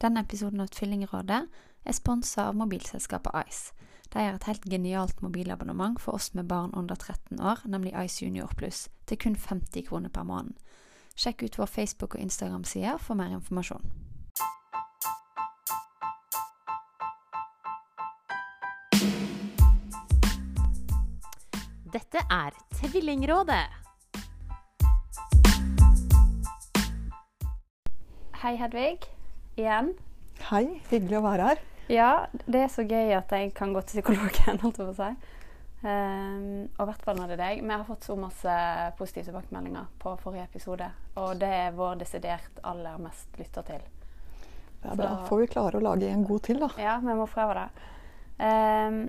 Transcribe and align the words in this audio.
Denne 0.00 0.20
episoden 0.20 0.60
av 0.60 0.70
Tvillingrådet 0.72 1.42
er 1.84 1.92
sponsa 1.92 2.46
av 2.48 2.56
mobilselskapet 2.56 3.34
Ice. 3.50 3.74
De 4.08 4.22
har 4.24 4.38
et 4.38 4.46
helt 4.48 4.64
genialt 4.64 5.20
mobilabonnement 5.20 6.00
for 6.00 6.16
oss 6.16 6.30
med 6.34 6.48
barn 6.48 6.72
under 6.74 6.96
13 6.96 7.40
år, 7.40 7.60
nemlig 7.68 7.92
Ice 8.06 8.24
Junior 8.24 8.48
Pluss, 8.56 8.88
til 9.06 9.18
kun 9.20 9.36
50 9.36 9.84
kroner 9.90 10.08
per 10.08 10.24
måned. 10.24 10.56
Sjekk 11.16 11.42
ut 11.42 11.58
vår 11.58 11.68
Facebook- 11.68 12.16
og 12.16 12.20
Instagram-side 12.20 12.96
for 12.98 13.14
mer 13.14 13.36
informasjon. 13.36 13.92
Dette 21.92 22.24
er 22.30 22.56
Tvillingrådet. 22.80 23.64
Hei, 28.40 28.56
Hedvig. 28.56 29.19
Igjen. 29.60 29.92
Hei, 30.48 30.64
hyggelig 30.88 31.18
å 31.18 31.24
være 31.26 31.50
her. 31.50 31.58
Ja, 31.92 32.10
det 32.46 32.62
er 32.64 32.70
så 32.72 32.84
gøy 32.86 33.12
at 33.12 33.32
jeg 33.34 33.50
kan 33.56 33.74
gå 33.74 33.82
til 33.84 33.98
psykologen, 34.00 34.60
holdt 34.62 34.80
jeg 34.80 34.88
på 34.88 34.94
å 34.94 34.96
si. 34.96 35.36
Um, 35.80 36.66
og 36.76 36.82
i 36.84 36.86
hvert 36.90 37.04
fall 37.04 37.16
når 37.18 37.30
det 37.30 37.36
er 37.36 37.42
deg. 37.42 37.62
Vi 37.64 37.72
har 37.72 37.84
fått 37.88 38.08
så 38.08 38.16
masse 38.20 38.56
positive 38.98 39.28
tilbakemeldinger 39.28 39.88
på 40.00 40.14
forrige 40.22 40.46
episode. 40.48 40.88
Og 41.20 41.40
det 41.40 41.50
er 41.60 41.76
vår 41.76 42.00
desidert 42.00 42.60
aller 42.68 43.00
mest 43.04 43.36
lytta 43.40 43.64
til. 43.68 43.84
Det 44.80 44.92
er 44.94 45.00
bra. 45.00 45.14
Får 45.28 45.42
vi 45.42 45.48
klare 45.52 45.80
å 45.80 45.84
lage 45.84 46.08
en 46.08 46.24
god 46.24 46.44
til, 46.48 46.60
da. 46.62 46.70
Ja, 46.80 46.96
vi 47.04 47.16
må 47.16 47.28
prøve 47.28 47.56
det. 47.60 47.88
Um, 48.40 49.02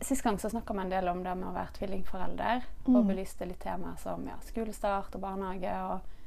Sist 0.00 0.24
gang 0.24 0.38
så 0.40 0.48
snakka 0.48 0.72
vi 0.72 0.80
en 0.80 0.92
del 0.94 1.08
om 1.12 1.18
det 1.20 1.34
med 1.36 1.50
å 1.50 1.52
være 1.52 1.74
tvillingforelder. 1.76 2.62
Mm. 2.86 2.94
Og 2.94 3.10
belyste 3.10 3.44
litt 3.44 3.60
temaer 3.60 3.98
som 4.00 4.24
ja, 4.24 4.38
skolestart 4.48 5.18
og 5.18 5.20
barnehage. 5.26 5.74
Og 5.92 6.19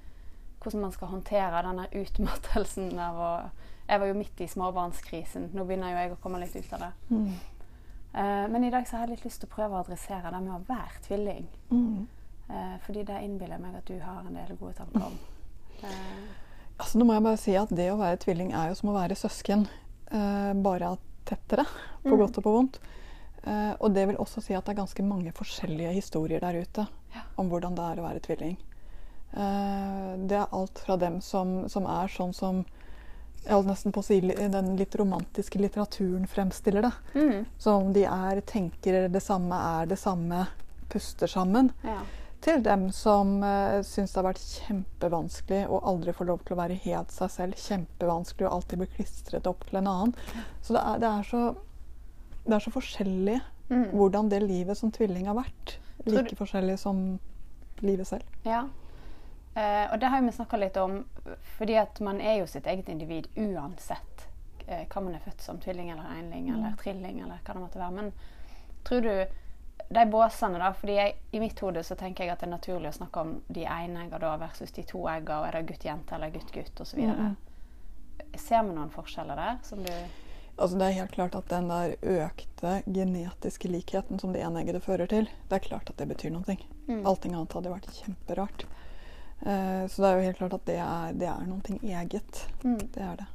hvordan 0.64 0.82
man 0.82 0.92
skal 0.96 1.08
håndtere 1.12 1.62
denne 1.66 1.88
utmattelsen 1.92 3.00
av 3.00 3.20
å 3.20 3.32
Jeg 3.90 4.00
var 4.00 4.08
jo 4.08 4.14
midt 4.16 4.40
i 4.42 4.48
småbarnskrisen. 4.48 5.50
Nå 5.54 5.66
begynner 5.68 5.92
jo 5.92 5.98
jeg 5.98 6.12
å 6.14 6.20
komme 6.24 6.40
litt 6.40 6.54
ut 6.56 6.74
av 6.74 6.80
det. 6.86 6.92
Mm. 7.10 7.26
Uh, 8.16 8.46
men 8.54 8.64
i 8.64 8.70
dag 8.72 8.86
så 8.88 8.96
har 8.96 9.08
jeg 9.08 9.18
litt 9.18 9.26
lyst 9.26 9.42
til 9.42 9.50
å 9.50 9.56
prøve 9.56 9.76
å 9.76 9.82
adressere 9.84 10.32
det 10.32 10.40
med 10.40 10.54
å 10.56 10.62
være 10.70 11.02
tvilling. 11.04 11.48
Mm. 11.70 12.08
Uh, 12.50 12.78
fordi 12.86 13.04
det 13.04 13.18
innbiller 13.26 13.58
jeg 13.58 13.64
meg 13.66 13.76
at 13.76 13.86
du 13.92 14.00
har 14.00 14.22
en 14.24 14.38
del 14.40 14.56
gode 14.56 14.74
tanker 14.78 15.04
om. 15.10 15.18
Uh. 15.84 16.32
Altså, 16.80 16.98
nå 16.98 17.06
må 17.10 17.14
jeg 17.18 17.26
bare 17.28 17.42
si 17.44 17.56
at 17.60 17.76
det 17.76 17.90
å 17.92 18.00
være 18.00 18.22
tvilling 18.24 18.54
er 18.56 18.72
jo 18.72 18.80
som 18.80 18.90
å 18.94 18.96
være 18.96 19.20
søsken. 19.20 19.68
Bare 20.64 20.96
tettere, 21.26 21.64
på 22.04 22.14
Mm. 22.14 22.20
godt 22.20 22.38
og 22.38 22.44
på 22.44 22.52
vondt. 22.54 22.80
Og 23.80 23.94
det 23.94 24.08
vil 24.08 24.18
også 24.18 24.42
si 24.42 24.54
at 24.54 24.66
det 24.66 24.74
er 24.74 24.82
ganske 24.82 25.04
mange 25.04 25.32
forskjellige 25.36 25.92
historier 25.94 26.40
der 26.40 26.62
ute 26.62 26.88
Ja. 27.16 27.22
om 27.38 27.50
hvordan 27.50 27.76
det 27.76 27.84
er 27.84 28.02
å 28.02 28.08
være 28.08 28.20
tvilling. 28.22 28.58
Eh, 29.34 30.14
det 30.30 30.38
er 30.38 30.52
alt 30.54 30.80
fra 30.86 30.98
dem 31.02 31.20
som, 31.22 31.64
som 31.70 31.86
er 31.90 32.12
sånn 32.14 32.34
som 32.38 32.64
jeg 33.44 33.52
holdt 33.58 33.68
nesten 33.68 33.92
på 33.92 34.00
å 34.00 34.06
si 34.08 34.22
den 34.24 34.76
litt 34.80 34.94
romantiske 34.96 35.60
litteraturen 35.60 36.28
fremstiller 36.32 36.86
det. 36.86 36.92
mm, 37.14 37.46
Som 37.60 37.90
de 37.94 38.06
er, 38.08 38.40
tenker 38.48 39.10
det 39.12 39.22
samme, 39.26 39.58
er 39.82 39.90
det 39.92 39.98
samme, 40.00 40.46
puster 40.90 41.28
sammen. 41.28 41.72
ja. 41.84 42.02
Til 42.44 42.60
dem 42.60 42.90
som 42.92 43.38
uh, 43.40 43.78
syns 43.88 44.12
det 44.12 44.18
har 44.20 44.26
vært 44.26 44.42
kjempevanskelig 44.68 45.62
å 45.72 45.78
aldri 45.88 46.12
få 46.12 46.26
lov 46.28 46.42
til 46.44 46.58
å 46.58 46.60
være 46.60 46.76
helt 46.84 47.14
seg 47.16 47.30
selv. 47.32 47.56
Kjempevanskelig 47.56 48.50
å 48.50 48.58
alltid 48.58 48.82
bli 48.82 48.88
klistret 48.98 49.48
opp 49.48 49.64
til 49.70 49.80
en 49.80 49.88
annen. 49.88 50.12
Så 50.60 50.76
det 50.76 50.82
er, 50.84 50.98
det 51.00 51.08
er, 51.08 51.24
så, 51.30 51.44
det 52.44 52.58
er 52.58 52.66
så 52.68 52.74
forskjellig 52.76 53.38
Mm. 53.72 53.86
hvordan 53.96 54.28
det 54.30 54.42
livet 54.44 54.76
som 54.78 54.92
tvilling 54.92 55.26
har 55.32 55.38
vært. 55.38 55.78
Like 56.06 56.36
forskjellig 56.36 56.76
som 56.82 56.98
livet 57.80 58.10
selv. 58.10 58.28
Ja. 58.44 58.66
Eh, 59.56 59.86
og 59.92 60.00
det 60.00 60.10
har 60.10 60.22
vi 60.22 60.32
snakka 60.32 60.58
litt 60.58 60.78
om, 60.78 61.04
fordi 61.58 61.78
at 61.78 62.00
man 62.02 62.22
er 62.22 62.40
jo 62.42 62.48
sitt 62.50 62.68
eget 62.68 62.90
individ 62.90 63.28
uansett 63.36 64.28
eh, 64.66 64.88
hva 64.90 65.02
man 65.02 65.14
er 65.14 65.22
født 65.22 65.46
som. 65.46 65.62
Tvilling 65.62 65.92
eller 65.94 66.10
enling 66.18 66.50
eller 66.50 66.74
trilling 66.82 67.22
eller 67.22 67.42
hva 67.44 67.54
det 67.54 67.62
måtte 67.62 67.82
være. 67.82 67.98
Men 68.00 68.12
tror 68.84 69.02
du 69.06 69.14
de 69.94 70.06
båsene, 70.10 70.58
da, 70.58 70.72
fordi 70.74 70.98
jeg, 70.98 71.16
I 71.32 71.40
mitt 71.44 71.60
hode 71.62 71.84
så 71.86 71.96
tenker 71.96 72.26
jeg 72.26 72.34
at 72.34 72.42
det 72.42 72.48
er 72.48 72.56
naturlig 72.56 72.90
å 72.90 72.98
snakke 72.98 73.24
om 73.24 73.34
de 73.48 73.66
enegga 73.70 74.20
da 74.22 74.36
versus 74.42 74.74
de 74.74 74.86
to 74.90 75.04
egga, 75.12 75.42
og 75.42 75.48
er 75.48 75.58
det 75.60 75.68
gutt-jente 75.70 76.16
eller 76.18 76.34
gutt-gutt 76.34 76.82
osv. 76.82 77.02
Mm. 77.04 77.36
Ser 78.34 78.64
vi 78.66 78.74
noen 78.74 78.94
forskjeller 78.94 79.38
der? 79.38 79.58
som 79.68 79.84
du... 79.86 79.94
Altså 80.54 80.78
Det 80.78 80.86
er 80.86 80.98
helt 81.00 81.14
klart 81.16 81.36
at 81.36 81.50
den 81.50 81.70
der 81.70 81.96
økte 82.02 82.74
genetiske 82.86 83.70
likheten 83.70 84.20
som 84.22 84.34
det 84.34 84.44
eneggede 84.46 84.82
fører 84.86 85.10
til, 85.10 85.30
det 85.50 85.58
er 85.58 85.66
klart 85.66 85.90
at 85.90 85.98
det 85.98 86.08
betyr 86.12 86.34
noe. 86.34 86.58
Mm. 86.86 87.02
Allting 87.10 87.34
annet 87.34 87.56
hadde 87.58 87.74
vært 87.74 87.90
kjemperart. 87.98 88.66
Eh, 89.46 89.88
så 89.88 90.02
det 90.02 90.10
er 90.10 90.16
jo 90.16 90.28
helt 90.28 90.38
klart 90.38 90.54
at 90.54 90.66
det 90.66 90.80
er, 90.80 91.16
det 91.20 91.28
er 91.28 91.48
noe 91.48 91.80
eget. 91.84 92.44
Mm. 92.64 92.78
Det 92.94 93.02
er 93.04 93.16
det. 93.20 93.30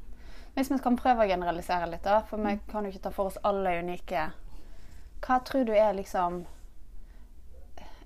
Hvis 0.59 0.71
vi 0.73 0.79
kan 0.83 0.97
prøve 0.99 1.23
å 1.23 1.29
generalisere 1.29 1.87
litt, 1.87 2.03
da, 2.03 2.23
for 2.27 2.41
vi 2.43 2.57
kan 2.71 2.87
jo 2.87 2.91
ikke 2.91 3.05
ta 3.05 3.11
for 3.15 3.31
oss 3.31 3.37
alle 3.47 3.77
unike 3.79 4.25
Hva 5.23 5.37
tror 5.47 5.69
du 5.69 5.71
er 5.71 5.93
liksom 5.95 6.41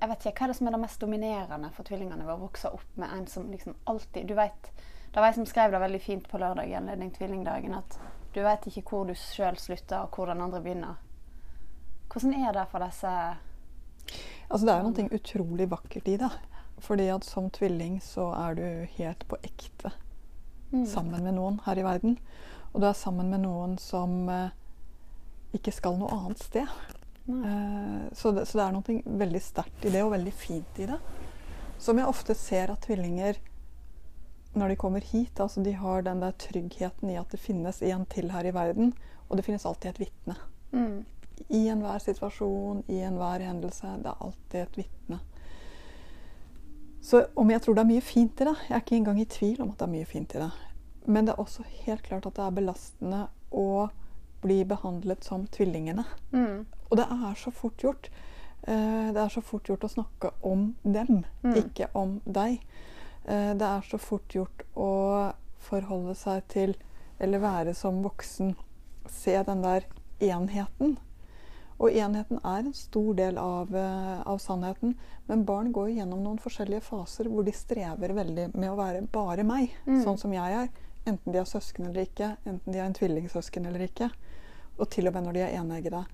Jeg 0.03 0.09
vet 0.11 0.27
ikke, 0.27 0.35
Hva 0.37 0.45
er 0.45 0.53
det 0.53 0.57
som 0.59 0.69
er 0.69 0.77
det 0.77 0.81
mest 0.83 1.01
dominerende 1.01 1.71
for 1.73 1.89
tvillingene 1.89 2.27
ved 2.27 2.35
å 2.35 2.43
vokse 2.43 2.69
opp 2.75 2.99
med 3.01 3.09
en 3.09 3.25
som 3.31 3.47
liksom 3.49 3.79
alltid 3.89 4.29
Du 4.29 4.35
vet, 4.37 4.69
Det 5.15 5.17
var 5.17 5.31
jeg 5.31 5.39
som 5.39 5.49
skrev 5.49 5.73
det 5.73 5.81
veldig 5.81 6.03
fint 6.03 6.29
på 6.29 6.43
lørdag 6.43 6.69
i 6.69 6.77
anledning 6.77 7.15
tvillingdagen, 7.17 7.79
at 7.79 7.99
du 8.35 8.43
vet 8.45 8.69
ikke 8.69 8.85
hvor 8.91 9.09
du 9.09 9.15
sjøl 9.17 9.57
slutter, 9.61 10.05
og 10.05 10.17
hvor 10.17 10.29
den 10.29 10.41
andre 10.41 10.61
begynner. 10.65 11.01
Hvordan 12.12 12.33
er 12.37 12.53
det 12.53 12.69
for 12.69 12.85
disse 12.85 13.12
Altså 14.53 14.67
Det 14.67 14.73
er 14.75 14.85
noe 14.85 15.09
utrolig 15.17 15.71
vakkert 15.71 16.09
i 16.09 16.19
det. 16.21 16.31
Fordi 16.82 17.09
at 17.15 17.25
som 17.25 17.50
tvilling 17.54 18.00
så 18.03 18.28
er 18.34 18.56
du 18.59 18.65
helt 18.98 19.26
på 19.31 19.38
ekte 19.43 19.93
Mm. 20.72 20.87
sammen 20.88 21.20
med 21.25 21.34
noen 21.37 21.59
her 21.66 21.76
i 21.76 21.82
verden. 21.84 22.15
Og 22.72 22.81
du 22.81 22.87
er 22.88 22.94
sammen 22.97 23.28
med 23.28 23.43
noen 23.44 23.75
som 23.78 24.28
eh, 24.32 24.54
ikke 25.53 25.72
skal 25.76 25.98
noe 26.00 26.09
annet 26.16 26.41
sted. 26.41 26.70
Eh, 27.28 28.06
så, 28.16 28.32
det, 28.32 28.47
så 28.48 28.56
det 28.56 28.65
er 28.65 28.72
noe 28.72 29.19
veldig 29.20 29.43
sterkt 29.44 29.84
i 29.84 29.93
det, 29.93 30.00
og 30.03 30.15
veldig 30.15 30.32
fint 30.32 30.81
i 30.81 30.87
det. 30.88 30.97
Som 31.76 32.00
jeg 32.00 32.09
ofte 32.09 32.34
ser 32.38 32.72
at 32.72 32.87
tvillinger 32.87 33.37
når 34.56 34.72
de 34.72 34.76
kommer 34.81 35.04
hit, 35.04 35.38
altså 35.41 35.62
de 35.64 35.72
har 35.76 36.03
den 36.09 36.20
der 36.25 36.32
tryggheten 36.41 37.10
i 37.12 37.19
at 37.20 37.31
det 37.32 37.41
finnes 37.41 37.82
en 37.82 38.06
til 38.06 38.32
her 38.32 38.49
i 38.49 38.53
verden, 38.56 38.94
og 39.28 39.37
det 39.37 39.44
finnes 39.44 39.64
alltid 39.69 39.91
et 39.91 40.00
vitne. 40.06 40.37
Mm. 40.72 41.04
I 41.53 41.66
enhver 41.72 42.00
situasjon, 42.04 42.82
i 42.88 43.00
enhver 43.04 43.44
hendelse. 43.44 43.93
Det 44.03 44.09
er 44.09 44.25
alltid 44.25 44.59
et 44.62 44.76
vitne. 44.82 45.20
Så 47.03 47.25
om 47.35 47.51
jeg 47.51 47.63
tror 47.65 47.75
det 47.75 47.83
er 47.83 47.89
mye 47.91 48.05
fint 48.05 48.41
i 48.41 48.45
det 48.47 48.53
Jeg 48.69 48.77
er 48.77 48.83
ikke 48.85 48.97
engang 49.01 49.21
i 49.21 49.25
tvil 49.27 49.63
om 49.65 49.71
at 49.73 49.79
det 49.81 49.87
er 49.89 49.93
mye 49.97 50.07
fint 50.07 50.35
i 50.37 50.43
det. 50.45 50.51
Men 51.11 51.27
det 51.27 51.33
er 51.35 51.41
også 51.43 51.65
helt 51.85 52.03
klart 52.07 52.27
at 52.29 52.37
det 52.39 52.45
er 52.45 52.55
belastende 52.55 53.23
å 53.51 53.89
bli 54.43 54.61
behandlet 54.67 55.25
som 55.27 55.47
tvillingene. 55.51 56.05
Mm. 56.33 56.62
Og 56.91 56.97
det 56.99 57.07
er 57.11 57.35
så 57.39 57.51
fort 57.55 57.83
gjort. 57.83 58.09
Eh, 58.67 59.11
det 59.15 59.19
er 59.19 59.29
så 59.35 59.43
fort 59.43 59.67
gjort 59.71 59.85
å 59.87 59.91
snakke 59.91 60.31
om 60.47 60.75
dem, 60.85 61.25
Mm. 61.43 61.55
ikke 61.59 61.89
om 61.95 62.21
deg. 62.25 62.61
Eh, 63.27 63.53
det 63.55 63.67
er 63.67 63.81
så 63.83 63.99
fort 63.99 64.29
gjort 64.35 64.62
å 64.77 65.33
forholde 65.59 66.15
seg 66.15 66.47
til, 66.49 66.75
eller 67.21 67.39
være 67.39 67.75
som 67.75 68.03
voksen, 68.03 68.55
se 69.09 69.43
den 69.43 69.62
der 69.62 69.85
enheten. 70.21 70.99
Og 71.82 71.91
enheten 71.91 72.38
er 72.47 72.62
en 72.62 72.75
stor 72.78 73.15
del 73.19 73.38
av, 73.43 73.75
eh, 73.75 74.20
av 74.22 74.38
sannheten. 74.38 74.94
Men 75.26 75.44
barn 75.44 75.72
går 75.75 75.91
gjennom 75.97 76.22
noen 76.22 76.38
forskjellige 76.38 76.84
faser 76.87 77.26
hvor 77.31 77.44
de 77.44 77.53
strever 77.53 78.15
veldig 78.15 78.53
med 78.54 78.70
å 78.70 78.76
være 78.78 79.03
bare 79.10 79.43
meg, 79.44 79.72
Mm. 79.87 80.04
sånn 80.04 80.19
som 80.19 80.32
jeg 80.32 80.53
er. 80.53 80.69
Enten 81.06 81.32
de 81.32 81.38
har 81.38 81.44
søsken 81.44 81.88
eller 81.88 82.06
ikke, 82.06 82.37
enten 82.47 82.72
de 82.72 82.78
har 82.78 82.87
en 82.87 82.94
tvillingsøsken 82.94 83.66
eller 83.66 83.88
ikke. 83.88 84.10
Og 84.78 84.88
til 84.91 85.09
og 85.09 85.15
med 85.15 85.25
når 85.25 85.32
de 85.32 85.41
er 85.41 85.59
eneggede. 85.59 86.04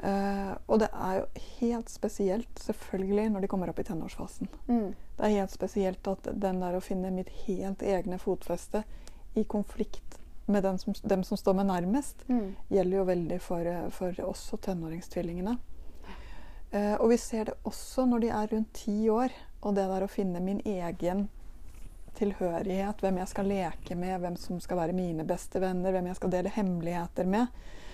Uh, 0.00 0.54
og 0.68 0.78
det 0.78 0.90
er 0.92 1.14
jo 1.18 1.26
helt 1.58 1.88
spesielt, 1.90 2.54
selvfølgelig, 2.54 3.32
når 3.32 3.40
de 3.40 3.48
kommer 3.48 3.68
opp 3.68 3.80
i 3.80 3.82
tenårsfasen. 3.82 4.46
Mm. 4.68 4.94
Det 5.16 5.24
er 5.26 5.40
helt 5.40 5.50
spesielt 5.50 6.06
at 6.06 6.22
den 6.38 6.60
der 6.60 6.76
å 6.76 6.82
finne 6.82 7.10
mitt 7.10 7.28
helt 7.48 7.78
egne 7.82 8.18
fotfeste 8.20 8.84
i 9.34 9.42
konflikt 9.42 10.17
med 10.48 10.62
den 10.64 10.78
som, 10.78 10.94
dem 11.02 11.22
som 11.24 11.36
står 11.36 11.54
meg 11.54 11.66
nærmest, 11.68 12.24
Mm. 12.28 12.54
gjelder 12.68 12.96
jo 12.98 13.04
veldig 13.04 13.40
for, 13.40 13.90
for 13.90 14.20
oss 14.24 14.48
og 14.52 14.60
tenåringstvillingene. 14.64 15.58
Eh, 16.70 16.94
og 17.00 17.08
vi 17.10 17.16
ser 17.16 17.44
det 17.48 17.54
også 17.64 18.04
når 18.08 18.20
de 18.20 18.28
er 18.28 18.46
rundt 18.52 18.72
ti 18.72 19.08
år, 19.10 19.32
og 19.62 19.74
det 19.74 19.86
der 19.88 20.04
å 20.04 20.10
finne 20.10 20.40
min 20.40 20.60
egen 20.64 21.28
tilhørighet, 22.18 23.00
hvem 23.00 23.18
jeg 23.20 23.30
skal 23.30 23.48
leke 23.48 23.96
med, 23.96 24.20
hvem 24.20 24.36
som 24.36 24.58
skal 24.60 24.80
være 24.80 24.96
mine 24.96 25.24
beste 25.28 25.60
venner, 25.62 25.92
hvem 25.94 26.08
jeg 26.10 26.18
skal 26.18 26.32
dele 26.34 26.52
hemmeligheter 26.54 27.28
med. 27.30 27.46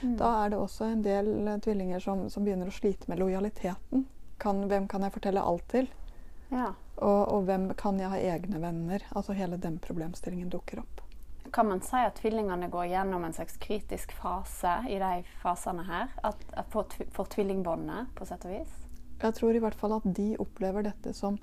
Mm. 0.02 0.16
Da 0.20 0.30
er 0.44 0.50
det 0.52 0.58
også 0.58 0.88
en 0.90 1.02
del 1.04 1.30
eh, 1.48 1.58
tvillinger 1.64 2.00
som, 2.02 2.26
som 2.30 2.44
begynner 2.46 2.70
å 2.70 2.74
slite 2.74 3.08
med 3.10 3.20
lojaliteten. 3.22 4.06
Kan, 4.42 4.64
hvem 4.68 4.88
kan 4.90 5.04
jeg 5.06 5.14
fortelle 5.14 5.42
alt 5.44 5.68
til? 5.70 5.88
Ja. 6.50 6.72
Og, 6.96 7.20
og 7.34 7.46
hvem 7.48 7.68
kan 7.78 7.98
jeg 8.00 8.10
ha 8.10 8.18
egne 8.34 8.60
venner? 8.62 9.04
Altså 9.14 9.36
hele 9.36 9.56
den 9.60 9.78
problemstillingen 9.82 10.50
dukker 10.52 10.82
opp. 10.82 11.03
Kan 11.54 11.68
man 11.70 11.80
si 11.86 12.00
at 12.02 12.16
tvillingene 12.18 12.66
går 12.68 12.88
gjennom 12.90 13.24
en 13.24 13.32
slags 13.32 13.56
kritisk 13.62 14.12
fase 14.18 14.72
i 14.90 14.98
de 14.98 15.22
fasene 15.38 15.84
her? 15.86 16.10
At, 16.26 16.40
at 16.50 16.66
for, 16.72 16.90
for 17.14 17.30
tvillingbåndet, 17.30 18.10
på 18.18 18.26
sett 18.26 18.46
og 18.48 18.56
vis? 18.56 18.72
Jeg 19.22 19.36
tror 19.36 19.54
i 19.54 19.60
hvert 19.62 19.78
fall 19.78 19.94
at 19.94 20.08
de 20.16 20.32
opplever 20.42 20.82
dette 20.88 21.14
som 21.14 21.38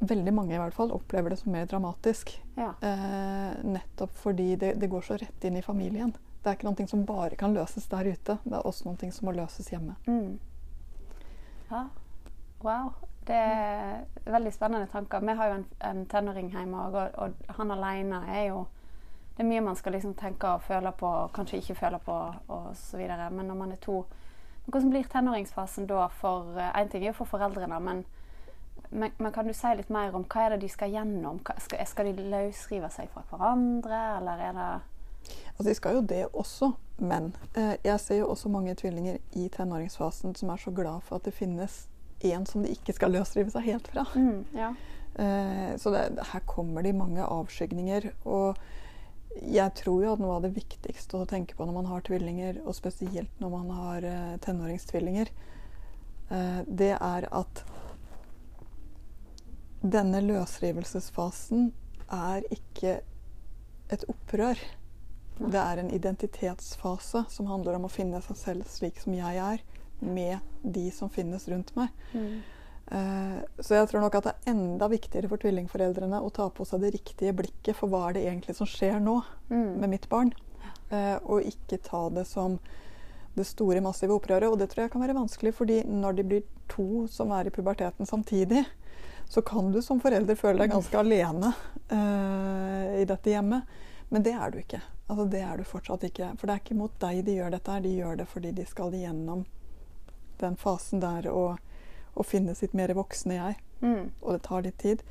veldig 0.00 0.32
mange 0.32 0.54
i 0.54 0.62
hvert 0.62 0.78
fall 0.78 0.94
opplever 0.94 1.34
det 1.34 1.40
som 1.42 1.52
mer 1.52 1.66
dramatisk. 1.66 2.32
Ja. 2.54 2.70
Eh, 2.86 3.58
nettopp 3.66 4.14
fordi 4.22 4.54
det, 4.56 4.76
det 4.80 4.88
går 4.94 5.02
så 5.02 5.18
rett 5.20 5.44
inn 5.44 5.58
i 5.58 5.66
familien. 5.66 6.14
Det 6.40 6.48
er 6.48 6.56
ikke 6.56 6.70
noe 6.70 6.88
som 6.88 7.02
bare 7.04 7.36
kan 7.36 7.54
løses 7.56 7.90
der 7.90 8.14
ute. 8.14 8.38
Det 8.46 8.56
er 8.56 8.66
også 8.66 8.88
noe 8.88 9.12
som 9.12 9.28
må 9.28 9.34
løses 9.36 9.74
hjemme. 9.74 9.98
Mm. 10.06 10.38
Ja. 11.70 11.88
Wow. 12.62 12.94
Det 13.26 13.36
er 13.36 14.04
veldig 14.24 14.52
spennende 14.54 14.86
tanker. 14.86 15.20
Vi 15.20 15.34
har 15.36 15.50
jo 15.50 15.58
en, 15.58 15.66
en 15.90 16.06
tenåring 16.06 16.54
hjemme, 16.54 16.86
og, 16.86 17.18
og 17.18 17.56
han 17.58 17.74
alene 17.74 18.22
er 18.30 18.46
jo 18.54 18.68
Det 19.40 19.46
er 19.46 19.48
mye 19.48 19.60
man 19.64 19.76
skal 19.76 19.94
liksom 19.96 20.10
tenke 20.20 20.48
og 20.52 20.60
føle 20.60 20.90
på, 20.92 21.08
og 21.08 21.30
kanskje 21.32 21.62
ikke 21.62 21.74
føle 21.78 21.98
på 22.04 22.14
osv. 22.52 23.04
Men 23.32 23.46
når 23.48 23.56
man 23.56 23.70
er 23.72 23.78
to 23.80 24.02
noe 24.02 24.64
Hvordan 24.66 24.90
blir 24.92 25.06
tenåringsfasen 25.08 25.86
da 25.88 26.10
for 26.12 26.58
Én 26.60 26.90
ting 26.92 27.06
er 27.06 27.14
jo 27.14 27.22
for 27.22 27.30
foreldrene, 27.30 27.78
men, 27.80 28.02
men, 28.90 29.14
men, 29.16 29.32
kan 29.32 29.48
du 29.48 29.54
si 29.56 29.70
litt 29.78 29.88
mer 29.88 30.12
om 30.12 30.26
hva 30.28 30.42
er 30.44 30.52
det 30.52 30.58
de 30.60 30.68
skal 30.68 30.92
gjennom? 30.92 31.38
Skal, 31.40 31.86
skal 31.88 32.10
de 32.10 32.26
løsrive 32.34 32.90
seg 32.92 33.08
fra 33.14 33.22
hverandre, 33.30 34.00
eller 34.18 34.42
er 34.44 34.58
det 34.58 34.66
Altså, 35.54 35.68
De 35.70 35.74
skal 35.78 35.96
jo 35.96 36.02
det 36.12 36.20
også, 36.26 36.68
men 36.98 37.32
eh, 37.54 37.78
jeg 37.84 38.00
ser 38.00 38.20
jo 38.20 38.28
også 38.34 38.52
mange 38.52 38.74
tvillinger 38.76 39.16
i 39.40 39.46
tenåringsfasen 39.48 40.36
som 40.36 40.52
er 40.52 40.60
så 40.60 40.70
glad 40.70 41.00
for 41.08 41.16
at 41.16 41.24
det 41.24 41.32
finnes 41.32 41.86
en 42.28 42.44
som 42.44 42.60
de 42.60 42.76
ikke 42.76 42.92
skal 42.92 43.16
løsrive 43.16 43.48
seg 43.56 43.72
helt 43.72 43.88
fra. 43.88 44.04
Mm, 44.12 44.44
ja. 44.52 44.74
eh, 45.16 45.72
så 45.80 45.96
det, 45.96 46.04
her 46.34 46.44
kommer 46.44 46.84
de 46.84 46.92
mange 46.92 47.24
avskygninger. 47.24 48.10
Og 48.28 48.60
jeg 49.38 49.74
tror 49.78 50.04
jo 50.04 50.14
at 50.14 50.22
noe 50.22 50.38
av 50.38 50.44
det 50.44 50.54
viktigste 50.56 51.20
å 51.20 51.28
tenke 51.28 51.54
på 51.56 51.66
når 51.66 51.76
man 51.76 51.90
har 51.90 52.02
tvillinger, 52.06 52.60
og 52.64 52.74
spesielt 52.76 53.42
når 53.42 53.52
man 53.52 53.70
har 53.76 54.06
eh, 54.06 54.34
tenåringstvillinger, 54.44 55.30
eh, 56.30 56.58
det 56.66 56.92
er 56.96 57.28
at 57.30 57.62
denne 59.80 60.20
løsrivelsesfasen 60.26 61.70
er 62.12 62.44
ikke 62.52 62.98
et 63.90 64.04
opprør. 64.10 64.58
Det 65.40 65.60
er 65.60 65.80
en 65.80 65.92
identitetsfase 65.94 67.24
som 67.32 67.48
handler 67.48 67.78
om 67.78 67.86
å 67.88 67.92
finne 67.92 68.20
seg 68.26 68.36
selv 68.36 68.68
slik 68.68 69.00
som 69.00 69.14
jeg 69.16 69.40
er, 69.40 69.62
med 70.00 70.40
de 70.62 70.88
som 70.92 71.12
finnes 71.12 71.46
rundt 71.48 71.72
meg. 71.76 71.94
Mm. 72.12 72.40
Uh, 72.90 73.38
så 73.62 73.76
jeg 73.76 73.88
tror 73.90 74.02
nok 74.02 74.16
at 74.18 74.24
det 74.26 74.32
er 74.34 74.50
enda 74.50 74.88
viktigere 74.90 75.28
for 75.30 75.38
tvillingforeldrene 75.38 76.18
å 76.18 76.30
ta 76.34 76.48
på 76.50 76.64
seg 76.66 76.82
det 76.82 76.94
riktige 76.96 77.34
blikket 77.38 77.78
for 77.78 77.92
hva 77.92 78.08
er 78.08 78.16
det 78.16 78.24
egentlig 78.26 78.56
som 78.58 78.66
skjer 78.66 78.98
nå 79.02 79.20
Mm. 79.50 79.80
med 79.80 79.90
mitt 79.90 80.08
barn. 80.08 80.32
Uh, 80.90 81.18
og 81.22 81.46
ikke 81.46 81.78
ta 81.82 82.08
det 82.10 82.26
som 82.26 82.58
det 83.36 83.44
store, 83.46 83.80
massive 83.80 84.14
opprøret. 84.16 84.50
Og 84.50 84.58
det 84.58 84.70
tror 84.72 84.84
jeg 84.84 84.92
kan 84.92 85.02
være 85.04 85.14
vanskelig, 85.14 85.54
fordi 85.54 85.82
når 85.86 86.16
de 86.18 86.24
blir 86.26 86.42
to 86.68 87.06
som 87.06 87.30
er 87.30 87.46
i 87.46 87.54
puberteten 87.54 88.06
samtidig, 88.06 88.64
så 89.30 89.42
kan 89.42 89.70
du 89.70 89.78
som 89.82 90.00
forelder 90.02 90.34
føle 90.34 90.58
deg 90.58 90.72
ganske 90.72 90.98
alene 90.98 91.52
uh, 91.92 92.98
i 92.98 93.04
dette 93.06 93.30
hjemmet. 93.30 93.62
Men 94.10 94.22
det 94.26 94.34
er 94.34 94.50
du 94.50 94.58
ikke. 94.58 94.80
Altså, 95.06 95.24
det 95.30 95.40
er 95.46 95.56
du 95.56 95.64
fortsatt 95.64 96.02
ikke. 96.10 96.32
For 96.38 96.46
det 96.50 96.54
er 96.56 96.62
ikke 96.64 96.78
mot 96.78 96.94
deg 96.98 97.22
de 97.26 97.36
gjør 97.38 97.54
dette, 97.54 97.70
her, 97.70 97.80
de 97.86 97.94
gjør 97.94 98.16
det 98.18 98.26
fordi 98.26 98.50
de 98.58 98.66
skal 98.66 98.94
gjennom 98.98 99.44
den 100.40 100.56
fasen 100.56 101.02
der 101.02 101.28
og, 101.30 101.58
og 102.20 102.28
finne 102.28 102.54
sitt 102.58 102.76
mer 102.76 102.92
voksne 102.96 103.38
jeg. 103.38 103.58
Mm. 103.80 104.10
Og 104.20 104.34
det 104.36 104.42
tar 104.44 104.66
litt 104.66 104.78
tid. 104.80 105.02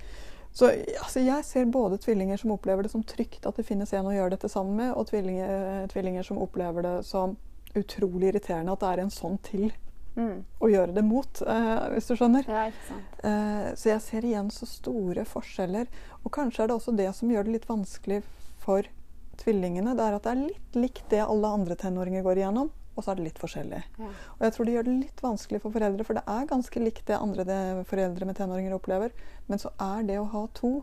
Så 0.54 0.72
altså, 0.72 1.22
jeg 1.22 1.46
ser 1.46 1.70
både 1.70 2.00
tvillinger 2.02 2.40
som 2.42 2.54
opplever 2.56 2.86
det 2.86 2.94
som 2.94 3.04
trygt 3.06 3.46
at 3.46 3.58
det 3.60 3.68
finnes 3.68 3.92
en 3.94 4.10
å 4.10 4.16
gjøre 4.16 4.34
dette 4.34 4.50
sammen 4.50 4.80
med, 4.80 4.94
og 4.94 5.10
tvillinger, 5.12 5.86
tvillinger 5.94 6.26
som 6.26 6.42
opplever 6.42 6.86
det 6.86 6.96
som 7.10 7.38
utrolig 7.78 8.32
irriterende 8.32 8.74
at 8.74 8.82
det 8.82 8.90
er 8.94 9.04
en 9.06 9.14
sånn 9.14 9.38
til 9.46 9.70
Mm. 10.18 10.44
å 10.60 10.68
gjøre 10.68 10.94
det 10.94 11.04
mot, 11.06 11.42
eh, 11.42 11.90
hvis 11.94 12.08
du 12.10 12.16
skjønner. 12.18 12.48
Ja. 12.50 12.66
Eh, 13.24 13.68
så 13.76 13.92
jeg 13.94 14.02
ser 14.02 14.26
igjen 14.26 14.50
så 14.52 14.68
store 14.68 15.24
forskjeller. 15.24 15.88
Og 16.26 16.32
kanskje 16.32 16.64
er 16.64 16.68
det 16.68 16.76
også 16.76 16.96
det 16.98 17.16
som 17.16 17.30
gjør 17.30 17.46
det 17.46 17.54
litt 17.54 17.68
vanskelig 17.70 18.24
for 18.58 18.84
tvillingene. 19.38 19.96
Det 19.96 20.04
er 20.04 20.18
at 20.18 20.24
det 20.24 20.32
er 20.34 20.42
litt 20.48 20.76
likt 20.76 21.10
det 21.14 21.22
alle 21.24 21.48
andre 21.48 21.76
tenåringer 21.76 22.26
går 22.26 22.42
igjennom, 22.42 22.72
og 23.00 23.06
så 23.06 23.14
er 23.14 23.20
det 23.22 23.26
litt 23.30 23.40
forskjellig. 23.42 23.80
Ja. 24.04 24.10
Og 24.36 24.44
jeg 24.46 24.54
tror 24.56 24.68
det 24.70 24.74
gjør 24.76 24.88
det 24.90 24.96
litt 25.00 25.22
vanskelig 25.24 25.62
for 25.64 25.72
foreldre, 25.76 26.06
for 26.08 26.20
det 26.20 26.24
er 26.36 26.50
ganske 26.52 26.84
likt 26.84 27.06
det 27.08 27.18
andre 27.18 27.46
det 27.48 27.60
foreldre 27.90 28.28
med 28.28 28.36
tenåringer 28.38 28.76
opplever. 28.76 29.16
Men 29.48 29.62
så 29.64 29.72
er 29.80 30.04
det 30.10 30.20
å 30.20 30.28
ha 30.34 30.44
to 30.60 30.74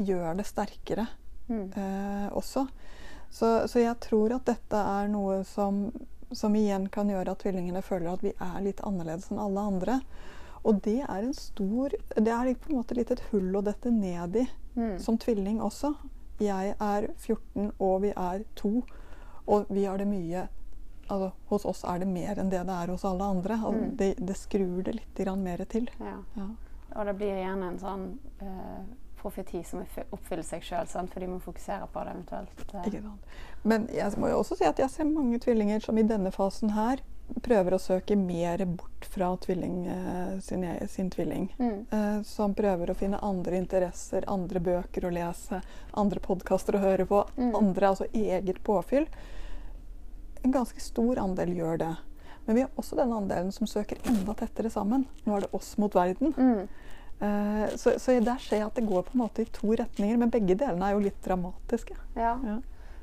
gjør 0.00 0.36
det 0.40 0.46
sterkere 0.48 1.06
Mm. 1.50 1.72
eh, 1.76 2.28
også. 2.38 2.66
Så, 3.30 3.48
så 3.68 3.80
jeg 3.82 3.96
tror 4.00 4.32
at 4.36 4.44
dette 4.46 4.78
er 4.78 5.08
noe 5.10 5.40
som, 5.44 5.90
som 6.32 6.54
igjen 6.56 6.86
kan 6.92 7.08
gjøre 7.10 7.32
at 7.34 7.42
tvillingene 7.42 7.82
føler 7.82 8.12
at 8.12 8.22
vi 8.24 8.32
er 8.40 8.60
litt 8.64 8.80
annerledes 8.86 9.30
enn 9.32 9.40
alle 9.42 9.60
andre. 9.72 9.96
Og 10.64 10.78
det 10.84 11.00
er 11.02 11.24
en 11.26 11.34
stor 11.34 11.90
Det 12.14 12.30
er 12.30 12.52
på 12.54 12.70
en 12.70 12.78
måte 12.78 12.94
litt 12.94 13.10
et 13.10 13.24
hull 13.32 13.50
å 13.58 13.64
dette 13.66 13.90
ned 13.90 14.36
i 14.36 14.48
Mm. 14.74 14.98
som 14.98 15.18
tvilling 15.20 15.58
også. 15.60 15.90
Jeg 16.40 16.74
er 16.80 17.08
14, 17.20 17.72
og 17.78 18.00
vi 18.06 18.12
er 18.16 18.44
to. 18.56 18.82
Og 19.46 19.66
vi 19.68 19.84
har 19.84 19.98
det 19.98 20.06
mye 20.08 20.46
altså, 21.12 21.30
Hos 21.52 21.64
oss 21.68 21.84
er 21.84 21.98
det 22.02 22.08
mer 22.08 22.40
enn 22.40 22.50
det 22.52 22.64
det 22.66 22.74
er 22.80 22.92
hos 22.94 23.04
alle 23.04 23.24
andre. 23.36 23.54
Altså, 23.60 23.82
Mm. 23.84 23.96
det, 23.96 24.10
det 24.26 24.36
skrur 24.36 24.82
det 24.88 24.94
litt 24.98 25.22
mer 25.38 25.64
til. 25.68 25.88
Ja. 26.00 26.18
Ja. 26.36 26.48
Og 26.96 27.06
det 27.06 27.14
blir 27.16 27.36
gjerne 27.38 27.68
en 27.72 27.78
sånn 27.80 28.02
uh, 28.42 28.82
profeti 29.22 29.62
som 29.64 29.84
oppfyller 30.12 30.42
seg 30.44 30.62
sjøl, 30.66 30.86
fordi 31.08 31.28
man 31.30 31.40
fokuserer 31.40 31.86
på 31.92 32.02
det 32.04 32.12
eventuelt. 32.12 32.74
Uh. 32.74 33.12
Men 33.62 33.86
jeg 33.94 34.18
må 34.18 34.28
jo 34.28 34.40
også 34.42 34.58
si 34.58 34.64
at 34.68 34.78
jeg 34.82 34.90
ser 34.90 35.04
mange 35.08 35.38
tvillinger 35.40 35.80
som 35.80 35.96
i 35.98 36.02
denne 36.02 36.30
fasen 36.34 36.74
her 36.76 37.00
prøver 37.42 37.72
å 37.72 37.80
søke 37.80 38.16
mer 38.18 38.64
bort 38.66 39.06
fra 39.08 39.30
tvilling, 39.40 39.86
uh, 39.88 40.40
sin, 40.44 40.64
e- 40.68 40.86
sin 40.90 41.08
tvilling. 41.10 41.46
Mm. 41.58 42.24
Som 42.28 42.52
prøver 42.58 42.90
å 42.92 42.94
finne 42.98 43.22
andre 43.24 43.56
interesser, 43.56 44.24
andre 44.28 44.60
bøker 44.60 45.06
å 45.08 45.14
lese, 45.14 45.62
andre 45.94 46.20
podkaster 46.20 46.76
å 46.76 46.82
høre 46.82 47.06
på. 47.08 47.22
Mm. 47.38 47.54
Andre, 47.56 47.88
altså 47.94 48.10
eget 48.12 48.60
påfyll. 48.66 49.06
En 50.42 50.54
ganske 50.54 50.80
stor 50.82 51.20
andel 51.22 51.54
gjør 51.56 51.78
det. 51.82 51.92
Men 52.44 52.56
vi 52.58 52.64
har 52.64 52.80
også 52.80 52.98
den 52.98 53.12
andelen 53.14 53.52
som 53.54 53.68
søker 53.70 54.00
enda 54.08 54.34
tettere 54.34 54.70
sammen. 54.70 55.06
Nå 55.24 55.36
er 55.36 55.44
det 55.44 55.52
oss 55.54 55.76
mot 55.78 55.94
verden. 55.94 56.34
Mm. 56.36 56.68
Uh, 57.22 57.68
så, 57.78 57.94
så 58.02 58.16
der 58.18 58.40
ser 58.42 58.58
jeg 58.58 58.66
at 58.66 58.74
det 58.78 58.88
går 58.88 59.04
på 59.06 59.14
en 59.14 59.22
måte 59.22 59.44
i 59.44 59.50
to 59.54 59.70
retninger, 59.78 60.18
men 60.18 60.32
begge 60.34 60.56
delene 60.58 60.88
er 60.88 60.96
jo 60.96 61.04
litt 61.04 61.20
dramatiske. 61.22 61.94
Ja. 62.18 62.34
Ja. 62.42 62.58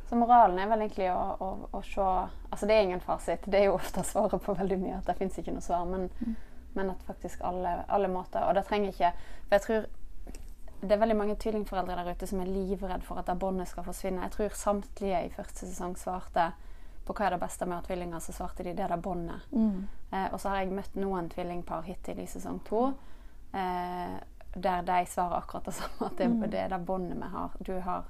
Så 0.10 0.18
moralen 0.18 0.58
er 0.60 0.68
vel 0.72 0.84
egentlig 0.84 1.08
å, 1.14 1.22
å, 1.38 1.50
å 1.78 1.80
se 1.86 2.06
Altså 2.50 2.66
det 2.66 2.76
er 2.76 2.88
ingen 2.88 3.04
fasit. 3.04 3.44
Det 3.46 3.60
er 3.60 3.68
jo 3.70 3.76
ofte 3.78 4.02
svaret 4.04 4.42
på 4.42 4.56
veldig 4.58 4.80
mye 4.82 4.98
at 4.98 5.06
det 5.06 5.20
fins 5.20 5.38
ikke 5.38 5.54
noe 5.54 5.62
svar. 5.62 5.86
Men, 5.86 6.08
men 6.74 6.90
at 6.90 7.04
faktisk 7.06 7.44
alle, 7.46 7.84
alle 7.88 8.10
måter 8.10 8.48
Og 8.48 8.56
det 8.58 8.64
trenger 8.66 8.90
ikke 8.90 9.12
For 9.20 9.56
jeg 9.56 9.66
tror 9.68 9.88
det 10.80 10.96
er 10.96 11.02
veldig 11.02 11.18
mange 11.20 11.36
tvillingforeldre 11.36 11.96
der 12.00 12.16
ute 12.16 12.28
som 12.30 12.40
er 12.40 12.50
livredd 12.50 13.04
for 13.04 13.20
at 13.20 13.28
det 13.28 13.36
båndet 13.36 13.68
skal 13.68 13.84
forsvinne. 13.84 14.24
Jeg 14.24 14.32
tror 14.32 14.54
samtlige 14.56 15.18
i 15.26 15.32
første 15.34 15.68
sesong 15.68 15.98
svarte 16.00 16.46
på 17.10 17.16
hva 17.18 17.26
er 17.28 17.36
det 17.36 17.42
beste 17.42 17.66
med 17.66 17.76
å 17.76 17.82
ha 17.82 17.86
tvillinger, 17.90 18.22
så 18.22 18.36
svarte 18.38 18.64
de 18.68 18.74
det 18.78 18.84
er 18.86 18.94
det 18.94 19.02
båndet. 19.02 19.50
Mm. 19.52 19.88
Eh, 20.12 20.28
og 20.34 20.40
så 20.40 20.52
har 20.54 20.62
jeg 20.62 20.76
møtt 20.78 20.96
noen 21.02 21.30
tvillingpar 21.34 21.82
hittil 21.90 22.22
i 22.22 22.28
sesong 22.30 22.60
to 22.70 22.84
eh, 23.54 24.20
der 24.56 24.82
de 24.86 25.00
svarer 25.10 25.38
akkurat 25.42 25.66
det 25.66 25.74
samme. 25.78 26.08
At 26.12 26.18
det, 26.18 26.28
Mm. 26.30 26.50
det 26.50 26.60
er 26.60 26.70
det 26.70 26.80
båndet 26.86 27.18
vi 27.18 27.30
har. 27.34 27.52
Du 27.60 27.80
har 27.80 28.04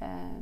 eh, 0.00 0.38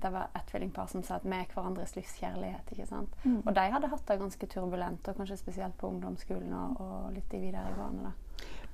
Det 0.00 0.10
var 0.12 0.28
et 0.34 0.46
tvillingpar 0.50 0.86
som 0.88 1.02
sa 1.02 1.16
at 1.16 1.24
vi 1.24 1.32
er 1.36 1.46
hverandres 1.54 1.96
livskjærlighet. 1.96 2.72
ikke 2.72 2.86
sant? 2.86 3.16
Mm. 3.24 3.42
Og 3.46 3.54
de 3.54 3.60
hadde 3.70 3.88
hatt 3.88 4.06
det 4.06 4.18
ganske 4.20 4.46
turbulent, 4.46 5.08
og 5.08 5.16
kanskje 5.16 5.36
spesielt 5.40 5.76
på 5.78 5.88
ungdomsskolen 5.88 6.52
og, 6.54 6.80
og 6.80 7.12
litt 7.16 7.34
i 7.34 7.40
videregående. 7.40 8.02
da. 8.12 8.12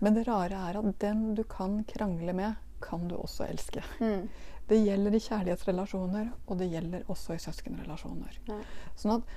Men 0.01 0.15
det 0.15 0.27
rare 0.29 0.59
er 0.71 0.79
at 0.79 0.99
den 1.01 1.35
du 1.35 1.43
kan 1.45 1.85
krangle 1.85 2.33
med, 2.35 2.55
kan 2.83 3.09
du 3.09 3.15
også 3.17 3.47
elske. 3.49 3.83
Mm. 4.01 4.29
Det 4.69 4.79
gjelder 4.81 5.15
i 5.15 5.21
kjærlighetsrelasjoner, 5.21 6.31
og 6.49 6.59
det 6.61 6.71
gjelder 6.73 7.03
også 7.13 7.37
i 7.37 7.43
søskenrelasjoner. 7.43 8.39
Ja. 8.49 8.61
Sånn 8.97 9.19
at 9.19 9.35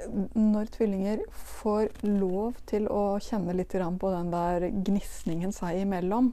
eh, 0.00 0.14
når 0.40 0.70
tvillinger 0.76 1.24
får 1.36 1.90
lov 2.06 2.56
til 2.70 2.88
å 2.88 3.18
kjenne 3.20 3.56
litt 3.56 3.76
på 3.76 4.12
den 4.14 4.30
der 4.32 4.70
gnisningen 4.70 5.52
seg 5.52 5.82
imellom, 5.82 6.32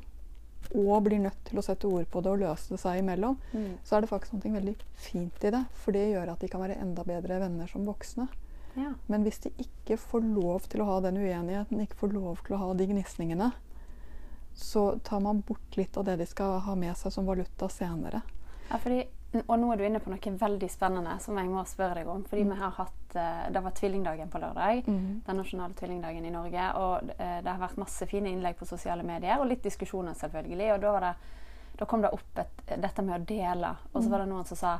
og 0.76 1.04
blir 1.06 1.22
nødt 1.24 1.44
til 1.48 1.60
å 1.60 1.64
sette 1.64 1.88
ord 1.88 2.08
på 2.12 2.22
det 2.24 2.32
og 2.32 2.42
løse 2.42 2.74
det 2.74 2.80
seg 2.82 3.00
imellom, 3.00 3.38
Mm. 3.54 3.78
så 3.84 3.96
er 3.98 4.02
det 4.02 4.10
faktisk 4.10 4.34
noe 4.34 4.56
veldig 4.60 4.76
fint 4.96 5.44
i 5.44 5.52
det. 5.52 5.66
For 5.74 5.92
det 5.96 6.10
gjør 6.12 6.32
at 6.34 6.40
de 6.40 6.48
kan 6.52 6.62
være 6.62 6.80
enda 6.82 7.04
bedre 7.08 7.40
venner 7.40 7.68
som 7.68 7.86
voksne. 7.88 8.28
Ja. 8.76 8.94
Men 9.08 9.24
hvis 9.24 9.40
de 9.40 9.52
ikke 9.58 9.98
får 9.98 10.22
lov 10.36 10.68
til 10.70 10.82
å 10.82 10.86
ha 10.86 11.00
den 11.02 11.18
uenigheten, 11.18 11.80
ikke 11.82 11.96
får 12.02 12.14
lov 12.14 12.44
til 12.46 12.56
å 12.56 12.60
ha 12.60 12.74
de 12.74 12.86
gnisningene, 12.88 13.52
så 14.54 15.00
tar 15.04 15.20
man 15.20 15.42
bort 15.42 15.78
litt 15.78 15.98
av 15.98 16.06
det 16.06 16.18
de 16.18 16.26
skal 16.26 16.60
ha 16.66 16.76
med 16.76 16.98
seg 16.98 17.14
som 17.14 17.26
valuta 17.26 17.70
senere. 17.70 18.22
Ja, 18.70 18.78
fordi, 18.78 19.04
og 19.48 19.60
nå 19.60 19.72
er 19.74 19.78
du 19.80 19.84
inne 19.88 20.00
på 20.04 20.10
noe 20.12 20.34
veldig 20.40 20.70
spennende 20.72 21.14
som 21.24 21.38
jeg 21.40 21.48
må 21.52 21.64
spørre 21.68 21.96
deg 22.02 22.08
om. 22.12 22.24
Fordi 22.28 22.44
Mm. 22.44 22.50
vi 22.54 22.60
har 22.62 22.72
hatt, 22.72 23.16
eh, 23.16 23.50
Det 23.52 23.64
var 23.64 23.72
tvillingdagen 23.72 24.30
på 24.30 24.40
lørdag. 24.40 24.86
Den 24.86 25.38
nasjonale 25.38 25.74
tvillingdagen 25.74 26.26
i 26.26 26.30
Norge. 26.32 26.74
Og 26.76 27.10
eh, 27.20 27.42
det 27.42 27.48
har 27.52 27.60
vært 27.60 27.78
masse 27.78 28.06
fine 28.08 28.26
innlegg 28.30 28.56
på 28.58 28.66
sosiale 28.68 29.04
medier, 29.04 29.40
og 29.40 29.48
litt 29.48 29.64
diskusjoner 29.64 30.14
selvfølgelig. 30.14 30.74
Og 30.74 30.82
da, 30.82 30.92
var 30.92 31.00
det, 31.00 31.14
da 31.80 31.86
kom 31.86 32.02
det 32.02 32.12
opp 32.14 32.38
et, 32.40 32.82
dette 32.82 33.02
med 33.02 33.22
å 33.22 33.26
dele. 33.26 33.76
Og 33.94 34.04
så 34.04 34.10
var 34.10 34.20
det 34.20 34.28
noen 34.30 34.46
som 34.46 34.58
sa 34.58 34.80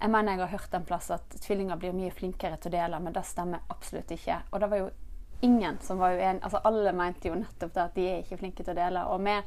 Jeg 0.00 0.10
mener 0.10 0.36
jeg 0.36 0.38
har 0.38 0.58
hørt 0.58 0.74
en 0.74 0.84
plass 0.84 1.10
at 1.10 1.28
tvillinger 1.40 1.76
blir 1.76 1.92
mye 1.92 2.10
flinkere 2.12 2.56
til 2.60 2.70
å 2.70 2.76
dele, 2.76 3.00
men 3.00 3.12
det 3.12 3.24
stemmer 3.24 3.58
absolutt 3.68 4.06
ikke. 4.14 4.42
Og 4.52 4.60
det 4.60 4.70
var 4.70 4.78
jo 4.78 4.90
ingen 5.42 5.78
som 5.80 5.98
var 5.98 6.10
uenig. 6.12 6.40
Altså 6.42 6.60
alle 6.64 6.92
mente 6.92 7.24
jo 7.28 7.34
nettopp 7.34 7.72
det 7.74 7.82
at 7.82 7.94
de 7.94 8.06
er 8.06 8.22
ikke 8.22 8.38
flinke 8.38 8.62
til 8.64 8.74
å 8.74 8.76
dele. 8.76 9.02
Og 9.08 9.20
vi, 9.24 9.42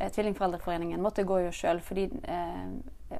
eh, 0.00 0.10
Tvillingforeldreforeningen 0.10 1.00
måtte 1.00 1.24
gå 1.24 1.38
jo 1.46 1.50
sjøl, 1.50 1.80
fordi 1.80 2.04
eh, 2.24 2.66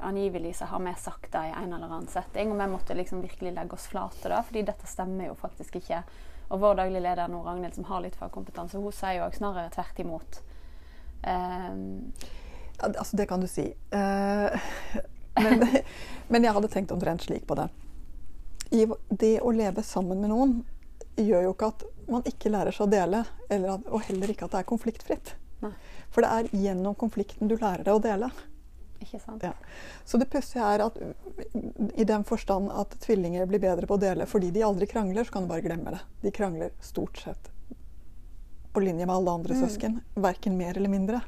angivelig 0.00 0.56
så 0.56 0.64
har 0.64 0.80
vi 0.80 0.94
sagt 0.98 1.32
det 1.32 1.44
i 1.48 1.52
en 1.56 1.72
eller 1.72 1.86
annen 1.86 2.08
setting. 2.08 2.52
Og 2.52 2.60
vi 2.60 2.66
måtte 2.70 2.94
liksom 2.94 3.22
virkelig 3.24 3.54
legge 3.56 3.76
oss 3.76 3.86
flate, 3.88 4.28
da, 4.28 4.42
fordi 4.42 4.62
dette 4.68 4.86
stemmer 4.86 5.30
jo 5.30 5.36
faktisk 5.38 5.80
ikke. 5.80 6.02
Og 6.48 6.60
vår 6.60 6.78
daglig 6.80 7.02
leder 7.04 7.28
nå, 7.28 7.42
Ragnhild, 7.44 7.76
som 7.76 7.88
har 7.90 8.04
litt 8.04 8.16
fagkompetanse, 8.16 8.80
hun 8.80 8.94
sier 8.94 9.20
jo 9.20 9.28
snarere 9.36 9.72
tvert 9.72 10.00
imot. 10.04 10.40
Um, 11.26 12.12
ja, 12.78 12.88
altså, 12.88 13.16
det 13.18 13.26
kan 13.28 13.42
du 13.42 13.48
si. 13.50 13.66
Uh, 13.92 14.56
men, 15.36 15.66
men, 16.32 16.44
jeg 16.44 16.56
hadde 16.56 16.72
tenkt 16.72 16.94
omtrent 16.94 17.26
slik 17.26 17.44
på 17.48 17.58
det. 17.58 17.68
I 18.72 18.86
det 19.08 19.38
å 19.44 19.52
leve 19.52 19.84
sammen 19.84 20.20
med 20.22 20.32
noen 20.32 20.58
gjør 21.18 21.48
jo 21.48 21.52
ikke 21.54 21.72
at 21.72 21.84
man 22.08 22.24
ikke 22.28 22.52
lærer 22.52 22.72
seg 22.72 22.86
å 22.86 22.92
dele, 22.92 23.24
at, 23.48 23.88
og 23.88 24.04
heller 24.08 24.32
ikke 24.32 24.46
at 24.48 24.54
det 24.54 24.62
er 24.62 24.68
konfliktfritt. 24.68 25.34
Nei. 25.64 25.72
For 26.14 26.24
det 26.24 26.30
er 26.32 26.62
gjennom 26.64 26.96
konflikten 26.96 27.50
du 27.50 27.56
lærer 27.58 27.84
deg 27.84 27.98
å 27.98 28.02
dele. 28.02 28.30
Ikke 28.98 29.20
sant? 29.22 29.42
Ja. 29.42 29.52
Så 30.04 30.18
det 30.18 30.30
pussige 30.32 30.64
er 30.64 30.82
at 30.88 30.96
i 31.94 32.06
den 32.08 32.24
forstand 32.26 32.72
at 32.74 32.96
tvillinger 33.04 33.46
blir 33.46 33.62
bedre 33.62 33.86
på 33.86 33.98
å 33.98 34.02
dele 34.02 34.26
fordi 34.26 34.50
de 34.54 34.64
aldri 34.66 34.88
krangler, 34.90 35.24
så 35.24 35.36
kan 35.36 35.46
du 35.46 35.52
bare 35.52 35.64
glemme 35.64 35.94
det. 35.94 36.02
De 36.24 36.34
krangler 36.34 36.74
stort 36.82 37.20
sett 37.22 37.50
på 38.72 38.82
linje 38.84 39.06
med 39.06 39.14
alle 39.14 39.30
andre 39.30 39.54
mm. 39.54 39.62
søsken. 39.64 40.00
Verken 40.14 40.58
mer 40.58 40.76
eller 40.76 40.92
mindre. 40.92 41.20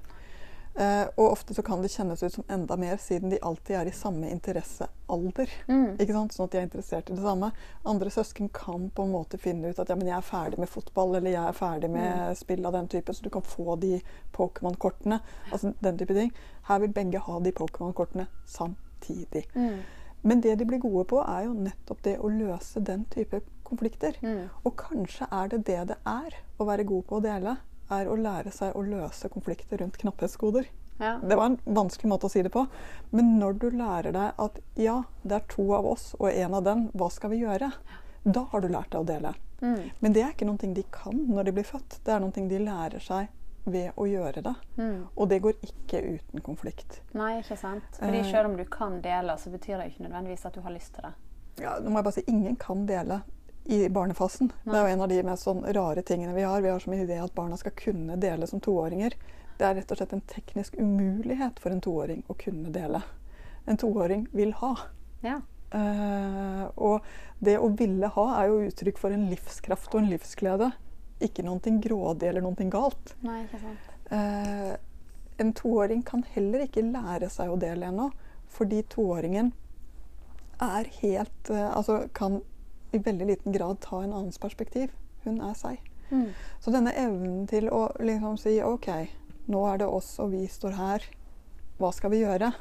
Uh, 0.81 1.05
og 1.21 1.35
ofte 1.35 1.53
så 1.53 1.63
kan 1.63 1.83
det 1.83 1.91
kjennes 1.93 2.23
ut 2.23 2.33
som 2.33 2.45
enda 2.49 2.77
mer, 2.81 2.97
siden 2.97 3.29
de 3.29 3.41
alltid 3.45 3.77
er 3.77 3.89
i 3.91 3.93
samme 3.93 4.31
interessealder. 4.33 5.51
Mm. 5.69 5.99
Ikke 6.01 6.15
sant? 6.17 6.33
Sånn 6.33 6.49
at 6.49 6.55
de 6.55 6.61
er 6.61 6.65
interessert 6.65 7.11
i 7.13 7.17
det 7.19 7.25
samme. 7.25 7.51
Andre 7.91 8.13
søsken 8.15 8.49
kan 8.57 8.87
på 8.97 9.05
en 9.05 9.13
måte 9.13 9.37
finne 9.43 9.69
ut 9.69 9.83
at 9.83 9.93
ja, 9.93 9.99
men 10.01 10.09
jeg 10.09 10.17
er 10.17 10.25
ferdig 10.25 10.63
med 10.63 10.73
fotball, 10.73 11.19
eller 11.19 11.35
jeg 11.35 11.43
er 11.43 11.59
ferdig 11.59 11.93
med 11.93 12.09
mm. 12.09 12.41
spill 12.41 12.65
av 12.65 12.79
den 12.79 12.89
type, 12.97 13.13
så 13.13 13.27
du 13.27 13.29
kan 13.35 13.45
få 13.45 13.77
de 13.83 13.99
Pokémon-kortene. 14.37 15.21
Altså 15.51 15.75
den 15.85 16.01
type 16.01 16.17
ting. 16.17 16.33
Her 16.71 16.81
vil 16.81 16.97
begge 16.97 17.25
ha 17.29 17.41
de 17.45 17.53
Pokémon-kortene 17.61 18.31
samtidig. 18.49 19.45
Mm. 19.53 19.83
Men 20.23 20.41
det 20.41 20.59
de 20.61 20.69
blir 20.69 20.81
gode 20.81 21.05
på, 21.13 21.21
er 21.21 21.45
jo 21.45 21.57
nettopp 21.57 22.05
det 22.09 22.17
å 22.21 22.33
løse 22.33 22.81
den 22.85 23.05
type 23.13 23.43
konflikter. 23.69 24.17
Mm. 24.25 24.49
Og 24.65 24.77
kanskje 24.81 25.29
er 25.29 25.53
det 25.53 25.67
det 25.69 25.83
det 25.93 26.01
er 26.09 26.41
å 26.57 26.69
være 26.69 26.89
god 26.89 27.05
på 27.09 27.21
å 27.21 27.25
dele 27.25 27.61
er 27.91 28.11
å 28.11 28.19
lære 28.19 28.53
seg 28.55 28.77
å 28.77 28.85
løse 28.87 29.31
konflikter 29.33 29.83
rundt 29.83 29.99
knapphetskoder. 30.01 30.69
Ja. 31.01 31.15
Det 31.23 31.37
var 31.37 31.47
en 31.47 31.59
vanskelig 31.65 32.11
måte 32.13 32.29
å 32.29 32.33
si 32.33 32.43
det 32.45 32.53
på. 32.53 32.67
Men 33.17 33.39
når 33.41 33.57
du 33.63 33.71
lærer 33.73 34.13
deg 34.13 34.43
at 34.45 34.61
ja, 34.77 35.03
det 35.23 35.39
er 35.39 35.47
to 35.49 35.65
av 35.77 35.89
oss 35.89 36.11
og 36.19 36.29
en 36.31 36.57
av 36.59 36.67
den, 36.67 36.89
hva 36.93 37.09
skal 37.13 37.33
vi 37.33 37.41
gjøre? 37.41 37.71
Da 38.23 38.45
har 38.53 38.61
du 38.61 38.69
lært 38.69 38.93
deg 38.93 39.01
å 39.01 39.09
dele. 39.09 39.35
Mm. 39.61 39.91
Men 40.01 40.17
det 40.17 40.25
er 40.25 40.35
ikke 40.35 40.49
noe 40.49 40.73
de 40.77 40.85
kan 40.93 41.25
når 41.29 41.49
de 41.49 41.57
blir 41.57 41.69
født. 41.69 42.01
Det 42.05 42.13
er 42.13 42.21
noe 42.21 42.49
de 42.53 42.61
lærer 42.61 43.05
seg 43.05 43.33
ved 43.65 43.97
å 43.97 44.07
gjøre 44.09 44.45
det. 44.45 44.55
Mm. 44.77 45.01
Og 45.15 45.29
det 45.29 45.41
går 45.45 45.57
ikke 45.65 46.03
uten 46.05 46.45
konflikt. 46.45 47.01
Nei, 47.17 47.39
ikke 47.41 47.59
sant. 47.61 47.89
Fordi 47.99 48.21
eh. 48.21 48.31
selv 48.31 48.53
om 48.53 48.57
du 48.61 48.65
kan 48.69 49.01
dele, 49.05 49.37
så 49.41 49.53
betyr 49.53 49.81
det 49.81 49.91
ikke 49.93 50.07
nødvendigvis 50.07 50.47
at 50.49 50.57
du 50.57 50.63
har 50.65 50.75
lyst 50.75 50.95
til 50.97 51.09
det. 51.09 51.13
Ja, 51.61 51.77
nå 51.81 51.93
må 51.93 52.01
jeg 52.01 52.09
bare 52.09 52.17
si, 52.17 52.25
Ingen 52.31 52.57
kan 52.61 52.87
dele 52.89 53.21
i 53.65 53.89
barnefasen. 53.89 54.53
Nei. 54.63 54.73
Det 54.73 54.79
er 54.79 54.89
jo 54.89 54.95
en 54.95 55.05
av 55.05 55.13
de 55.13 55.21
mest 55.27 55.47
sånn 55.47 55.63
rare 55.77 56.03
tingene 56.07 56.35
vi 56.35 56.47
har. 56.47 56.63
Vi 56.63 56.73
har 56.73 56.83
som 56.83 56.95
idé 56.97 57.21
at 57.23 57.35
barna 57.35 57.59
skal 57.61 57.75
kunne 57.77 58.17
dele 58.21 58.49
som 58.51 58.61
toåringer. 58.61 59.15
Det 59.61 59.67
er 59.67 59.77
rett 59.77 59.93
og 59.93 60.01
slett 60.01 60.15
en 60.17 60.25
teknisk 60.31 60.77
umulighet 60.81 61.61
for 61.61 61.75
en 61.75 61.83
toåring 61.85 62.23
å 62.33 62.37
kunne 62.41 62.73
dele. 62.73 63.03
En 63.69 63.77
toåring 63.81 64.27
vil 64.33 64.55
ha. 64.63 64.75
Ja. 65.21 65.41
Uh, 65.71 66.67
og 66.83 67.05
det 67.39 67.59
å 67.63 67.69
ville 67.79 68.09
ha 68.11 68.25
er 68.41 68.49
jo 68.51 68.63
uttrykk 68.67 68.99
for 68.99 69.15
en 69.15 69.29
livskraft 69.31 69.93
og 69.93 70.03
en 70.03 70.11
livsglede. 70.11 70.71
Ikke 71.23 71.45
noe 71.47 71.77
grådig 71.85 72.31
eller 72.31 72.43
noe 72.45 72.69
galt. 72.73 73.15
Nei, 73.23 73.43
ikke 73.45 73.61
sant. 73.63 73.91
Uh, 74.11 74.75
en 75.41 75.53
toåring 75.57 76.03
kan 76.03 76.25
heller 76.35 76.65
ikke 76.67 76.83
lære 76.89 77.31
seg 77.33 77.53
å 77.53 77.61
dele 77.61 77.93
ennå, 77.93 78.11
fordi 78.51 78.83
toåringen 78.91 79.53
er 80.61 80.89
helt 81.01 81.53
uh, 81.53 81.71
Altså 81.71 82.03
kan 82.17 82.41
i 82.93 82.99
veldig 82.99 83.27
liten 83.27 83.53
grad 83.53 83.81
ta 83.81 84.03
en 84.03 84.13
annens 84.13 84.39
perspektiv. 84.39 84.93
Hun 85.25 85.41
er 85.45 85.55
seg. 85.59 85.81
Mm. 86.11 86.31
Så 86.61 86.73
denne 86.75 86.95
evnen 86.99 87.47
til 87.51 87.69
å 87.71 87.85
liksom 88.03 88.39
si 88.41 88.57
OK, 88.65 88.89
nå 89.51 89.63
er 89.71 89.83
det 89.83 89.91
oss, 89.91 90.17
og 90.23 90.33
vi 90.35 90.47
står 90.51 90.77
her. 90.79 91.07
Hva 91.81 91.93
skal 91.97 92.13
vi 92.15 92.23
gjøre? 92.25 92.53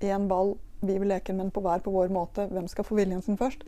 Én 0.00 0.26
ball, 0.28 0.56
vi 0.80 0.96
vil 0.98 1.10
leke, 1.12 1.34
men 1.36 1.52
på 1.52 1.62
hver 1.64 1.82
på 1.84 1.92
vår 1.94 2.10
måte. 2.12 2.48
Hvem 2.50 2.68
skal 2.68 2.86
få 2.88 2.98
viljen 2.98 3.22
sin 3.22 3.38
først? 3.40 3.64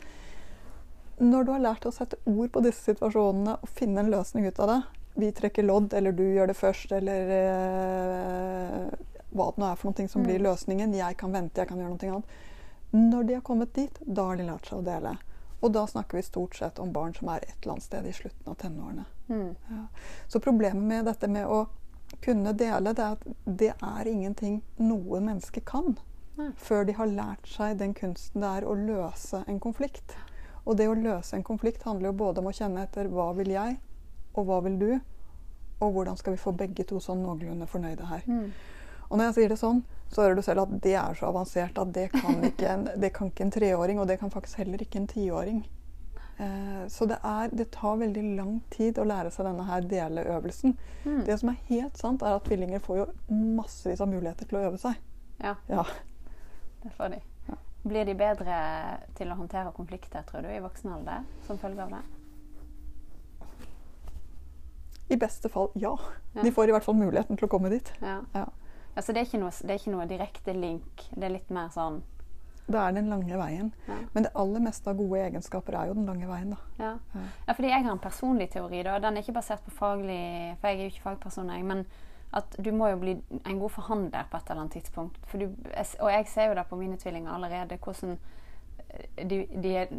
Når 1.21 1.45
du 1.45 1.53
har 1.53 1.63
lært 1.63 1.85
å 1.85 1.93
sette 1.93 2.17
ord 2.25 2.51
på 2.53 2.63
disse 2.65 2.89
situasjonene 2.89 3.59
og 3.61 3.69
finne 3.69 4.01
en 4.01 4.09
løsning 4.09 4.47
ut 4.49 4.59
av 4.63 4.71
det 4.71 4.79
Vi 5.21 5.27
trekker 5.37 5.63
lodd, 5.63 5.93
eller 5.93 6.11
du 6.11 6.23
gjør 6.25 6.49
det 6.49 6.55
først, 6.57 6.91
eller 6.97 7.33
eh, 7.37 8.87
hva 9.29 9.51
det 9.53 9.61
nå 9.61 9.67
er 9.67 9.77
for 9.77 9.91
noe 9.91 10.07
som 10.09 10.23
mm. 10.23 10.25
blir 10.25 10.41
løsningen. 10.41 10.95
Jeg 10.97 11.17
kan 11.19 11.35
vente, 11.35 11.61
jeg 11.61 11.69
kan 11.69 11.77
gjøre 11.77 11.93
noe 11.93 12.15
annet. 12.15 12.39
Når 12.93 13.27
de 13.29 13.37
har 13.37 13.45
kommet 13.45 13.73
dit, 13.77 13.99
da 14.05 14.25
har 14.31 14.41
de 14.41 14.47
lært 14.47 14.69
seg 14.69 14.81
å 14.81 14.85
dele. 14.85 15.13
Og 15.63 15.71
da 15.71 15.85
snakker 15.87 16.19
vi 16.19 16.25
stort 16.27 16.57
sett 16.59 16.79
om 16.79 16.91
barn 16.93 17.13
som 17.15 17.29
er 17.31 17.45
et 17.45 17.55
eller 17.61 17.77
annet 17.77 17.85
sted 17.85 18.07
i 18.07 18.13
slutten 18.15 18.51
av 18.51 18.57
tenårene. 18.59 19.05
Mm. 19.29 19.55
Ja. 19.69 19.85
Så 20.27 20.41
problemet 20.43 20.83
med 20.83 21.07
dette 21.07 21.29
med 21.31 21.47
å 21.47 21.63
kunne 22.23 22.51
dele, 22.53 22.91
det 22.93 23.03
er 23.03 23.15
at 23.15 23.23
det 23.45 23.71
er 23.73 24.09
ingenting 24.09 24.59
noe 24.77 25.21
menneske 25.23 25.63
kan 25.65 25.95
Nei. 26.37 26.51
før 26.57 26.85
de 26.85 26.97
har 26.97 27.09
lært 27.09 27.47
seg 27.49 27.79
den 27.79 27.95
kunsten 27.97 28.43
det 28.43 28.51
er 28.59 28.67
å 28.67 28.75
løse 28.77 29.43
en 29.47 29.59
konflikt. 29.63 30.17
Og 30.63 30.77
det 30.79 30.87
å 30.87 30.99
løse 30.99 31.35
en 31.35 31.47
konflikt 31.47 31.83
handler 31.87 32.11
jo 32.11 32.19
både 32.23 32.43
om 32.43 32.51
å 32.51 32.55
kjenne 32.55 32.85
etter 32.85 33.09
hva 33.11 33.31
vil 33.37 33.51
jeg, 33.55 33.79
og 34.33 34.47
hva 34.47 34.59
vil 34.67 34.77
du, 34.79 34.91
og 35.79 35.91
hvordan 35.95 36.17
skal 36.19 36.35
vi 36.35 36.43
få 36.43 36.53
begge 36.55 36.85
to 36.87 36.99
sånn 37.03 37.23
noenlunde 37.23 37.67
fornøyde 37.69 38.07
her. 38.07 38.23
Mm. 38.27 38.51
Og 39.13 39.19
når 39.19 39.27
jeg 39.27 39.35
sier 39.37 39.51
det 39.53 39.59
sånn, 39.61 39.83
så 40.09 40.23
hører 40.23 40.39
du 40.39 40.41
selv 40.41 40.63
at 40.63 40.71
det 40.81 40.95
er 40.97 41.17
så 41.17 41.27
avansert 41.29 41.77
at 41.77 41.89
det 41.93 42.07
kan 42.15 42.39
ikke 42.47 42.65
en, 42.65 42.87
det 42.97 43.11
kan 43.13 43.29
ikke 43.29 43.43
en 43.45 43.51
treåring, 43.53 43.99
og 44.01 44.07
det 44.09 44.15
kan 44.17 44.31
faktisk 44.33 44.63
heller 44.63 44.81
ikke 44.81 45.03
en 45.03 45.09
tiåring. 45.11 45.59
Eh, 46.41 46.87
så 46.89 47.05
det, 47.05 47.19
er, 47.21 47.51
det, 47.53 47.67
tar 47.75 47.99
veldig 48.01 48.23
lang 48.39 48.55
tid 48.73 48.97
å 48.97 49.05
lære 49.05 49.29
seg 49.35 49.45
denne 49.45 49.65
her 49.67 49.85
deleøvelsen. 49.91 50.73
Mm. 51.03 51.19
Det 51.27 51.37
som 51.43 51.51
er 51.51 51.59
helt 51.67 52.01
sant, 52.01 52.25
er 52.25 52.39
at 52.39 52.47
tvillinger 52.49 52.81
får 52.81 53.03
jo 53.03 53.05
massevis 53.29 54.01
av 54.01 54.09
muligheter 54.09 54.49
til 54.49 54.57
å 54.57 54.63
øve 54.71 54.81
seg. 54.81 54.97
Ja, 55.43 55.53
ja. 55.69 55.85
det 56.81 56.95
får 56.97 57.13
de. 57.13 57.21
Ja. 57.51 57.59
Blir 57.85 58.09
de 58.09 58.17
bedre 58.17 58.57
til 59.13 59.29
å 59.29 59.37
håndtere 59.37 59.75
konflikter, 59.77 60.25
tror 60.25 60.41
du, 60.41 60.49
i 60.49 60.63
voksen 60.65 60.97
alder 60.97 61.29
som 61.45 61.61
følge 61.61 61.85
av 61.85 61.93
det? 61.99 62.01
I 65.13 65.21
beste 65.21 65.53
fall 65.53 65.69
ja. 65.77 65.93
ja. 66.33 66.41
De 66.41 66.49
får 66.49 66.71
i 66.71 66.73
hvert 66.73 66.85
fall 66.85 66.97
muligheten 66.97 67.37
til 67.37 67.45
å 67.45 67.53
komme 67.53 67.69
dit. 67.69 67.93
Ja. 68.01 68.23
Altså, 68.95 69.13
det, 69.13 69.25
er 69.25 69.41
noe, 69.41 69.51
det, 69.51 69.69
er 69.71 69.79
ikke 69.81 69.93
noe, 69.93 70.07
direkte 70.09 70.55
link. 70.57 71.05
Det 71.13 71.27
er 71.27 71.35
litt 71.35 71.53
mer 71.53 71.71
sånn 71.73 72.01
Det 72.67 72.79
er 72.79 72.95
den 72.95 73.09
lange 73.11 73.37
veien. 73.39 73.73
Ja. 73.87 73.97
Men 74.13 74.27
det 74.27 74.33
aller 74.39 74.63
meste 74.63 74.91
av 74.91 74.99
gode 75.01 75.19
egenskaper 75.25 75.77
er 75.79 75.89
jo 75.89 75.97
den 75.97 76.07
lange 76.09 76.29
veien, 76.29 76.53
da. 76.53 76.61
Ja. 76.79 76.93
ja. 77.15 77.27
ja 77.47 77.57
fordi 77.57 77.73
jeg 77.73 77.85
har 77.85 77.91
en 77.95 78.03
personlig 78.03 78.49
teori, 78.53 78.83
da. 78.87 78.99
Den 79.03 79.17
er 79.17 79.25
ikke 79.25 79.39
basert 79.39 79.65
på 79.65 79.75
faglig 79.75 80.23
For 80.61 80.69
jeg 80.69 80.79
er 80.79 80.83
jo 80.87 80.93
ikke 80.93 81.07
fagperson, 81.09 81.51
jeg. 81.53 81.67
Men 81.69 81.85
at 82.33 82.55
du 82.65 82.71
må 82.73 82.87
jo 82.89 83.01
bli 83.01 83.17
en 83.45 83.59
god 83.61 83.69
forhandler 83.75 84.29
på 84.29 84.39
et 84.39 84.47
eller 84.49 84.63
annet 84.63 84.77
tidspunkt. 84.79 85.19
Du, 85.33 85.45
og 85.99 86.09
jeg 86.09 86.29
ser 86.31 86.49
jo 86.49 86.55
det 86.57 86.65
på 86.69 86.79
mine 86.79 86.97
tvillinger 86.97 87.33
allerede, 87.33 87.77
hvordan 87.77 88.17
de, 89.29 89.45
de 89.63 89.75
er 89.77 89.91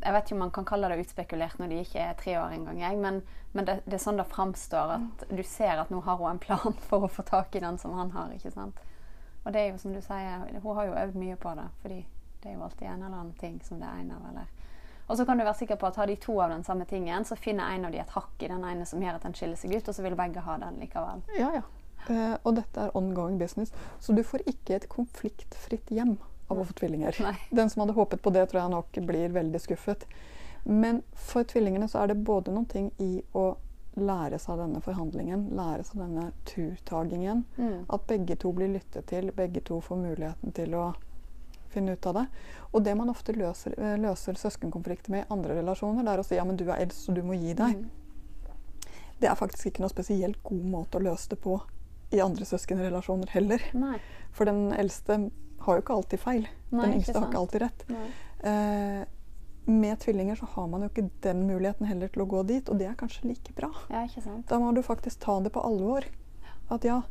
jeg 0.00 0.12
vet 0.14 0.26
ikke 0.26 0.36
om 0.36 0.42
man 0.44 0.52
kan 0.54 0.66
kalle 0.68 0.88
det 0.90 1.02
utspekulert 1.02 1.60
når 1.60 1.70
de 1.72 1.82
ikke 1.84 2.00
er 2.00 2.16
tre 2.18 2.36
år 2.40 2.56
engang, 2.56 3.00
men, 3.00 3.22
men 3.52 3.68
det, 3.68 3.78
det, 3.84 3.98
er 3.98 4.02
sånn 4.04 4.20
det 4.20 4.26
framstår. 4.30 4.96
At 4.96 5.24
du 5.30 5.42
ser 5.46 5.82
at 5.82 5.92
nå 5.92 6.00
har 6.06 6.18
hun 6.20 6.34
en 6.34 6.42
plan 6.42 6.76
for 6.88 7.06
å 7.06 7.12
få 7.12 7.26
tak 7.28 7.54
i 7.54 7.62
den 7.64 7.78
som 7.78 7.96
han 7.98 8.12
har. 8.16 8.34
ikke 8.34 8.52
sant? 8.54 8.80
Og 9.44 9.52
det 9.52 9.60
er 9.60 9.72
jo 9.72 9.78
som 9.80 9.94
du 9.94 10.00
sier, 10.00 10.44
hun 10.62 10.76
har 10.76 10.88
jo 10.88 10.98
øvd 11.04 11.16
mye 11.20 11.38
på 11.40 11.54
det. 11.58 11.68
fordi 11.82 12.02
det 12.42 12.50
er 12.50 12.58
jo 12.58 12.64
alltid 12.64 12.88
en 12.88 13.02
eller 13.02 13.18
annen 13.18 13.36
ting 13.40 13.60
som 13.64 13.80
det 13.80 13.88
er 13.88 14.02
en 14.02 14.12
av. 14.12 14.28
eller... 14.28 14.52
Og 15.06 15.16
så 15.16 15.24
kan 15.24 15.38
du 15.38 15.44
være 15.44 15.58
sikker 15.58 15.76
på 15.76 15.86
at 15.86 15.96
har 15.96 16.08
de 16.08 16.16
to 16.16 16.34
av 16.40 16.50
den 16.50 16.64
samme 16.64 16.84
tingen, 16.88 17.24
så 17.24 17.36
finner 17.36 17.72
en 17.72 17.84
av 17.84 17.92
de 17.92 18.00
et 18.00 18.12
hakk 18.16 18.42
i 18.42 18.48
den 18.48 18.64
ene 18.64 18.86
som 18.88 19.02
gjør 19.02 19.18
at 19.18 19.24
den 19.26 19.36
skiller 19.36 19.60
seg 19.60 19.74
ut, 19.76 19.88
og 19.88 19.96
så 19.96 20.04
vil 20.04 20.16
begge 20.16 20.44
ha 20.44 20.56
den 20.60 20.78
likevel. 20.80 21.24
Ja, 21.36 21.50
ja. 21.58 21.64
Eh, 22.08 22.36
og 22.42 22.56
dette 22.56 22.86
er 22.86 22.96
ongoing 22.96 23.38
business. 23.40 23.72
Så 24.00 24.12
du 24.16 24.22
får 24.24 24.44
ikke 24.48 24.76
et 24.76 24.88
konfliktfritt 24.92 25.92
hjem 25.92 26.16
av 26.54 26.62
å 26.62 26.68
få 26.68 26.78
tvillinger. 26.80 27.18
Nei. 27.24 27.34
Den 27.58 27.70
som 27.70 27.84
hadde 27.84 27.96
håpet 27.98 28.22
på 28.22 28.32
det, 28.34 28.46
tror 28.50 28.62
jeg 28.62 28.74
nok 28.74 29.02
blir 29.08 29.34
veldig 29.34 29.60
skuffet. 29.62 30.06
Men 30.64 31.02
for 31.12 31.44
tvillingene 31.44 31.88
så 31.92 32.02
er 32.02 32.12
det 32.12 32.22
både 32.24 32.54
noen 32.54 32.68
ting 32.70 32.90
i 33.02 33.18
å 33.36 33.50
lære 33.94 34.38
seg 34.42 34.58
denne 34.58 34.80
forhandlingen, 34.82 35.48
lære 35.54 35.84
seg 35.86 36.00
denne 36.02 36.28
turtagingen. 36.48 37.44
Mm. 37.56 37.84
At 37.92 38.06
begge 38.10 38.36
to 38.40 38.52
blir 38.56 38.72
lyttet 38.72 39.06
til, 39.10 39.30
begge 39.36 39.62
to 39.66 39.80
får 39.84 40.00
muligheten 40.00 40.54
til 40.56 40.74
å 40.78 40.86
finne 41.74 41.94
ut 41.94 42.06
av 42.06 42.18
det. 42.20 42.24
Og 42.72 42.82
det 42.86 42.94
man 42.98 43.10
ofte 43.10 43.34
løser, 43.36 43.74
eh, 43.78 43.98
løser 44.00 44.38
søskenkonflikter 44.38 45.14
med 45.14 45.24
i 45.24 45.32
andre 45.34 45.58
relasjoner, 45.60 46.02
det 46.02 46.14
er 46.14 46.22
å 46.22 46.26
si 46.26 46.38
ja, 46.38 46.46
men 46.46 46.58
du 46.58 46.66
er 46.70 46.80
eldst, 46.80 47.04
så 47.06 47.14
du 47.14 47.22
må 47.22 47.38
gi 47.38 47.54
deg. 47.54 47.76
Mm. 47.76 47.90
Det 49.20 49.30
er 49.30 49.38
faktisk 49.38 49.70
ikke 49.70 49.84
noe 49.84 49.92
spesielt 49.92 50.42
god 50.42 50.66
måte 50.70 50.98
å 50.98 51.04
løse 51.04 51.30
det 51.30 51.38
på 51.42 51.60
i 52.14 52.20
andre 52.22 52.46
søskenrelasjoner 52.46 53.30
heller. 53.34 53.62
Nei. 53.74 53.98
For 54.34 54.48
den 54.48 54.72
eldste 54.74 55.30
har 55.66 55.78
jo 55.78 55.84
ikke 55.84 55.98
alltid 55.98 56.22
feil. 56.22 56.46
Nei, 56.70 56.86
den 56.86 56.96
yngste 57.00 57.18
har 57.18 57.28
ikke 57.28 57.42
alltid 57.42 57.64
rett. 57.64 57.84
Eh, 58.44 59.02
med 59.64 60.00
tvillinger 60.02 60.36
så 60.36 60.48
har 60.52 60.68
man 60.68 60.84
jo 60.84 60.90
ikke 60.92 61.08
den 61.24 61.46
muligheten 61.48 61.88
heller 61.88 62.12
til 62.12 62.24
å 62.24 62.28
gå 62.28 62.42
dit, 62.48 62.68
og 62.68 62.80
det 62.80 62.90
er 62.90 62.96
kanskje 63.00 63.30
like 63.30 63.54
bra. 63.56 63.70
Ja? 63.88 64.04
Da 64.50 64.60
må 64.60 64.74
du 64.76 64.82
faktisk 64.84 65.22
ta 65.24 65.38
det 65.40 65.54
på 65.54 65.62
alvor. 65.64 66.04
At 66.72 66.84
ja, 66.84 67.02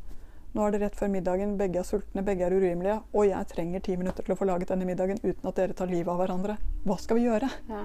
Nå 0.53 0.61
er 0.67 0.73
det 0.75 0.83
rett 0.83 0.97
før 0.97 1.09
middagen, 1.09 1.55
begge 1.57 1.79
er 1.81 1.85
sultne, 1.87 2.21
begge 2.21 2.45
er 2.45 2.53
urimelige, 2.53 2.99
og 3.17 3.25
jeg 3.25 3.47
trenger 3.49 3.81
ti 3.81 3.95
minutter 3.97 4.25
til 4.25 4.35
å 4.35 4.37
få 4.37 4.45
laget 4.45 4.69
denne 4.69 4.85
middagen 4.85 5.17
uten 5.23 5.49
at 5.49 5.57
dere 5.57 5.73
tar 5.73 5.89
livet 5.89 6.11
av 6.13 6.19
hverandre. 6.21 6.59
Hva 6.85 6.97
skal 7.01 7.17
vi 7.17 7.23
gjøre? 7.25 7.49
Ja. 7.71 7.79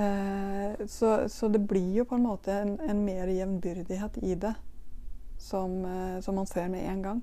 Eh, 0.00 0.86
så, 0.88 1.28
så 1.28 1.50
det 1.52 1.60
blir 1.68 1.98
jo 2.00 2.06
på 2.08 2.16
en 2.16 2.24
måte 2.24 2.54
en, 2.62 2.78
en 2.80 3.04
mer 3.04 3.28
jevnbyrdighet 3.28 4.16
i 4.24 4.38
det 4.40 4.54
som, 5.36 5.84
eh, 5.84 6.16
som 6.24 6.40
man 6.40 6.48
ser 6.48 6.72
med 6.72 6.88
en 6.88 7.04
gang. 7.04 7.20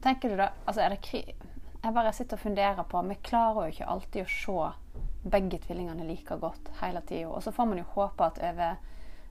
Tenker 0.00 0.30
du 0.30 0.38
da 0.38 0.52
altså 0.64 0.84
er 0.84 0.94
det 0.94 1.00
kri 1.04 1.20
Jeg 1.26 1.94
bare 1.96 2.12
sitter 2.14 2.38
og 2.38 2.44
funderer 2.44 2.86
på 2.88 3.02
Vi 3.08 3.16
klarer 3.26 3.66
jo 3.66 3.74
ikke 3.74 3.90
alltid 3.90 4.22
å 4.22 4.30
se 4.30 5.30
begge 5.30 5.58
tvillingene 5.60 6.06
like 6.08 6.36
godt 6.40 6.70
hele 6.80 7.02
tida. 7.04 7.28
Og 7.28 7.42
så 7.44 7.52
får 7.52 7.66
man 7.68 7.82
jo 7.82 7.88
håpe 7.96 8.24
at 8.24 8.38
over 8.40 8.78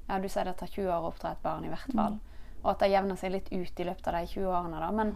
ja, 0.09 0.19
Du 0.19 0.27
sier 0.29 0.45
det 0.45 0.57
tar 0.59 0.69
20 0.69 0.91
år 0.91 1.07
å 1.07 1.09
oppdra 1.09 1.31
et 1.33 1.41
barn, 1.41 1.65
i 1.65 1.71
hvert 1.71 1.95
fall. 1.95 2.19
Og 2.61 2.71
at 2.73 2.83
det 2.83 2.91
jevner 2.91 3.17
seg 3.17 3.33
litt 3.33 3.49
ut 3.53 3.81
i 3.81 3.87
løpet 3.87 4.07
av 4.09 4.19
de 4.19 4.29
20 4.35 4.49
årene. 4.49 4.79
da, 4.83 4.91
men 4.91 5.13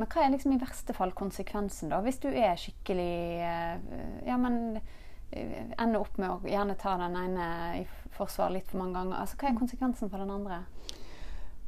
men 0.00 0.08
hva 0.08 0.22
er 0.24 0.30
liksom 0.32 0.54
i 0.54 0.60
verste 0.60 0.94
fall 0.96 1.10
konsekvensen, 1.12 1.90
da? 1.92 1.98
Hvis 2.00 2.22
du 2.22 2.30
er 2.30 2.56
skikkelig 2.56 3.14
eh, 3.44 3.82
Ja, 4.24 4.38
men 4.40 4.78
eh, 4.78 5.66
ender 5.76 6.00
opp 6.00 6.16
med 6.16 6.30
å 6.30 6.48
gjerne 6.48 6.76
ta 6.80 6.94
den 7.00 7.18
ene 7.20 7.48
i 7.82 7.84
forsvar 8.16 8.54
litt 8.54 8.70
for 8.70 8.80
mange 8.80 8.96
ganger. 8.96 9.18
Altså, 9.20 9.36
Hva 9.40 9.50
er 9.50 9.58
konsekvensen 9.58 10.12
for 10.12 10.22
den 10.22 10.32
andre? 10.32 10.62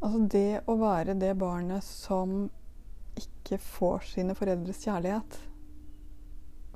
Altså 0.03 0.25
det 0.33 0.63
å 0.67 0.79
være 0.81 1.15
det 1.21 1.35
barnet 1.39 1.85
som 1.85 2.49
ikke 3.19 3.59
får 3.63 4.07
sine 4.15 4.35
foreldres 4.39 4.83
kjærlighet 4.85 5.39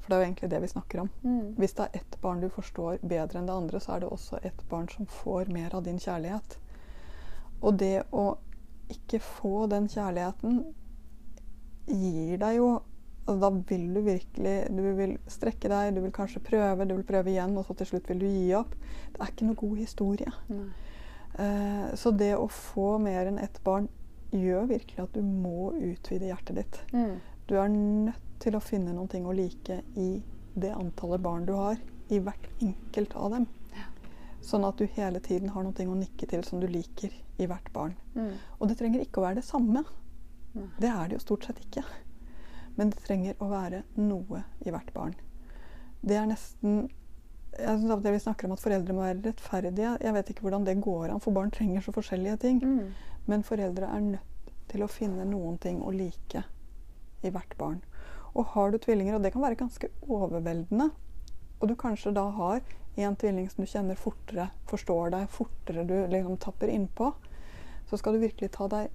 For 0.00 0.09
det 0.09 0.16
er 0.16 0.21
jo 0.21 0.26
egentlig 0.26 0.50
det 0.52 0.61
vi 0.62 0.69
snakker 0.71 1.00
om. 1.02 1.09
Mm. 1.23 1.55
Hvis 1.59 1.75
det 1.75 1.87
er 1.87 2.00
ett 2.00 2.19
barn 2.23 2.40
du 2.40 2.49
forstår 2.52 3.00
bedre 3.02 3.40
enn 3.40 3.49
det 3.49 3.55
andre, 3.57 3.81
så 3.83 3.97
er 3.97 4.05
det 4.05 4.11
også 4.14 4.38
ett 4.47 4.61
barn 4.71 4.87
som 4.93 5.09
får 5.11 5.50
mer 5.50 5.75
av 5.75 5.83
din 5.83 5.99
kjærlighet. 5.99 6.59
Og 7.61 7.78
det 7.81 8.05
å 8.14 8.37
ikke 8.93 9.19
få 9.19 9.66
den 9.73 9.88
kjærligheten 9.90 10.61
gir 11.87 12.38
deg 12.43 12.61
jo 12.61 12.69
altså 13.26 13.40
Da 13.43 13.50
vil 13.69 13.87
du 13.95 14.00
virkelig 14.07 14.57
Du 14.71 14.83
vil 14.95 15.16
strekke 15.26 15.71
deg, 15.71 15.95
du 15.97 16.00
vil 16.05 16.14
kanskje 16.14 16.43
prøve, 16.47 16.87
du 16.87 16.95
vil 16.95 17.07
prøve 17.07 17.33
igjen, 17.33 17.57
og 17.59 17.66
så 17.66 17.75
til 17.75 17.90
slutt 17.90 18.11
vil 18.11 18.21
du 18.23 18.26
gi 18.28 18.52
opp. 18.55 18.76
Det 19.12 19.19
er 19.19 19.33
ikke 19.33 19.49
noe 19.49 19.59
god 19.59 19.76
historie. 19.81 20.35
Mm. 20.47 20.69
Uh, 21.37 21.88
så 21.99 22.12
det 22.14 22.37
å 22.38 22.47
få 22.49 22.97
mer 23.02 23.26
enn 23.26 23.43
ett 23.43 23.59
barn 23.66 23.88
gjør 24.35 24.71
virkelig 24.71 25.02
at 25.04 25.16
du 25.16 25.23
må 25.23 25.73
utvide 25.75 26.30
hjertet 26.30 26.61
ditt. 26.61 26.80
Mm. 26.92 27.18
Du 27.47 27.54
er 27.61 27.68
nødt 27.73 28.40
til 28.42 28.56
å 28.56 28.62
finne 28.62 28.95
noen 28.95 29.11
ting 29.11 29.26
å 29.26 29.35
like 29.37 29.80
i 29.97 30.09
det 30.56 30.73
antallet 30.75 31.23
barn 31.23 31.47
du 31.47 31.54
har. 31.56 31.78
I 32.09 32.21
hvert 32.23 32.49
enkelt 32.62 33.16
av 33.18 33.33
dem. 33.35 33.47
Ja. 33.75 33.87
Sånn 34.47 34.66
at 34.66 34.78
du 34.78 34.87
hele 34.97 35.21
tiden 35.21 35.50
har 35.54 35.66
noe 35.66 35.87
å 35.87 35.99
nikke 35.99 36.28
til 36.30 36.45
som 36.47 36.61
du 36.62 36.68
liker 36.71 37.14
i 37.42 37.49
hvert 37.50 37.71
barn. 37.75 37.97
Mm. 38.14 38.35
Og 38.59 38.68
det 38.71 38.78
trenger 38.78 39.02
ikke 39.02 39.23
å 39.23 39.26
være 39.26 39.40
det 39.40 39.49
samme. 39.49 39.83
Nei. 40.56 40.68
Det 40.80 40.90
er 40.90 41.09
det 41.09 41.18
jo 41.18 41.25
stort 41.25 41.49
sett 41.49 41.62
ikke. 41.64 41.83
Men 42.76 42.92
det 42.92 43.02
trenger 43.04 43.40
å 43.42 43.49
være 43.50 43.83
noe 43.99 44.45
i 44.64 44.73
hvert 44.73 44.92
barn. 44.95 45.16
Det 46.06 46.16
er 46.18 46.30
nesten 46.30 46.87
jeg 47.56 47.78
synes 47.80 47.92
at 47.95 48.04
Vi 48.04 48.18
snakker 48.21 48.47
om 48.47 48.52
at 48.52 48.61
foreldre 48.61 48.95
må 48.95 49.00
være 49.00 49.23
rettferdige. 49.30 49.97
Jeg 50.02 50.12
vet 50.12 50.30
ikke 50.30 50.45
hvordan 50.45 50.66
det 50.66 50.75
går 50.85 51.12
an, 51.12 51.23
for 51.25 51.33
barn 51.33 51.50
trenger 51.50 51.80
så 51.80 51.95
forskjellige 51.95 52.37
ting. 52.42 52.59
Mm. 52.61 52.90
Men 53.26 53.45
foreldre 53.47 53.88
er 53.90 54.00
nødt 54.00 54.52
til 54.71 54.83
å 54.83 54.90
finne 54.90 55.25
noen 55.28 55.59
ting 55.62 55.83
å 55.83 55.92
like 55.95 56.45
i 57.26 57.30
hvert 57.33 57.56
barn. 57.59 57.80
Og 58.37 58.52
har 58.54 58.71
du 58.71 58.78
tvillinger, 58.78 59.16
og 59.16 59.23
det 59.25 59.33
kan 59.35 59.42
være 59.42 59.59
ganske 59.59 59.88
overveldende, 60.02 60.90
og 61.61 61.68
du 61.71 61.75
kanskje 61.78 62.12
da 62.14 62.26
har 62.37 62.61
en 62.97 63.16
tvilling 63.16 63.49
som 63.50 63.64
du 63.64 63.71
kjenner 63.71 63.99
fortere, 64.00 64.50
forstår 64.68 65.11
deg, 65.14 65.28
fortere 65.33 65.85
du 65.88 65.95
liksom 66.12 66.37
tapper 66.40 66.73
innpå, 66.73 67.12
så 67.88 67.99
skal 68.00 68.16
du 68.16 68.25
virkelig 68.25 68.50
ta 68.56 68.68
deg 68.73 68.90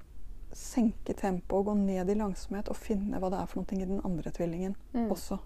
senke 0.57 1.13
tempoet 1.15 1.61
og 1.61 1.69
gå 1.69 1.75
ned 1.79 2.09
i 2.11 2.17
langsomhet 2.19 2.69
og 2.69 2.75
finne 2.75 3.19
hva 3.21 3.29
det 3.31 3.39
er 3.39 3.49
for 3.49 3.61
noe 3.61 3.77
i 3.77 3.87
den 3.87 4.01
andre 4.03 4.33
tvillingen 4.35 4.75
Mm. 4.93 5.11
også. 5.11 5.39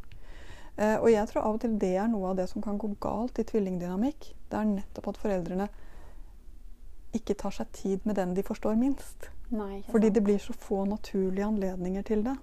Eh, 0.77 0.97
og 0.97 1.09
jeg 1.11 1.27
tror 1.29 1.43
av 1.43 1.53
og 1.55 1.61
til 1.61 1.77
det 1.79 1.95
er 1.95 2.07
noe 2.07 2.31
av 2.31 2.35
det 2.35 2.49
som 2.49 2.61
kan 2.61 2.77
gå 2.77 2.89
galt 2.99 3.39
i 3.39 3.43
tvillingdynamikk. 3.43 4.33
Det 4.49 4.57
er 4.59 4.65
nettopp 4.65 5.07
at 5.07 5.17
foreldrene 5.21 5.69
ikke 7.15 7.37
tar 7.39 7.53
seg 7.55 7.71
tid 7.75 8.05
med 8.05 8.19
den 8.19 8.35
de 8.35 8.43
forstår 8.43 8.75
minst. 8.79 9.29
Nei, 9.49 9.83
Fordi 9.91 10.09
det 10.09 10.23
blir 10.25 10.39
så 10.41 10.53
få 10.53 10.85
naturlige 10.89 11.45
anledninger 11.45 12.01
til 12.01 12.23
det. 12.25 12.35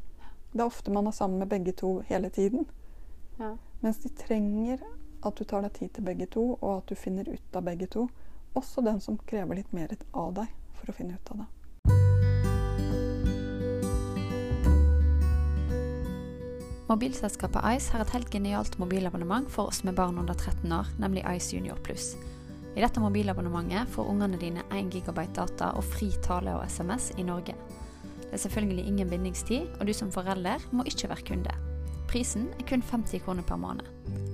Det 0.53 0.61
er 0.61 0.69
ofte 0.69 0.93
man 0.93 1.07
er 1.07 1.17
sammen 1.17 1.39
med 1.39 1.49
begge 1.49 1.73
to 1.73 2.01
hele 2.09 2.31
tiden. 2.31 2.67
Ja. 3.39 3.57
Mens 3.81 3.99
de 3.99 4.09
trenger 4.09 4.83
at 5.23 5.39
du 5.39 5.45
tar 5.45 5.63
deg 5.65 5.73
tid 5.79 5.95
til 5.97 6.05
begge 6.07 6.27
to, 6.27 6.45
og 6.61 6.77
at 6.77 6.91
du 6.91 6.99
finner 6.99 7.29
ut 7.29 7.57
av 7.57 7.65
begge 7.67 7.87
to. 7.87 8.09
Også 8.55 8.85
den 8.85 9.01
som 9.01 9.19
krever 9.27 9.59
litt 9.59 9.73
mer 9.73 9.95
av 10.13 10.35
deg 10.37 10.53
for 10.77 10.93
å 10.93 10.97
finne 10.97 11.17
ut 11.17 11.35
av 11.35 11.45
det. 11.45 11.51
Mobilselskapet 16.93 17.65
Ice 17.73 17.95
har 17.95 18.03
et 18.05 18.13
helt 18.13 18.29
genialt 18.35 18.77
mobilabonnement 18.79 19.49
for 19.51 19.71
oss 19.73 19.81
med 19.87 19.97
barn 19.97 20.19
under 20.21 20.35
13 20.35 20.73
år, 20.77 20.91
nemlig 21.01 21.25
Ice 21.25 21.57
Junior 21.57 21.79
Pluss. 21.81 22.13
I 22.77 22.81
dette 22.81 23.01
mobilabonnementet 23.01 23.89
får 23.93 24.09
ungene 24.09 24.39
dine 24.41 24.63
1 24.73 24.89
GB 24.95 25.19
data 25.37 25.73
og 25.77 25.85
fri 25.85 26.09
tale 26.25 26.55
og 26.57 26.65
SMS 26.71 27.11
i 27.21 27.23
Norge. 27.27 27.55
Det 28.23 28.33
er 28.39 28.41
selvfølgelig 28.47 28.87
ingen 28.89 29.11
bindingstid, 29.11 29.67
og 29.81 29.87
du 29.87 29.93
som 29.93 30.13
forelder 30.13 30.63
må 30.73 30.87
ikke 30.89 31.09
være 31.11 31.27
kunde. 31.29 31.53
Prisen 32.09 32.49
er 32.59 32.65
kun 32.69 32.83
50 32.83 33.21
kroner 33.27 33.43
per 33.45 33.57
måned. 33.61 33.85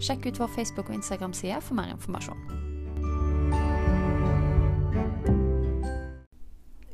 Sjekk 0.02 0.26
ut 0.30 0.38
vår 0.38 0.52
Facebook- 0.54 0.88
og 0.88 0.94
Instagram-side 0.94 1.60
for 1.62 1.74
mer 1.74 1.90
informasjon. 1.94 2.38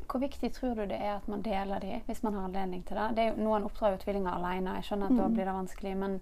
Hvor 0.09 0.19
viktig 0.23 0.51
tror 0.55 0.73
du 0.79 0.85
det 0.87 0.95
er 0.97 1.17
at 1.17 1.27
man 1.27 1.41
deler 1.43 1.79
de, 1.83 1.97
hvis 2.07 2.21
man 2.23 2.33
har 2.33 2.45
anledning 2.47 2.83
til 2.87 2.95
det? 2.97 3.09
det 3.17 3.23
er 3.23 3.33
jo, 3.33 3.43
noen 3.43 3.65
oppdrar 3.67 3.91
jo 3.91 4.01
tvillinger 4.01 4.31
alene. 4.37 4.77
Jeg 4.79 4.87
skjønner 4.87 5.11
at 5.11 5.17
da 5.17 5.27
Mm. 5.27 5.33
blir 5.35 5.45
det 5.45 5.53
vanskelig, 5.53 5.97
men 5.97 6.19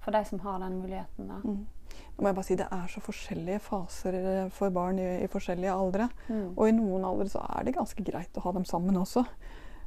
for 0.00 0.10
de 0.12 0.24
som 0.24 0.38
har 0.40 0.58
den 0.58 0.78
muligheten, 0.80 1.28
da. 1.28 1.34
Mm. 1.44 1.66
Nå 2.14 2.22
må 2.22 2.30
jeg 2.30 2.38
bare 2.38 2.46
si 2.46 2.58
Det 2.60 2.68
er 2.70 2.86
så 2.92 3.02
forskjellige 3.04 3.64
faser 3.64 4.20
eh, 4.20 4.46
for 4.54 4.74
barn 4.74 5.00
i, 5.02 5.08
i 5.24 5.30
forskjellige 5.30 5.74
aldre. 5.74 6.08
Mm. 6.28 6.46
Og 6.54 6.68
i 6.68 6.76
noen 6.76 7.04
aldre 7.08 7.28
så 7.32 7.42
er 7.56 7.66
det 7.66 7.76
ganske 7.78 8.06
greit 8.06 8.38
å 8.38 8.44
ha 8.46 8.54
dem 8.56 8.66
sammen 8.68 9.00
også. 9.00 9.24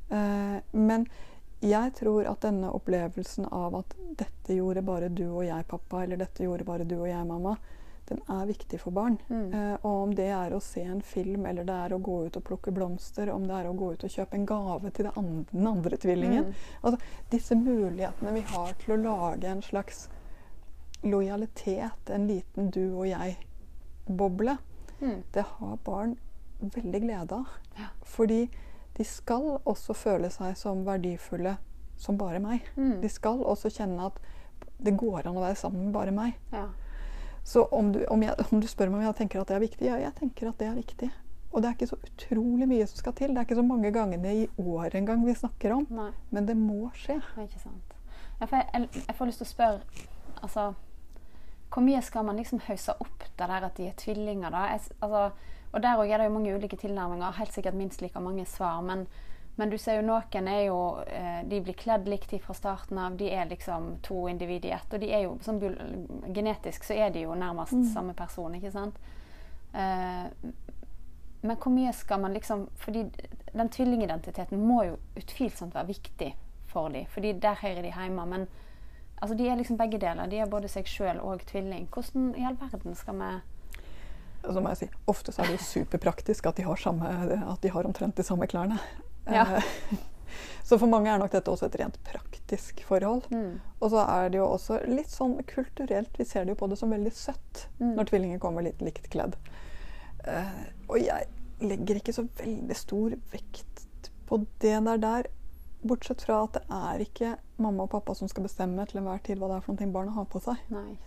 Eh, 0.09 0.59
men 0.71 1.07
jeg 1.63 1.93
tror 1.97 2.27
at 2.29 2.43
denne 2.45 2.69
opplevelsen 2.69 3.47
av 3.51 3.75
at 3.79 3.95
'dette 3.97 4.53
gjorde 4.53 4.85
bare 4.85 5.09
du 5.09 5.25
og 5.31 5.45
jeg, 5.45 5.65
pappa', 5.67 6.03
eller 6.03 6.17
'dette 6.17 6.45
gjorde 6.45 6.67
bare 6.67 6.85
du 6.85 6.99
og 6.99 7.09
jeg, 7.09 7.25
mamma', 7.25 7.57
den 8.07 8.21
er 8.29 8.45
viktig 8.45 8.79
for 8.79 8.91
barn. 8.91 9.17
Mm. 9.27 9.53
Eh, 9.53 9.77
og 9.81 10.03
om 10.03 10.13
det 10.15 10.29
er 10.31 10.53
å 10.53 10.61
se 10.63 10.83
en 10.83 11.01
film, 11.01 11.45
eller 11.45 11.65
det 11.67 11.73
er 11.73 11.95
å 11.95 11.99
gå 11.99 12.19
ut 12.27 12.37
og 12.39 12.43
plukke 12.43 12.71
blomster, 12.71 13.31
om 13.33 13.47
det 13.47 13.55
er 13.57 13.67
å 13.67 13.75
gå 13.75 13.91
ut 13.93 14.05
og 14.07 14.13
kjøpe 14.13 14.37
en 14.37 14.45
gave 14.47 14.91
til 14.95 15.09
andre, 15.15 15.45
den 15.51 15.67
andre 15.67 15.97
tvillingen 15.97 16.45
Mm. 16.47 16.53
Altså, 16.83 16.99
disse 17.31 17.55
mulighetene 17.55 18.33
vi 18.33 18.41
har 18.41 18.73
til 18.79 18.93
å 18.93 19.01
lage 19.01 19.47
en 19.47 19.61
slags 19.61 20.07
lojalitet, 21.03 22.09
en 22.09 22.27
liten 22.27 22.69
du 22.71 22.81
og 22.97 23.05
jeg-boble, 23.07 24.57
Mm. 24.99 25.23
det 25.33 25.43
har 25.45 25.77
barn 25.85 26.15
veldig 26.59 27.01
glede 27.01 27.31
av. 27.35 27.45
Ja. 27.77 27.87
Fordi 28.01 28.49
de 28.97 29.03
skal 29.05 29.59
også 29.65 29.93
føle 29.93 30.29
seg 30.33 30.55
som 30.57 30.83
verdifulle 30.85 31.57
som 31.97 32.17
bare 32.17 32.39
meg. 32.39 32.61
Mm. 32.75 33.01
De 33.01 33.09
skal 33.09 33.43
også 33.43 33.69
kjenne 33.69 34.05
at 34.07 34.17
det 34.79 34.95
går 34.97 35.27
an 35.27 35.37
å 35.37 35.41
være 35.43 35.55
sammen 35.55 35.85
med 35.85 35.93
bare 35.93 36.11
meg. 36.11 36.33
Ja. 36.51 36.67
Så 37.43 37.63
om 37.71 37.91
du, 37.91 38.03
om, 38.09 38.21
jeg, 38.23 38.33
om 38.51 38.59
du 38.59 38.67
spør 38.67 38.89
meg 38.89 38.99
om 38.99 39.05
jeg 39.05 39.15
tenker 39.15 39.41
at 39.41 39.47
det 39.47 39.55
er 39.55 39.59
viktig, 39.67 39.85
ja, 39.85 39.97
jeg 40.01 40.15
tenker 40.15 40.49
at 40.49 40.57
det 40.57 40.67
er 40.67 40.75
viktig. 40.75 41.11
Og 41.53 41.61
det 41.61 41.69
er 41.69 41.77
ikke 41.77 41.87
så 41.93 41.97
utrolig 42.03 42.67
mye 42.67 42.87
som 42.87 42.97
skal 42.97 43.13
til. 43.13 43.27
Det 43.33 43.37
er 43.37 43.45
ikke 43.47 43.55
så 43.61 43.63
mange 43.65 43.91
gangene 43.95 44.33
i 44.33 44.47
året 44.57 44.95
engang 44.95 45.23
vi 45.25 45.33
snakker 45.37 45.71
om. 45.77 45.85
Nei. 45.89 46.09
Men 46.31 46.45
det 46.49 46.57
må 46.57 46.89
skje. 46.97 47.21
Det. 47.37 47.47
Ja, 48.41 48.47
jeg, 48.51 48.65
jeg, 48.73 48.89
jeg 49.07 49.15
får 49.15 49.25
lyst 49.29 49.37
til 49.41 49.47
å 49.47 49.53
spørre 49.53 49.79
altså, 50.41 50.73
Hvor 51.73 51.83
mye 51.83 52.01
skal 52.01 52.25
man 52.25 52.37
liksom 52.39 52.59
hausse 52.67 52.93
opp 52.99 53.23
det 53.37 53.47
der 53.47 53.65
at 53.67 53.77
de 53.77 53.87
er 53.87 53.95
tvillinger? 53.97 54.49
da? 54.51 54.65
Jeg, 54.71 54.81
altså, 55.01 55.31
og 55.71 55.81
Der 55.83 55.97
òg 55.99 56.09
er 56.09 56.17
det 56.17 56.25
jo 56.25 56.33
mange 56.33 56.55
ulike 56.55 56.77
tilnærminger. 56.77 57.31
Helt 57.37 57.53
sikkert 57.53 57.75
minst 57.75 58.01
like 58.01 58.19
mange 58.19 58.45
svar. 58.45 58.81
Men, 58.81 59.07
men 59.57 59.69
du 59.69 59.77
ser 59.77 59.99
jo 59.99 60.05
noen 60.07 60.47
er 60.47 60.61
jo 60.67 60.79
eh, 61.07 61.43
De 61.49 61.61
blir 61.61 61.73
kledd 61.73 62.07
likt 62.07 62.33
fra 62.41 62.53
starten 62.53 62.97
av. 62.97 63.17
De 63.17 63.29
er 63.29 63.49
liksom 63.49 63.97
to 64.03 64.27
individ 64.27 64.65
i 64.65 64.71
ett. 64.71 64.93
Og 64.93 65.01
de 65.01 65.11
er 65.13 65.25
jo 65.27 65.37
sånn 65.43 65.59
genetisk 66.33 66.83
så 66.87 66.93
er 66.93 67.09
de 67.09 67.25
jo 67.27 67.35
nærmest 67.35 67.73
Mm. 67.73 67.93
samme 67.93 68.13
person, 68.13 68.55
ikke 68.55 68.71
sant? 68.71 68.95
Uh, 69.73 70.31
men 71.41 71.57
hvor 71.57 71.69
mye 71.69 71.91
skal 71.93 72.19
man 72.19 72.33
liksom 72.33 72.69
Fordi 72.75 73.03
den 73.53 73.69
tvillingidentiteten 73.69 74.59
må 74.67 74.83
jo 74.83 74.97
utvilsomt 75.17 75.75
være 75.75 75.87
viktig 75.87 76.35
for 76.67 76.89
dem. 76.89 77.05
Fordi 77.05 77.31
der 77.33 77.55
hører 77.61 77.81
de 77.81 77.91
hjemme. 77.91 78.25
Men 78.25 78.47
altså, 79.21 79.37
de 79.37 79.47
er 79.49 79.55
liksom 79.59 79.77
begge 79.77 79.99
deler. 80.01 80.27
De 80.31 80.39
er 80.39 80.49
både 80.51 80.67
seg 80.71 80.87
sjøl 80.89 81.19
og 81.23 81.45
tvilling. 81.49 81.87
Hvordan 81.93 82.33
i 82.37 82.45
all 82.45 82.57
verden 82.59 82.95
skal 82.95 83.15
vi 83.21 83.31
Så 84.47 84.61
må 84.61 84.69
jeg 84.69 84.77
si, 84.77 84.89
Ofte 85.07 85.31
så 85.31 85.41
er 85.41 85.47
det 85.51 85.57
jo 85.59 85.65
superpraktisk 85.65 86.45
at 86.47 86.55
de 86.57 86.63
har, 86.63 86.75
samme, 86.75 87.09
at 87.51 87.61
de 87.61 87.69
har 87.73 87.85
omtrent 87.85 88.15
de 88.15 88.23
samme 88.23 88.47
klærne. 88.47 88.79
Ja. 89.27 89.43
Eh, 89.57 89.97
Så 90.67 90.75
for 90.77 90.87
mange 90.91 91.07
er 91.09 91.17
nok 91.17 91.31
dette 91.31 91.47
også 91.51 91.65
et 91.69 91.75
rent 91.79 91.95
praktisk 92.03 92.81
forhold. 92.85 93.23
mm. 93.31 93.59
Og 93.79 93.91
så 93.93 94.01
er 94.03 94.29
det 94.29 94.37
jo 94.41 94.47
også 94.51 94.81
litt 94.87 95.09
sånn 95.09 95.37
kulturelt 95.47 96.17
Vi 96.19 96.25
ser 96.27 96.43
det 96.43 96.51
jo 96.51 96.59
på 96.59 96.67
det 96.67 96.77
som 96.77 96.91
veldig 96.91 97.13
søtt 97.15 97.67
Mm. 97.79 97.93
når 97.95 98.05
tvillinger 98.09 98.39
kommer 98.39 98.61
litt 98.65 98.81
likt 98.81 99.07
kledd. 99.13 99.35
Uh, 100.27 100.65
og 100.89 100.99
jeg 100.99 101.27
legger 101.61 101.95
ikke 102.01 102.13
så 102.13 102.27
veldig 102.39 102.75
stor 102.75 103.15
vekt 103.31 104.09
på 104.27 104.41
det 104.59 104.75
der 104.83 104.97
der, 104.97 105.27
bortsett 105.81 106.23
fra 106.25 106.41
at 106.45 106.57
det 106.57 106.63
er 106.73 107.03
ikke 107.03 107.35
mamma 107.61 107.85
og 107.85 107.91
pappa 107.93 108.15
som 108.17 108.29
skal 108.31 108.47
bestemme 108.47 108.85
til 108.89 109.01
enhver 109.01 109.21
tid 109.25 109.39
hva 109.39 109.51
det 109.51 109.59
er 109.59 109.65
for 109.65 109.77
noe 109.77 109.93
barna 109.93 110.15
har 110.17 110.27
på 110.31 110.41
seg. 110.43 110.61
Nei. 110.73 110.97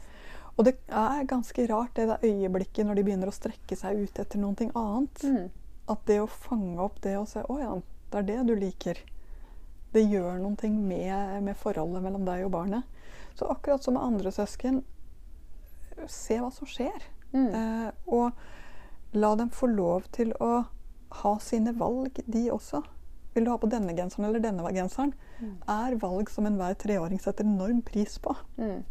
Og 0.56 0.66
det 0.66 0.76
er 0.92 1.28
ganske 1.28 1.64
rart 1.70 1.94
det 1.96 2.08
der 2.10 2.26
øyeblikket 2.26 2.86
når 2.86 2.98
de 2.98 3.04
begynner 3.06 3.30
å 3.30 3.34
strekke 3.34 3.78
seg 3.78 4.02
ut 4.02 4.18
etter 4.20 4.42
noe 4.42 4.68
annet. 4.68 5.24
Mm. 5.24 5.46
At 5.90 6.04
det 6.06 6.20
å 6.22 6.28
fange 6.30 6.78
opp 6.82 7.00
det 7.02 7.16
og 7.18 7.26
se 7.30 7.42
Å 7.42 7.56
ja, 7.58 7.70
det 8.12 8.20
er 8.20 8.28
det 8.28 8.38
du 8.50 8.54
liker. 8.58 9.00
Det 9.90 10.02
gjør 10.04 10.38
noe 10.42 10.70
med, 10.74 11.40
med 11.42 11.58
forholdet 11.58 12.04
mellom 12.04 12.26
deg 12.28 12.44
og 12.46 12.52
barnet. 12.54 12.98
Så 13.34 13.48
akkurat 13.50 13.82
som 13.82 13.96
med 13.96 14.04
andre 14.04 14.32
søsken, 14.34 14.82
se 16.06 16.38
hva 16.38 16.50
som 16.54 16.68
skjer. 16.68 17.08
Mm. 17.32 17.48
Eh, 17.48 17.88
og 18.06 19.16
la 19.16 19.34
dem 19.38 19.50
få 19.54 19.70
lov 19.70 20.06
til 20.14 20.34
å 20.38 20.64
ha 21.22 21.32
sine 21.42 21.72
valg, 21.78 22.20
de 22.26 22.46
også. 22.52 22.82
Vil 23.40 23.46
du 23.48 23.54
ha 23.54 23.58
på 23.58 23.70
denne 23.72 23.94
genseren 23.96 24.26
eller 24.28 24.42
denne 24.44 24.70
genseren? 24.76 25.14
Mm. 25.38 25.52
Er 25.72 25.94
valg 26.02 26.28
som 26.28 26.44
enhver 26.44 26.74
treåring 26.76 27.16
setter 27.24 27.46
enorm 27.48 27.78
pris 27.80 28.18
på. 28.20 28.34
Mm. 28.60 28.82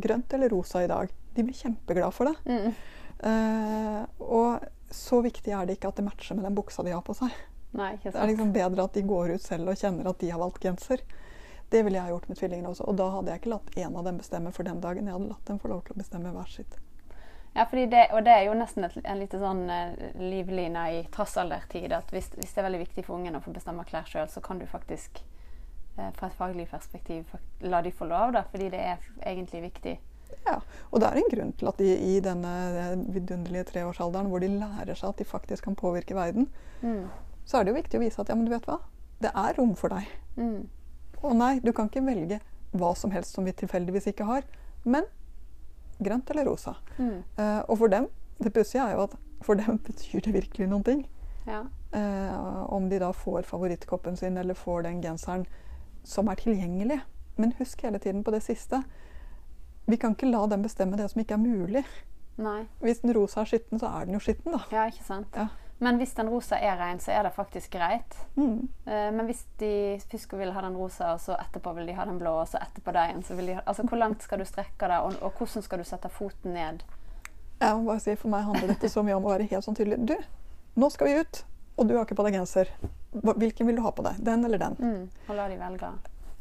Grønt 0.00 0.32
eller 0.32 0.48
rosa 0.48 0.80
i 0.80 0.86
dag. 0.88 1.12
De 1.36 1.44
blir 1.44 1.58
kjempeglade 1.58 2.16
for 2.16 2.30
det. 2.30 2.38
Mm. 2.48 2.78
Uh, 3.20 3.98
og 4.24 4.64
så 4.88 5.20
viktig 5.20 5.52
er 5.52 5.68
det 5.68 5.76
ikke 5.76 5.90
at 5.92 6.00
det 6.00 6.06
matcher 6.06 6.38
med 6.38 6.48
den 6.48 6.56
buksa 6.56 6.80
de 6.86 6.94
har 6.96 7.04
på 7.04 7.18
seg. 7.20 7.36
Nei, 7.76 7.98
Det 8.00 8.14
er 8.14 8.32
liksom 8.32 8.54
bedre 8.56 8.88
at 8.88 8.96
de 8.96 9.04
går 9.12 9.34
ut 9.36 9.44
selv 9.44 9.68
og 9.74 9.84
kjenner 9.84 10.08
at 10.08 10.24
de 10.24 10.32
har 10.32 10.40
valgt 10.40 10.64
genser. 10.64 11.04
Det 11.68 11.84
ville 11.84 12.00
jeg 12.00 12.08
ha 12.08 12.14
gjort 12.14 12.32
med 12.32 12.40
tvillingene 12.40 12.72
også. 12.72 12.88
Og 12.88 12.96
da 12.96 13.10
hadde 13.12 13.34
jeg 13.34 13.42
ikke 13.42 13.52
latt 13.52 13.76
en 13.76 14.00
av 14.00 14.08
dem 14.08 14.24
bestemme 14.24 14.56
for 14.56 14.72
den 14.72 14.80
dagen. 14.80 15.04
Jeg 15.04 15.18
hadde 15.18 15.34
latt 15.34 15.52
dem 15.52 15.60
få 15.60 15.68
lov 15.68 15.84
til 15.84 15.98
å 15.98 16.00
bestemme 16.00 16.32
hver 16.32 16.48
sitt. 16.48 16.80
Ja, 17.54 17.66
det, 17.70 18.06
og 18.16 18.22
det 18.24 18.32
er 18.32 18.46
jo 18.46 18.54
nesten 18.56 18.86
et, 18.86 18.94
en 19.04 19.18
lite 19.20 19.38
sånn 19.40 19.66
eh, 19.70 20.14
livline 20.16 20.84
i 20.94 21.02
trassaldertid. 21.12 21.92
At 21.92 22.08
hvis, 22.14 22.30
hvis 22.38 22.54
det 22.54 22.62
er 22.62 22.68
veldig 22.68 22.80
viktig 22.86 23.04
for 23.04 23.18
ungen 23.18 23.36
å 23.36 23.42
få 23.44 23.52
bestemme 23.52 23.84
klær 23.84 24.08
sjøl, 24.08 24.28
så 24.32 24.40
kan 24.44 24.58
du 24.62 24.64
faktisk 24.70 25.20
eh, 25.98 26.08
fra 26.16 26.30
et 26.30 26.38
faglig 26.38 26.64
perspektiv 26.70 27.26
fakt 27.28 27.66
la 27.68 27.82
de 27.84 27.92
få 27.92 28.08
lov, 28.08 28.32
da, 28.38 28.46
fordi 28.54 28.70
det 28.72 28.80
er 28.80 29.04
egentlig 29.20 29.66
viktig. 29.66 29.98
Ja, 30.46 30.54
og 30.88 31.02
det 31.02 31.10
er 31.10 31.18
en 31.20 31.28
grunn 31.34 31.52
til 31.60 31.68
at 31.68 31.80
de 31.82 31.90
i 31.92 32.14
denne 32.24 32.52
eh, 32.72 32.94
vidunderlige 33.12 33.66
treårsalderen, 33.74 34.30
hvor 34.32 34.40
de 34.40 34.48
lærer 34.54 34.96
seg 34.96 35.10
at 35.12 35.20
de 35.20 35.28
faktisk 35.28 35.68
kan 35.68 35.76
påvirke 35.78 36.16
verden, 36.16 36.48
Mm. 36.82 37.04
så 37.46 37.60
er 37.60 37.62
det 37.64 37.70
jo 37.70 37.76
viktig 37.76 37.98
å 37.98 38.02
vise 38.02 38.18
at 38.18 38.30
ja, 38.32 38.34
men 38.34 38.48
du 38.48 38.50
vet 38.50 38.64
hva, 38.66 38.80
det 39.22 39.30
er 39.38 39.54
rom 39.54 39.76
for 39.78 39.92
deg. 39.94 40.08
Mm. 40.34 40.64
Og 41.22 41.36
nei, 41.38 41.52
du 41.62 41.70
kan 41.70 41.86
ikke 41.86 42.02
velge 42.02 42.40
hva 42.74 42.88
som 42.98 43.12
helst 43.14 43.36
som 43.36 43.44
vi 43.46 43.52
tilfeldigvis 43.54 44.08
ikke 44.10 44.26
har, 44.26 44.42
men 44.82 45.06
grønt 46.04 46.30
eller 46.30 46.48
rosa. 46.48 46.74
Mm. 46.98 47.22
Eh, 47.36 47.60
og 47.68 47.78
for 47.78 47.92
dem, 47.92 48.08
det 48.42 48.52
pussige 48.54 48.84
er 48.84 48.96
jo 48.96 49.06
at 49.06 49.16
for 49.42 49.58
dem 49.58 49.78
betyr 49.88 50.20
det 50.26 50.34
virkelig 50.34 50.68
noen 50.70 50.86
ting. 50.86 51.06
Ja. 51.46 51.64
Eh, 51.92 52.72
om 52.72 52.88
de 52.88 53.00
da 53.02 53.10
får 53.12 53.42
favorittkoppen 53.48 54.16
sin 54.16 54.36
eller 54.38 54.54
får 54.54 54.86
den 54.86 55.02
genseren 55.02 55.46
som 56.04 56.28
er 56.28 56.40
tilgjengelig. 56.40 57.00
Men 57.36 57.54
husk 57.58 57.82
hele 57.82 57.98
tiden 57.98 58.24
på 58.24 58.30
det 58.30 58.42
siste. 58.42 58.82
Vi 59.86 59.96
kan 59.96 60.14
ikke 60.14 60.30
la 60.30 60.46
dem 60.46 60.62
bestemme 60.62 60.96
det 60.96 61.10
som 61.10 61.20
ikke 61.22 61.34
er 61.34 61.42
mulig. 61.42 61.84
Nei. 62.42 62.62
Hvis 62.80 63.02
den 63.02 63.12
rosa 63.16 63.42
er 63.42 63.50
skitten, 63.50 63.80
så 63.80 63.90
er 63.98 64.06
den 64.06 64.16
jo 64.16 64.22
skitten, 64.22 64.54
da. 64.54 64.62
Ja, 64.72 64.86
ikke 64.88 65.04
sant. 65.04 65.36
Ja. 65.36 65.48
Men 65.82 65.98
hvis 65.98 66.12
den 66.14 66.28
rosa 66.30 66.60
er 66.62 66.76
rein, 66.78 67.00
så 67.02 67.10
er 67.10 67.24
det 67.26 67.32
faktisk 67.34 67.72
greit. 67.74 68.14
Mm. 68.36 68.68
Eh, 68.86 69.08
men 69.10 69.26
hvis 69.26 69.40
de 69.58 69.98
først 70.10 70.34
vil 70.38 70.52
ha 70.54 70.62
den 70.62 70.76
rosa, 70.78 71.12
og 71.16 71.20
så 71.20 71.34
etterpå 71.34 71.72
vil 71.74 71.88
de 71.90 71.96
ha 71.98 72.06
den 72.06 72.20
blå, 72.20 72.36
og 72.38 72.46
så 72.48 72.60
etterpå 72.62 72.94
det 72.94 73.06
igjen, 73.08 73.24
så 73.26 73.34
vil 73.34 73.50
de 73.50 73.56
ha 73.58 73.64
Altså, 73.66 73.82
hvor 73.82 73.98
langt 73.98 74.22
skal 74.22 74.38
du 74.38 74.46
strekke 74.46 74.90
det, 74.92 74.98
og, 75.02 75.16
og 75.22 75.32
hvordan 75.38 75.66
skal 75.66 75.82
du 75.82 75.88
sette 75.88 76.10
foten 76.12 76.54
ned? 76.54 76.84
Jeg 77.62 77.78
må 77.78 77.88
bare 77.90 78.02
si, 78.04 78.14
For 78.18 78.30
meg 78.30 78.46
handler 78.46 78.70
dette 78.74 78.90
så 78.90 79.02
mye 79.02 79.16
om 79.18 79.26
å 79.26 79.32
være 79.34 79.48
helt 79.50 79.66
sånn 79.66 79.78
tydelig. 79.78 79.98
Du, 80.06 80.14
nå 80.78 80.90
skal 80.94 81.10
vi 81.10 81.18
ut, 81.18 81.42
og 81.76 81.88
du 81.88 81.96
har 81.96 82.06
ikke 82.06 82.18
på 82.20 82.28
deg 82.28 82.38
genser. 82.38 82.70
Hvilken 83.12 83.66
vil 83.66 83.80
du 83.80 83.82
ha 83.82 83.90
på 83.94 84.06
deg? 84.06 84.22
Den 84.22 84.46
eller 84.46 84.62
den? 84.62 84.78
Mm. 84.78 85.26
Og 85.26 85.34
la 85.36 85.48
de 85.50 85.58
velge. 85.60 85.92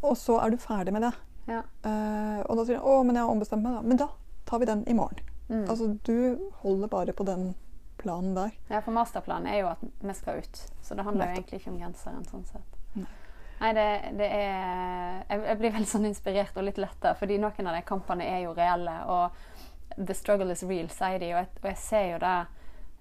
Og 0.05 0.15
så 0.17 0.37
er 0.43 0.53
du 0.53 0.61
ferdig 0.61 0.93
med 0.93 1.05
det. 1.07 1.11
Ja. 1.49 1.63
Uh, 1.81 2.45
og 2.45 2.61
da 2.61 2.65
sier 2.67 2.77
de 2.77 2.85
'Å, 2.85 3.01
men 3.05 3.17
jeg 3.17 3.25
har 3.25 3.33
ombestemt 3.33 3.65
meg', 3.65 3.73
da. 3.73 3.81
Men 3.81 3.97
da 3.97 4.07
tar 4.45 4.61
vi 4.61 4.69
den 4.69 4.85
i 4.87 4.93
morgen. 4.93 5.25
Mm. 5.49 5.65
Altså, 5.65 5.97
du 6.05 6.51
holder 6.61 6.87
bare 6.87 7.13
på 7.13 7.25
den 7.27 7.55
planen 8.01 8.35
der. 8.37 8.53
Ja, 8.69 8.81
for 8.81 8.95
masterplanen 8.95 9.47
er 9.51 9.61
jo 9.61 9.71
at 9.71 9.81
vi 10.01 10.13
skal 10.17 10.41
ut. 10.43 10.61
Så 10.81 10.97
det 10.97 11.05
handler 11.07 11.29
jo 11.29 11.39
egentlig 11.39 11.61
ikke 11.61 11.73
om 11.73 11.79
genseren 11.81 12.27
sånn 12.29 12.45
sett. 12.49 12.77
Nei. 12.97 13.09
Nei, 13.61 13.71
det, 13.77 13.87
det 14.17 14.27
er 14.33 15.19
jeg, 15.29 15.57
blir 15.59 15.73
veldig 15.75 15.89
sånn 15.89 16.07
inspirert 16.09 16.55
og 16.57 16.65
litt 16.65 16.79
letta, 16.81 17.13
fordi 17.17 17.37
noen 17.41 17.67
av 17.69 17.75
de 17.77 17.81
kampene 17.85 18.25
er 18.25 18.39
jo 18.47 18.55
reelle. 18.57 18.95
Og 19.13 19.99
the 20.07 20.15
struggle 20.17 20.49
is 20.51 20.63
real, 20.65 20.89
sier 20.89 21.21
de. 21.21 21.29
Og 21.35 21.43
jeg, 21.43 21.51
og 21.61 21.67
jeg 21.69 21.77
ser 21.83 22.07
jo 22.15 22.21
det. 22.23 22.37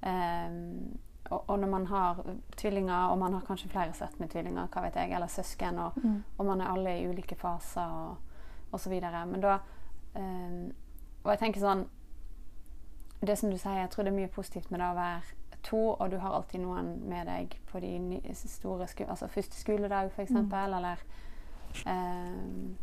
um, 0.05 0.99
og, 1.31 1.45
og 1.47 1.59
når 1.63 1.71
man 1.71 1.87
har 1.87 2.21
tvillinger, 2.59 3.13
og 3.13 3.19
man 3.19 3.37
har 3.39 3.45
kanskje 3.47 3.71
flere 3.71 3.95
sett 3.95 4.19
med 4.21 4.33
tvillinger, 4.33 4.67
hva 4.73 4.83
vet 4.83 4.97
jeg, 4.99 5.13
eller 5.15 5.31
søsken, 5.31 5.79
og, 5.79 5.99
og 6.37 6.47
man 6.47 6.61
er 6.61 6.73
alle 6.73 6.97
i 6.99 7.07
ulike 7.07 7.39
faser 7.39 7.87
og, 7.87 8.17
og 8.73 8.81
så 8.81 8.91
videre. 8.91 9.25
Men 9.31 9.45
da 9.45 9.59
um, 10.15 10.73
Og 11.23 11.31
jeg 11.35 11.39
tenker 11.43 11.61
sånn 11.61 11.87
det 13.27 13.37
som 13.37 13.51
du 13.51 13.59
sier, 13.59 13.81
jeg 13.83 13.91
tror 13.93 14.07
det 14.07 14.13
er 14.13 14.21
mye 14.21 14.33
positivt 14.33 14.71
med 14.71 14.81
det 14.81 14.91
å 14.91 14.97
være 14.97 15.39
to, 15.63 15.81
og 15.93 16.11
du 16.11 16.17
har 16.23 16.35
alltid 16.35 16.63
noen 16.63 16.95
med 17.09 17.27
deg 17.29 17.57
på 17.69 17.83
de 17.85 17.91
nye, 18.01 18.35
store 18.35 18.87
sko 18.89 19.05
altså 19.13 19.29
første 19.29 19.59
skoledag, 19.61 20.09
f.eks., 20.09 20.31
eksempel 20.31 20.79
eller 20.79 21.03
um, 21.85 22.79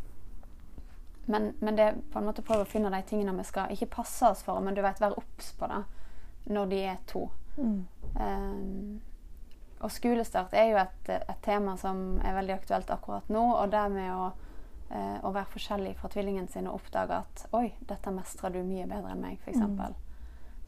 men, 1.27 1.53
men 1.59 1.75
det 1.75 1.87
på 2.13 2.19
en 2.19 2.29
måte 2.29 2.45
prøve 2.45 2.63
å 2.63 2.69
finne 2.69 2.91
de 2.93 3.01
tingene 3.09 3.33
vi 3.35 3.43
skal 3.49 3.73
ikke 3.73 3.89
passe 3.97 4.29
oss 4.29 4.45
for, 4.45 4.61
men 4.63 4.77
du 4.77 4.83
vet, 4.85 5.01
være 5.01 5.17
obs 5.19 5.51
på 5.59 5.67
det 5.67 5.81
når 6.47 6.69
de 6.71 6.77
er 6.87 7.01
to. 7.09 7.25
Ehm, 8.23 9.01
og 9.83 9.91
skolestart 9.91 10.55
er 10.57 10.69
jo 10.71 10.79
et, 10.81 11.09
et 11.17 11.41
tema 11.43 11.75
som 11.77 12.21
er 12.23 12.37
veldig 12.37 12.55
aktuelt 12.55 12.89
akkurat 12.93 13.27
nå. 13.29 13.43
Og 13.59 13.71
det 13.73 13.83
med 13.93 14.13
å, 14.13 14.29
eh, 14.89 15.17
å 15.19 15.33
være 15.35 15.51
forskjellig 15.53 15.97
fra 15.99 16.09
tvillingen 16.13 16.47
sin 16.47 16.69
og 16.71 16.79
oppdage 16.79 17.19
at 17.19 17.45
Oi, 17.57 17.73
dette 17.89 18.13
mestrer 18.15 18.55
du 18.55 18.61
mye 18.63 18.87
bedre 18.87 19.13
enn 19.13 19.25
meg, 19.27 19.41
f.eks. 19.43 19.59
Mm. 19.59 20.06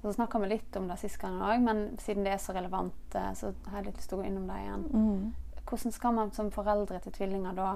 Så 0.02 0.14
snakka 0.16 0.40
vi 0.40 0.48
litt 0.48 0.76
om 0.80 0.88
det 0.88 0.96
sist 1.02 1.20
gang 1.20 1.42
òg, 1.44 1.60
men 1.64 1.82
siden 2.00 2.24
det 2.24 2.34
er 2.34 2.42
så 2.42 2.56
relevant, 2.56 3.16
eh, 3.16 3.32
så 3.36 3.52
har 3.68 3.82
jeg 3.82 3.90
litt 3.90 3.98
lyst 4.00 4.10
til 4.10 4.20
å 4.20 4.22
gå 4.22 4.30
innom 4.30 4.48
det 4.48 4.60
igjen. 4.62 4.86
Mm. 4.94 5.64
Hvordan 5.70 5.96
skal 5.96 6.14
man 6.16 6.32
som 6.32 6.52
foreldre 6.52 7.02
til 7.04 7.16
tvillinger 7.18 7.58
da 7.58 7.74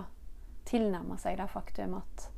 tilnærme 0.66 1.18
seg 1.20 1.38
det 1.38 1.50
faktum 1.52 1.98
at 2.00 2.30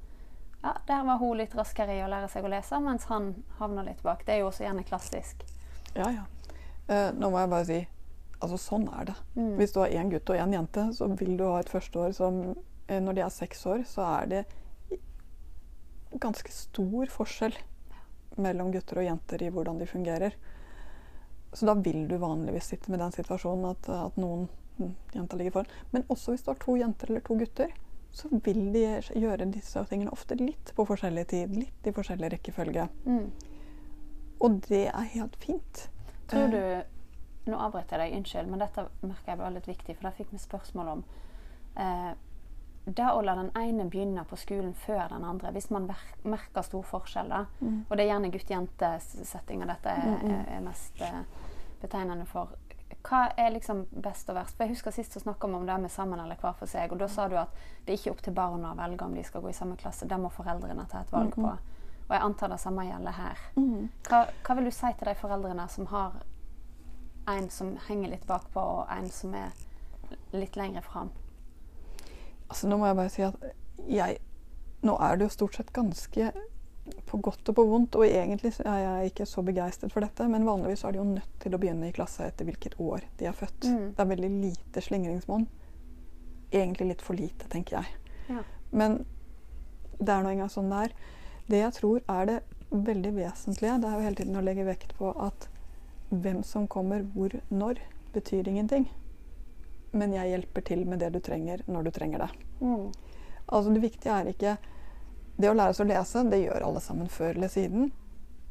ja, 0.65 0.71
der 0.87 1.03
var 1.05 1.19
hun 1.21 1.37
litt 1.37 1.53
raskere 1.53 1.93
i 1.93 2.01
å 2.01 2.09
lære 2.09 2.27
seg 2.31 2.47
å 2.47 2.49
lese, 2.49 2.79
mens 2.81 3.05
han 3.11 3.35
havna 3.59 3.83
litt 3.85 4.01
bak. 4.01 4.23
Det 4.25 4.33
er 4.33 4.41
jo 4.41 4.47
også 4.49 4.65
gjerne 4.65 4.85
klassisk. 4.87 5.45
Ja, 5.93 6.09
ja. 6.09 6.23
Eh, 6.89 7.11
nå 7.13 7.29
må 7.29 7.43
jeg 7.43 7.51
bare 7.51 7.67
si 7.69 7.77
altså 8.41 8.57
sånn 8.61 8.87
er 8.93 9.11
det. 9.11 9.15
Mm. 9.37 9.53
Hvis 9.59 9.75
du 9.75 9.79
har 9.83 9.93
én 9.93 10.09
gutt 10.09 10.29
og 10.33 10.41
én 10.41 10.55
jente, 10.57 10.87
så 10.97 11.07
vil 11.13 11.35
du 11.37 11.45
ha 11.45 11.59
et 11.61 11.69
førsteår 11.71 12.15
som 12.17 12.41
eh, 12.87 12.99
Når 13.01 13.17
de 13.17 13.23
er 13.25 13.33
seks 13.33 13.65
år, 13.69 13.85
så 13.89 14.05
er 14.09 14.31
det 14.33 14.43
ganske 16.21 16.51
stor 16.53 17.09
forskjell 17.11 17.55
mellom 18.41 18.71
gutter 18.73 19.01
og 19.01 19.07
jenter 19.07 19.43
i 19.43 19.49
hvordan 19.53 19.79
de 19.81 19.87
fungerer. 19.89 20.35
Så 21.55 21.67
da 21.69 21.75
vil 21.79 22.07
du 22.09 22.17
vanligvis 22.19 22.71
sitte 22.73 22.91
med 22.91 22.99
den 22.99 23.15
situasjonen 23.15 23.69
at, 23.71 23.89
at 23.89 24.17
noen 24.19 24.47
mm, 24.77 24.93
jenter 25.15 25.39
ligger 25.39 25.59
foran. 25.59 25.73
Men 25.91 26.07
også 26.11 26.33
hvis 26.33 26.43
du 26.43 26.51
har 26.51 26.59
to 26.61 26.75
jenter 26.79 27.11
eller 27.11 27.23
to 27.25 27.37
gutter, 27.39 27.71
så 28.15 28.31
vil 28.31 28.61
de 28.71 28.85
gjøre 29.19 29.47
disse 29.51 29.81
tingene 29.89 30.13
ofte 30.15 30.37
litt 30.39 30.71
på 30.75 30.85
forskjellig 30.87 31.27
tid. 31.31 31.55
Litt 31.55 31.87
i 31.87 31.95
forskjellig 31.95 32.31
rekkefølge. 32.35 32.87
Mm. 33.07 33.29
Og 34.43 34.59
det 34.67 34.85
er 34.91 35.13
helt 35.15 35.35
fint. 35.39 35.87
Tror 36.31 36.51
du 36.51 36.59
Eh, 36.59 36.83
Nå 37.45 37.57
avbryter 37.61 38.01
jeg 38.01 38.09
deg, 38.09 38.17
unnskyld, 38.17 38.47
men 38.49 38.61
dette 38.63 38.87
merker 39.05 39.31
jeg 39.31 39.37
var 39.37 39.51
litt 39.53 39.67
viktig, 39.69 39.93
for 39.93 40.07
det 40.07 40.15
fikk 40.17 40.31
vi 40.33 40.39
spørsmål 40.41 40.87
om. 40.95 41.03
Eh, 41.77 42.07
det 42.85 43.05
å 43.11 43.21
la 43.25 43.35
den 43.35 43.51
ene 43.57 43.85
begynne 43.89 44.23
på 44.29 44.37
skolen 44.37 44.73
før 44.73 45.09
den 45.09 45.23
andre, 45.25 45.51
hvis 45.51 45.69
man 45.71 45.87
merker 46.23 46.61
stor 46.61 46.83
forskjell, 46.83 47.29
da, 47.29 47.45
Mm. 47.61 47.85
og 47.89 47.97
det 47.97 48.05
er 48.05 48.13
gjerne 48.13 48.31
gutt-jente-settinga 48.31 49.65
dette 49.67 49.89
er, 49.89 50.05
Mm, 50.05 50.29
mm. 50.29 50.45
er, 50.47 50.61
mest 50.61 51.01
eh, 51.01 51.21
betegnende 51.81 52.25
for, 52.25 52.47
hva 53.03 53.31
er 53.37 53.51
liksom 53.51 53.85
best 54.01 54.29
og 54.29 54.35
verst? 54.35 54.55
For 54.57 54.63
Jeg 54.65 54.75
husker 54.75 54.91
Sist 54.91 55.13
så 55.13 55.19
snakka 55.19 55.47
vi 55.47 55.53
om 55.53 55.65
det 55.65 55.79
med 55.81 55.91
sammen 55.91 56.19
eller 56.19 56.35
hver 56.35 56.53
for 56.55 56.65
seg, 56.67 56.91
og 56.91 56.97
da 56.99 57.07
sa 57.07 57.27
du 57.27 57.35
at 57.37 57.49
det 57.85 57.93
er 57.93 57.97
ikke 57.97 58.11
opp 58.11 58.21
til 58.21 58.33
barna 58.33 58.73
å 58.73 58.77
velge 58.77 59.01
om 59.05 59.13
de 59.15 59.23
skal 59.23 59.41
gå 59.41 59.49
i 59.49 59.53
samme 59.53 59.75
klasse, 59.77 60.07
det 60.07 60.17
må 60.19 60.29
foreldrene 60.31 60.87
ta 60.89 60.99
et 61.01 61.11
valg 61.11 61.35
Mm, 61.37 61.43
på. 61.43 61.57
Og 62.07 62.11
jeg 62.11 62.21
antar 62.21 62.47
det 62.49 62.59
samme 62.59 62.83
gjelder 62.85 63.11
her. 63.11 63.37
Hva, 64.03 64.27
hva 64.43 64.55
vil 64.55 64.65
du 64.65 64.71
si 64.71 64.93
til 64.93 65.07
de 65.07 65.15
foreldrene 65.15 65.67
som 65.69 65.85
har 65.87 66.11
en 67.27 67.49
som 67.49 67.77
henger 67.87 68.09
litt 68.09 68.27
bakpå, 68.27 68.61
og 68.61 68.87
en 68.91 69.09
som 69.09 69.33
er 69.33 69.51
litt 70.33 70.55
lenger 70.55 70.81
fram? 70.81 71.09
Altså, 72.49 72.69
nå 72.69 72.77
må 72.79 72.89
jeg 72.89 72.99
bare 72.99 73.13
si 73.13 73.25
at 73.25 73.45
jeg 73.89 74.21
Nå 74.85 74.93
er 75.01 75.17
det 75.17 75.25
jo 75.25 75.33
stort 75.33 75.55
sett 75.57 75.71
ganske 75.73 76.27
på 77.09 77.17
godt 77.17 77.49
og 77.49 77.55
på 77.57 77.63
vondt, 77.65 77.95
og 77.97 78.05
egentlig 78.05 78.51
er 78.61 78.81
jeg 78.83 79.09
ikke 79.09 79.25
så 79.25 79.41
begeistret 79.41 79.93
for 79.93 80.05
dette, 80.05 80.27
men 80.29 80.45
vanligvis 80.45 80.83
er 80.85 80.93
de 80.93 80.99
jo 80.99 81.05
nødt 81.07 81.39
til 81.41 81.55
å 81.55 81.59
begynne 81.61 81.89
i 81.89 81.95
klasse 81.95 82.27
etter 82.27 82.45
hvilket 82.45 82.75
år 82.81 83.07
de 83.17 83.25
er 83.25 83.33
født. 83.33 83.65
Mm. 83.65 83.87
Det 83.95 84.03
er 84.03 84.11
veldig 84.11 84.29
lite 84.43 84.83
slingringsmonn. 84.85 85.47
Egentlig 86.51 86.91
litt 86.91 87.01
for 87.01 87.17
lite, 87.17 87.49
tenker 87.49 87.79
jeg. 87.79 87.95
Ja. 88.29 88.43
Men 88.69 88.99
det 89.97 90.11
er 90.11 90.21
nå 90.21 90.35
engang 90.35 90.51
sånn 90.53 90.69
det 90.69 90.83
er. 90.85 90.95
Det 91.49 91.63
jeg 91.63 91.77
tror 91.79 92.05
er 92.19 92.29
det 92.29 92.37
veldig 92.69 93.15
vesentlige, 93.17 93.79
det 93.81 93.89
er 93.89 93.97
jo 93.97 94.05
hele 94.05 94.21
tiden 94.21 94.37
å 94.37 94.45
legge 94.45 94.67
vekt 94.67 94.95
på 94.99 95.11
at 95.21 95.49
hvem 96.09 96.43
som 96.45 96.69
kommer 96.69 97.05
hvor 97.15 97.33
når, 97.49 97.81
betyr 98.13 98.47
ingenting. 98.47 98.85
Men 99.95 100.13
jeg 100.15 100.31
hjelper 100.33 100.65
til 100.67 100.83
med 100.85 100.99
det 101.01 101.11
du 101.15 101.19
trenger, 101.23 101.61
når 101.71 101.87
du 101.87 101.91
trenger 101.95 102.25
det. 102.25 102.29
Mm. 102.61 102.89
Altså 103.45 103.73
Det 103.75 103.81
viktige 103.83 104.13
er 104.15 104.29
ikke 104.31 104.55
Det 105.37 105.49
å 105.51 105.55
lære 105.55 105.73
oss 105.75 105.81
å 105.83 105.87
lese, 105.87 106.23
det 106.31 106.39
gjør 106.45 106.63
alle 106.63 106.79
sammen 106.79 107.09
før 107.11 107.33
eller 107.35 107.51
siden. 107.51 107.89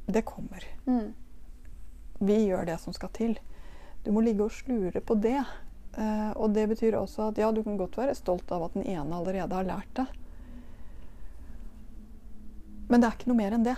Det 0.06 0.20
kommer. 0.28 0.64
Mm. 0.86 1.14
Vi 2.20 2.36
gjør 2.44 2.66
det 2.68 2.76
som 2.82 2.92
skal 2.92 3.08
til. 3.16 3.38
Du 4.04 4.10
må 4.12 4.20
ligge 4.20 4.44
og 4.44 4.52
slure 4.52 5.00
på 5.00 5.16
det. 5.16 5.38
Eh, 5.96 6.30
og 6.36 6.52
det 6.52 6.66
betyr 6.68 6.98
også 6.98 7.30
at 7.30 7.40
ja, 7.40 7.48
du 7.56 7.62
kan 7.64 7.78
godt 7.80 7.96
være 7.96 8.14
stolt 8.18 8.52
av 8.52 8.66
at 8.66 8.76
den 8.76 8.84
ene 8.84 9.16
allerede 9.16 9.56
har 9.56 9.64
lært 9.64 9.94
det. 9.96 10.04
Men 12.90 13.00
det 13.00 13.08
er 13.08 13.16
ikke 13.16 13.30
noe 13.32 13.40
mer 13.40 13.56
enn 13.56 13.64
det. 13.64 13.76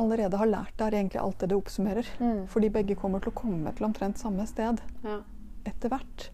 Allerede 0.00 0.40
har 0.40 0.50
lært 0.50 0.74
det 0.80 0.86
er 0.88 0.98
egentlig 0.98 1.20
alt 1.22 1.38
det 1.42 1.50
det 1.52 1.58
oppsummerer. 1.60 2.10
Mm. 2.18 2.42
Fordi 2.50 2.72
begge 2.80 2.96
kommer 2.98 3.22
til 3.22 3.30
å 3.30 3.38
komme 3.44 3.72
til 3.76 3.86
omtrent 3.86 4.18
samme 4.18 4.46
sted 4.48 4.82
Ja. 5.04 5.20
etter 5.70 5.92
hvert. 5.92 6.30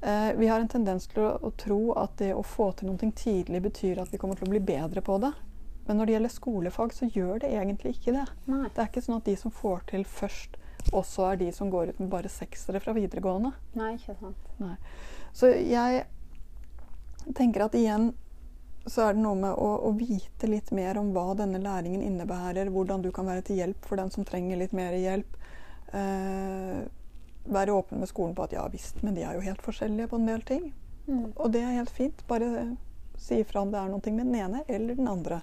Eh, 0.00 0.32
vi 0.36 0.48
har 0.48 0.60
en 0.60 0.68
tendens 0.68 1.06
til 1.10 1.24
å, 1.26 1.34
å 1.44 1.50
tro 1.60 1.80
at 2.00 2.16
det 2.20 2.32
å 2.34 2.44
få 2.46 2.70
til 2.76 2.88
noe 2.88 3.12
tidlig 3.16 3.60
betyr 3.66 4.00
at 4.00 4.12
vi 4.12 4.20
kommer 4.20 4.38
til 4.38 4.48
å 4.48 4.54
bli 4.54 4.62
bedre 4.64 5.02
på 5.04 5.18
det. 5.20 5.32
Men 5.86 5.98
når 5.98 6.06
det 6.06 6.14
gjelder 6.14 6.32
skolefag, 6.32 6.94
så 6.94 7.08
gjør 7.10 7.42
det 7.42 7.50
egentlig 7.50 7.96
ikke 7.96 8.14
det. 8.14 8.24
Nei. 8.48 8.68
Det 8.68 8.80
er 8.80 8.88
ikke 8.88 9.04
sånn 9.04 9.18
at 9.18 9.28
de 9.28 9.36
som 9.36 9.52
får 9.52 9.84
til 9.90 10.06
først, 10.08 10.56
også 10.96 11.26
er 11.28 11.40
de 11.42 11.50
som 11.52 11.68
går 11.72 11.92
ut 11.92 12.00
med 12.00 12.08
bare 12.12 12.30
seksere 12.32 12.80
fra 12.80 12.94
videregående. 12.96 13.52
Nei, 13.76 13.92
ikke 13.98 14.16
sant. 14.20 14.50
Nei. 14.62 14.76
Så 15.36 15.50
jeg 15.52 16.04
tenker 17.36 17.66
at 17.66 17.76
igjen 17.76 18.12
så 18.88 19.04
er 19.04 19.16
det 19.16 19.22
noe 19.22 19.36
med 19.36 19.52
å, 19.52 19.68
å 19.86 19.90
vite 19.98 20.48
litt 20.48 20.70
mer 20.72 20.96
om 20.98 21.10
hva 21.12 21.34
denne 21.36 21.60
læringen 21.60 22.00
innebærer, 22.06 22.70
hvordan 22.72 23.04
du 23.04 23.10
kan 23.12 23.28
være 23.28 23.44
til 23.46 23.60
hjelp 23.60 23.84
for 23.84 24.00
den 24.00 24.14
som 24.14 24.24
trenger 24.26 24.62
litt 24.62 24.72
mer 24.76 24.96
hjelp. 24.96 25.36
Eh, 25.92 26.80
være 27.44 27.72
åpen 27.72 28.00
med 28.02 28.10
skolen 28.10 28.34
på 28.36 28.44
at 28.46 28.54
ja 28.54 28.66
visst, 28.72 29.02
men 29.02 29.16
de 29.16 29.24
er 29.24 29.36
jo 29.36 29.44
helt 29.44 29.62
forskjellige 29.64 30.10
på 30.10 30.20
en 30.20 30.28
del 30.28 30.42
ting. 30.46 30.70
Mm. 31.06 31.32
Og 31.34 31.52
det 31.52 31.62
er 31.64 31.78
helt 31.78 31.92
fint. 31.94 32.24
Bare 32.28 32.76
si 33.20 33.40
ifra 33.40 33.64
om 33.64 33.72
det 33.72 33.80
er 33.80 33.90
noe 33.92 34.14
med 34.14 34.26
den 34.26 34.34
ene 34.40 34.64
eller 34.68 34.98
den 34.98 35.08
andre. 35.08 35.40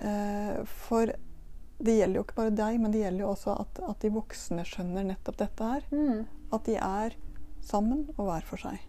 Eh, 0.00 0.64
for 0.86 1.12
det 1.78 1.96
gjelder 1.98 2.20
jo 2.20 2.24
ikke 2.24 2.40
bare 2.40 2.56
deg, 2.56 2.80
men 2.80 2.92
det 2.92 3.02
gjelder 3.04 3.24
jo 3.24 3.30
også 3.34 3.56
at, 3.60 3.80
at 3.90 4.02
de 4.04 4.12
voksne 4.14 4.64
skjønner 4.64 5.08
nettopp 5.10 5.40
dette 5.42 5.70
her. 5.72 5.88
Mm. 5.92 6.26
At 6.56 6.68
de 6.68 6.76
er 6.80 7.16
sammen 7.66 8.06
og 8.16 8.28
hver 8.28 8.46
for 8.46 8.62
seg. 8.62 8.84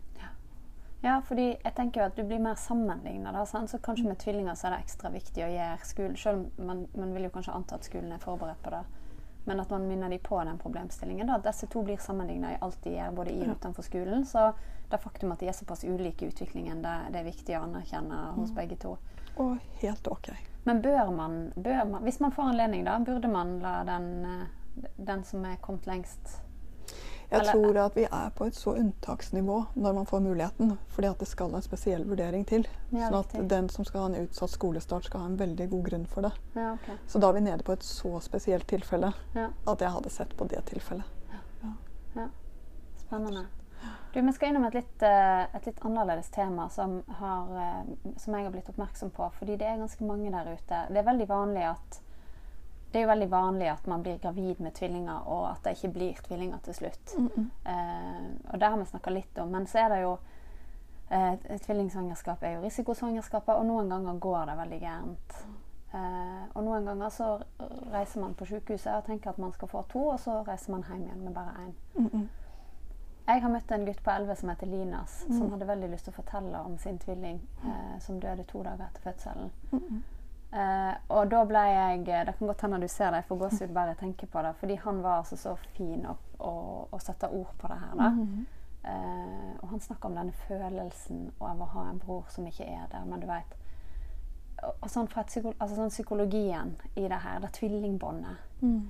Ja, 1.04 1.20
fordi 1.22 1.52
jeg 1.52 1.74
tenker 1.78 2.02
jo 2.02 2.06
at 2.10 2.16
du 2.18 2.24
blir 2.26 2.40
mer 2.42 2.56
sammenligna. 2.58 3.46
Så 3.46 3.78
kanskje 3.78 4.08
med 4.08 4.18
tvillinger 4.20 4.56
så 4.58 4.68
er 4.68 4.76
det 4.76 4.86
ekstra 4.86 5.12
viktig 5.14 5.44
å 5.46 5.52
gjøre 5.52 5.86
skolen 5.86 6.16
Selv 6.18 6.40
om 6.42 6.70
man, 6.72 6.86
man 6.98 7.14
vil 7.14 7.28
jo 7.28 7.34
kanskje 7.36 7.54
anta 7.54 7.78
at 7.78 7.86
skolen 7.86 8.16
er 8.16 8.24
forberedt 8.24 8.64
på 8.66 8.74
det. 8.74 8.82
Men 9.48 9.60
at 9.64 9.70
man 9.72 9.88
minner 9.88 10.10
de 10.12 10.18
på 10.20 10.44
den 10.44 10.58
problemstillingen. 10.60 11.28
Da, 11.28 11.38
at 11.40 11.46
disse 11.48 11.70
to 11.72 11.84
blir 11.88 12.02
sammenligna 12.04 12.54
i 12.54 12.58
alt 12.62 12.82
de 12.84 12.98
gjør, 12.98 13.14
både 13.16 13.32
i 13.32 13.46
og 13.46 13.54
utenfor 13.56 13.86
skolen. 13.88 14.26
Så 14.28 14.50
det 14.92 15.00
faktum 15.00 15.32
at 15.32 15.40
de 15.40 15.48
er 15.48 15.56
såpass 15.56 15.86
ulike 15.88 16.26
i 16.26 16.32
utviklingen, 16.34 16.82
det, 16.84 16.96
det 17.14 17.22
er 17.22 17.30
viktig 17.30 17.56
å 17.56 17.64
anerkjenne 17.64 18.20
hos 18.36 18.52
begge 18.56 18.76
to. 18.84 18.98
Og 19.40 19.56
helt 19.80 20.08
OK. 20.12 20.34
Men 20.68 20.82
bør 20.84 21.14
man, 21.16 21.38
bør 21.56 21.86
man 21.88 22.04
Hvis 22.04 22.20
man 22.20 22.34
får 22.36 22.52
anledning, 22.52 22.84
da, 22.84 22.98
burde 23.00 23.32
man 23.32 23.60
la 23.64 23.78
den, 23.88 24.10
eh, 24.26 24.92
den 24.98 25.24
som 25.24 25.46
er 25.48 25.62
kommet 25.64 25.88
lengst 25.88 26.42
Jeg 27.30 27.40
Eller- 27.42 27.52
tror 27.52 27.78
at 27.86 27.96
vi 27.96 28.04
er 28.06 28.30
på 28.36 28.46
et 28.48 28.56
så 28.56 28.74
unntaksnivå 28.80 29.66
når 29.76 29.94
man 29.94 30.06
får 30.06 30.20
muligheten, 30.22 30.78
fordi 30.88 31.08
at 31.10 31.18
det 31.20 31.28
skal 31.28 31.54
en 31.56 31.62
spesiell 31.62 32.06
vurdering 32.06 32.46
til. 32.48 32.66
Ja, 32.92 33.10
sånn 33.10 33.20
at 33.20 33.50
den 33.50 33.68
som 33.70 33.84
skal 33.86 34.00
ha 34.02 34.08
en 34.08 34.28
utsatt 34.28 34.50
skolestart, 34.50 35.04
skal 35.06 35.20
ha 35.20 35.26
en 35.28 35.38
veldig 35.38 35.70
god 35.70 35.84
grunn 35.90 36.06
for 36.08 36.22
det. 36.22 36.32
Ja, 36.56 36.74
okay. 36.74 36.96
Så 37.08 37.20
da 37.20 37.28
er 37.30 37.34
vi 37.34 37.42
nede 37.42 37.64
på 37.64 37.74
et 37.74 37.84
så 37.84 38.22
spesielt 38.22 38.66
tilfelle 38.68 39.14
Ja. 39.36 39.50
at 39.68 39.80
jeg 39.80 39.90
hadde 39.92 40.10
sett 40.10 40.38
på 40.38 40.48
det 40.48 40.64
tilfellet. 40.66 41.04
Spennende. 42.98 43.46
Du, 44.14 44.22
Vi 44.22 44.34
skal 44.34 44.50
innom 44.50 44.66
et 44.66 44.74
litt, 44.74 45.04
eh, 45.04 45.44
et 45.56 45.66
litt 45.66 45.80
annerledes 45.86 46.30
tema 46.30 46.70
som, 46.70 47.04
har, 47.08 47.48
eh, 47.58 48.12
som 48.18 48.34
jeg 48.34 48.44
har 48.44 48.52
blitt 48.52 48.70
oppmerksom 48.70 49.12
på. 49.12 49.30
Fordi 49.34 49.58
det 49.58 49.68
er 49.68 49.78
ganske 49.78 50.02
mange 50.06 50.32
der 50.32 50.54
ute. 50.54 50.88
Det 50.90 50.98
er 50.98 51.04
veldig 51.04 51.28
vanlig 51.28 51.64
at 51.70 52.00
det 52.92 53.00
er 53.00 53.04
jo 53.04 53.10
veldig 53.10 53.28
vanlig 53.32 53.68
at 53.72 53.88
man 53.88 54.04
blir 54.04 54.18
gravid 54.24 54.62
med 54.64 54.72
tvillinger, 54.78 55.28
og 55.28 55.50
at 55.52 55.64
det 55.64 55.76
ikke 55.76 55.94
blir 55.94 56.22
tvillinger 56.28 56.64
til 56.64 56.74
slutt. 56.74 57.14
Eh, 57.68 58.26
og 58.54 58.60
det 58.60 58.70
har 58.70 58.78
vi 58.78 58.86
snakka 58.86 59.12
litt 59.12 59.40
om. 59.44 59.52
Men 59.52 59.68
så 59.68 59.84
er 59.84 59.90
det 59.90 60.02
jo 60.02 60.18
eh, 61.12 61.60
Tvillingsvangerskap 61.66 62.44
er 62.44 62.56
jo 62.56 62.64
risikosvangerskapet, 62.64 63.56
og 63.56 63.66
noen 63.66 63.92
ganger 63.92 64.20
går 64.24 64.46
det 64.52 64.58
veldig 64.62 64.80
gærent. 64.80 65.38
Eh, 65.94 66.44
og 66.54 66.64
noen 66.64 66.88
ganger 66.88 67.10
så 67.10 67.30
reiser 67.92 68.24
man 68.24 68.36
på 68.40 68.48
sykehuset 68.48 68.94
og 68.96 69.06
tenker 69.06 69.30
at 69.30 69.38
man 69.44 69.54
skal 69.54 69.72
få 69.72 69.84
to, 69.92 70.08
og 70.16 70.20
så 70.24 70.42
reiser 70.48 70.72
man 70.72 70.88
hjem 70.88 71.08
igjen 71.08 71.24
med 71.24 71.34
bare 71.34 71.56
én. 71.66 71.74
Mm 71.96 72.10
-mm. 72.14 72.28
Jeg 73.28 73.42
har 73.42 73.50
møtt 73.50 73.72
en 73.72 73.86
gutt 73.86 74.04
på 74.04 74.12
11 74.12 74.36
som 74.36 74.50
heter 74.50 74.68
Linas, 74.68 75.26
som 75.28 75.52
hadde 75.52 75.68
veldig 75.68 75.90
lyst 75.90 76.04
til 76.04 76.14
å 76.14 76.16
fortelle 76.16 76.60
om 76.60 76.78
sin 76.78 77.00
tvilling 77.00 77.42
eh, 77.66 78.00
som 78.00 78.20
døde 78.20 78.44
to 78.44 78.64
dager 78.64 78.86
etter 78.86 79.02
fødselen. 79.02 79.52
Mm 80.52 80.58
Eh, 80.58 80.94
og 81.12 81.28
da 81.28 81.42
ble 81.44 81.60
jeg 81.60 82.06
Det 82.06 82.36
kan 82.38 82.48
godt 82.48 82.62
hende 82.62 82.80
du 82.80 82.88
ser 82.88 83.12
det, 83.12 83.20
jeg 83.20 83.28
får 83.28 83.40
gåsehud 83.42 83.74
bare 83.76 83.88
jeg 83.92 83.98
tenker 83.98 84.28
på 84.28 84.42
det. 84.42 84.56
Fordi 84.56 84.76
han 84.84 85.04
var 85.04 85.18
altså 85.18 85.38
så 85.38 85.56
fin 85.76 86.06
å, 86.08 86.16
å, 86.40 86.52
å 86.92 87.00
sette 87.00 87.30
ord 87.30 87.52
på 87.60 87.68
det 87.68 87.80
her. 87.82 87.96
da. 87.98 88.12
Eh, 88.88 89.54
og 89.62 89.70
han 89.70 89.84
snakka 89.84 90.08
om 90.08 90.16
denne 90.16 90.36
følelsen 90.48 91.32
av 91.42 91.62
å 91.62 91.72
ha 91.74 91.90
en 91.90 92.00
bror 92.00 92.30
som 92.32 92.48
ikke 92.48 92.64
er 92.64 92.86
der, 92.92 93.04
men 93.06 93.20
du 93.20 93.28
vet 93.28 93.58
Og, 94.64 94.74
og 94.82 94.90
sånn 94.90 95.08
psyko, 95.08 95.52
altså 95.60 95.76
sånn 95.76 95.92
psykologien 95.92 96.72
i 96.96 97.04
det 97.06 97.20
her, 97.22 97.40
det 97.44 97.52
tvillingbåndet. 97.54 98.40
Mm. 98.62 98.88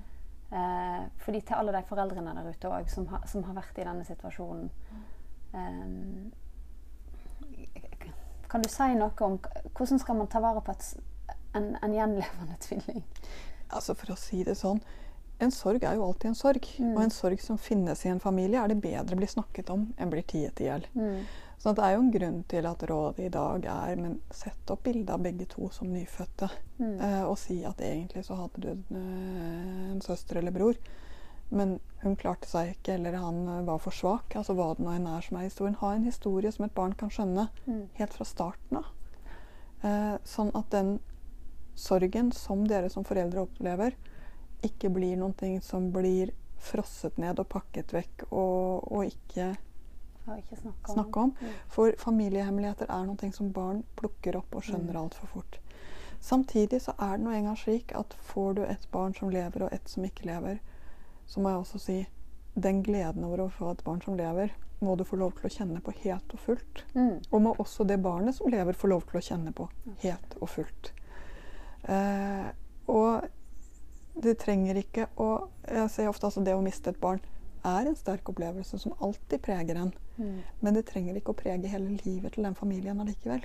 Eh, 0.52 1.02
fordi 1.26 1.42
til 1.42 1.58
alle 1.58 1.74
de 1.76 1.82
foreldrene 1.90 2.36
der 2.38 2.48
ute 2.48 2.70
òg 2.72 2.88
som, 2.88 3.10
som 3.26 3.44
har 3.44 3.58
vært 3.58 3.82
i 3.82 3.84
denne 3.84 4.06
situasjonen 4.08 4.70
eh, 5.52 5.90
Kan 8.48 8.64
du 8.64 8.70
si 8.72 8.88
noe 8.96 9.28
om 9.28 9.36
hvordan 9.76 10.00
skal 10.00 10.16
man 10.16 10.32
ta 10.32 10.40
vare 10.40 10.64
på 10.64 10.72
et, 10.72 10.88
en, 11.54 11.76
en 11.82 11.94
gjenlevende 11.94 12.58
tvilling? 12.66 13.04
Altså 13.70 13.96
For 13.96 14.14
å 14.14 14.20
si 14.20 14.44
det 14.48 14.56
sånn 14.56 14.80
En 15.44 15.52
sorg 15.52 15.84
er 15.84 15.98
jo 15.98 16.06
alltid 16.08 16.32
en 16.32 16.38
sorg. 16.40 16.68
Og 16.96 17.02
en 17.04 17.12
sorg 17.14 17.42
som 17.44 17.60
finnes 17.62 18.00
i 18.06 18.10
en 18.10 18.20
familie, 18.24 18.58
er 18.58 18.72
det 18.72 18.80
bedre 18.82 19.16
blir 19.20 19.30
snakket 19.30 19.70
om 19.70 19.84
enn 20.02 20.10
blir 20.10 20.26
tiet 20.26 20.62
i 20.64 20.66
hjel. 20.66 20.88
Så 21.62 21.74
det 21.78 21.84
er 21.86 21.94
jo 21.94 22.00
en 22.02 22.12
grunn 22.14 22.40
til 22.50 22.66
at 22.66 22.84
rådet 22.90 23.26
i 23.28 23.30
dag 23.34 23.66
er 23.70 24.00
men 24.02 24.16
sett 24.34 24.74
opp 24.74 24.82
bilde 24.86 25.14
av 25.14 25.22
begge 25.22 25.46
to 25.50 25.70
som 25.74 25.92
nyfødte. 25.94 26.50
Eh, 27.02 27.22
og 27.26 27.38
si 27.38 27.60
at 27.66 27.82
egentlig 27.86 28.24
så 28.26 28.38
hadde 28.40 28.64
du 28.64 28.68
en, 28.72 28.84
en 29.94 30.02
søster 30.02 30.42
eller 30.42 30.54
bror. 30.58 30.78
Men 31.50 31.78
hun 32.02 32.18
klarte 32.20 32.50
seg 32.50 32.74
ikke, 32.74 32.98
eller 32.98 33.18
han 33.22 33.44
eh, 33.48 33.64
var 33.68 33.80
for 33.84 33.94
svak. 33.96 34.36
Altså 34.36 34.58
hva 34.58 34.72
det 34.76 34.86
nå 34.86 34.94
enn 34.98 35.08
er 35.10 35.22
som 35.26 35.38
er 35.38 35.48
historien. 35.48 35.78
Ha 35.82 35.94
en 35.96 36.10
historie 36.10 36.52
som 36.52 36.66
et 36.66 36.76
barn 36.76 36.98
kan 36.98 37.14
skjønne 37.14 37.48
helt 38.00 38.18
fra 38.18 38.26
starten 38.28 38.82
av. 38.82 38.90
Eh, 39.86 40.16
sånn 40.26 40.54
at 40.58 40.70
den 40.74 40.98
sorgen 41.78 42.32
som 42.36 42.66
dere 42.68 42.90
som 42.90 43.06
foreldre 43.08 43.46
opplever, 43.46 43.96
ikke 44.66 44.90
blir 44.90 45.18
noen 45.20 45.36
ting 45.38 45.60
som 45.62 45.92
blir 45.94 46.34
frosset 46.58 47.20
ned 47.22 47.40
og 47.40 47.50
pakket 47.52 47.94
vekk 47.94 48.28
og, 48.32 48.88
og 48.92 49.06
ikke 49.06 49.54
ikke 50.36 50.58
snakke 50.60 50.90
om. 50.90 50.94
snakke 50.94 51.20
om. 51.20 51.36
For 51.72 51.94
familiehemmeligheter 51.98 52.90
er 52.92 53.06
noe 53.08 53.32
som 53.32 53.54
barn 53.56 53.84
plukker 53.96 54.36
opp 54.36 54.58
og 54.58 54.66
skjønner 54.68 54.98
altfor 55.00 55.30
fort. 55.32 55.60
Samtidig 56.20 56.82
så 56.84 56.96
er 57.00 57.18
det 57.18 57.24
nå 57.24 57.32
engang 57.32 57.56
slik 57.56 57.94
at 57.96 58.18
får 58.28 58.58
du 58.58 58.64
et 58.66 58.88
barn 58.92 59.14
som 59.16 59.32
lever 59.32 59.64
og 59.64 59.74
et 59.74 59.88
som 59.90 60.04
ikke 60.04 60.28
lever, 60.28 60.60
så 61.28 61.40
må 61.40 61.54
jeg 61.54 61.64
også 61.64 61.80
si 61.80 61.98
den 62.58 62.82
gleden 62.84 63.24
over 63.28 63.46
å 63.46 63.52
få 63.54 63.72
et 63.72 63.84
barn 63.86 64.02
som 64.02 64.18
lever, 64.18 64.52
må 64.80 64.96
du 64.96 65.04
få 65.06 65.18
lov 65.18 65.34
til 65.38 65.48
å 65.48 65.54
kjenne 65.54 65.82
på 65.82 65.94
helt 66.04 66.34
og 66.34 66.42
fullt. 66.42 66.84
Mm. 66.94 67.18
Og 67.32 67.42
må 67.42 67.54
også 67.58 67.86
det 67.88 68.00
barnet 68.02 68.36
som 68.36 68.50
lever, 68.52 68.78
få 68.78 68.90
lov 68.92 69.06
til 69.10 69.20
å 69.20 69.26
kjenne 69.30 69.54
på 69.56 69.70
helt 70.04 70.38
og 70.42 70.50
fullt. 70.54 70.92
Eh, 71.88 72.50
og 72.92 74.17
det 74.28 74.38
trenger 74.44 74.80
ikke 74.84 75.10
å 75.18 75.32
Jeg 75.68 75.90
ser 75.92 76.08
ofte 76.08 76.30
altså 76.30 76.42
det 76.46 76.54
å 76.56 76.64
miste 76.64 76.94
et 76.94 77.00
barn 77.02 77.20
er 77.68 77.90
en 77.90 77.96
sterk 77.98 78.30
opplevelse 78.32 78.80
som 78.80 78.94
alltid 79.04 79.42
preger 79.44 79.76
en. 79.76 79.92
Mm. 80.16 80.38
Men 80.64 80.78
det 80.78 80.86
trenger 80.88 81.18
ikke 81.20 81.34
å 81.34 81.38
prege 81.42 81.68
hele 81.68 81.98
livet 82.06 82.38
til 82.38 82.48
den 82.48 82.56
familien 82.56 83.02
allikevel. 83.04 83.44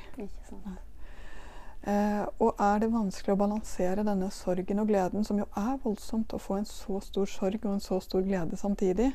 Eh, 1.82 2.26
og 2.38 2.60
er 2.62 2.78
det 2.78 2.92
vanskelig 2.92 3.34
å 3.34 3.40
balansere 3.40 4.04
denne 4.06 4.28
sorgen 4.30 4.78
og 4.78 4.86
gleden, 4.92 5.24
som 5.26 5.40
jo 5.40 5.48
er 5.58 5.80
voldsomt, 5.82 6.30
å 6.30 6.38
få 6.38 6.60
en 6.60 6.68
så 6.68 7.00
stor 7.02 7.26
sorg 7.26 7.64
og 7.64 7.72
en 7.74 7.82
så 7.82 7.98
stor 8.00 8.22
glede 8.22 8.56
samtidig 8.56 9.10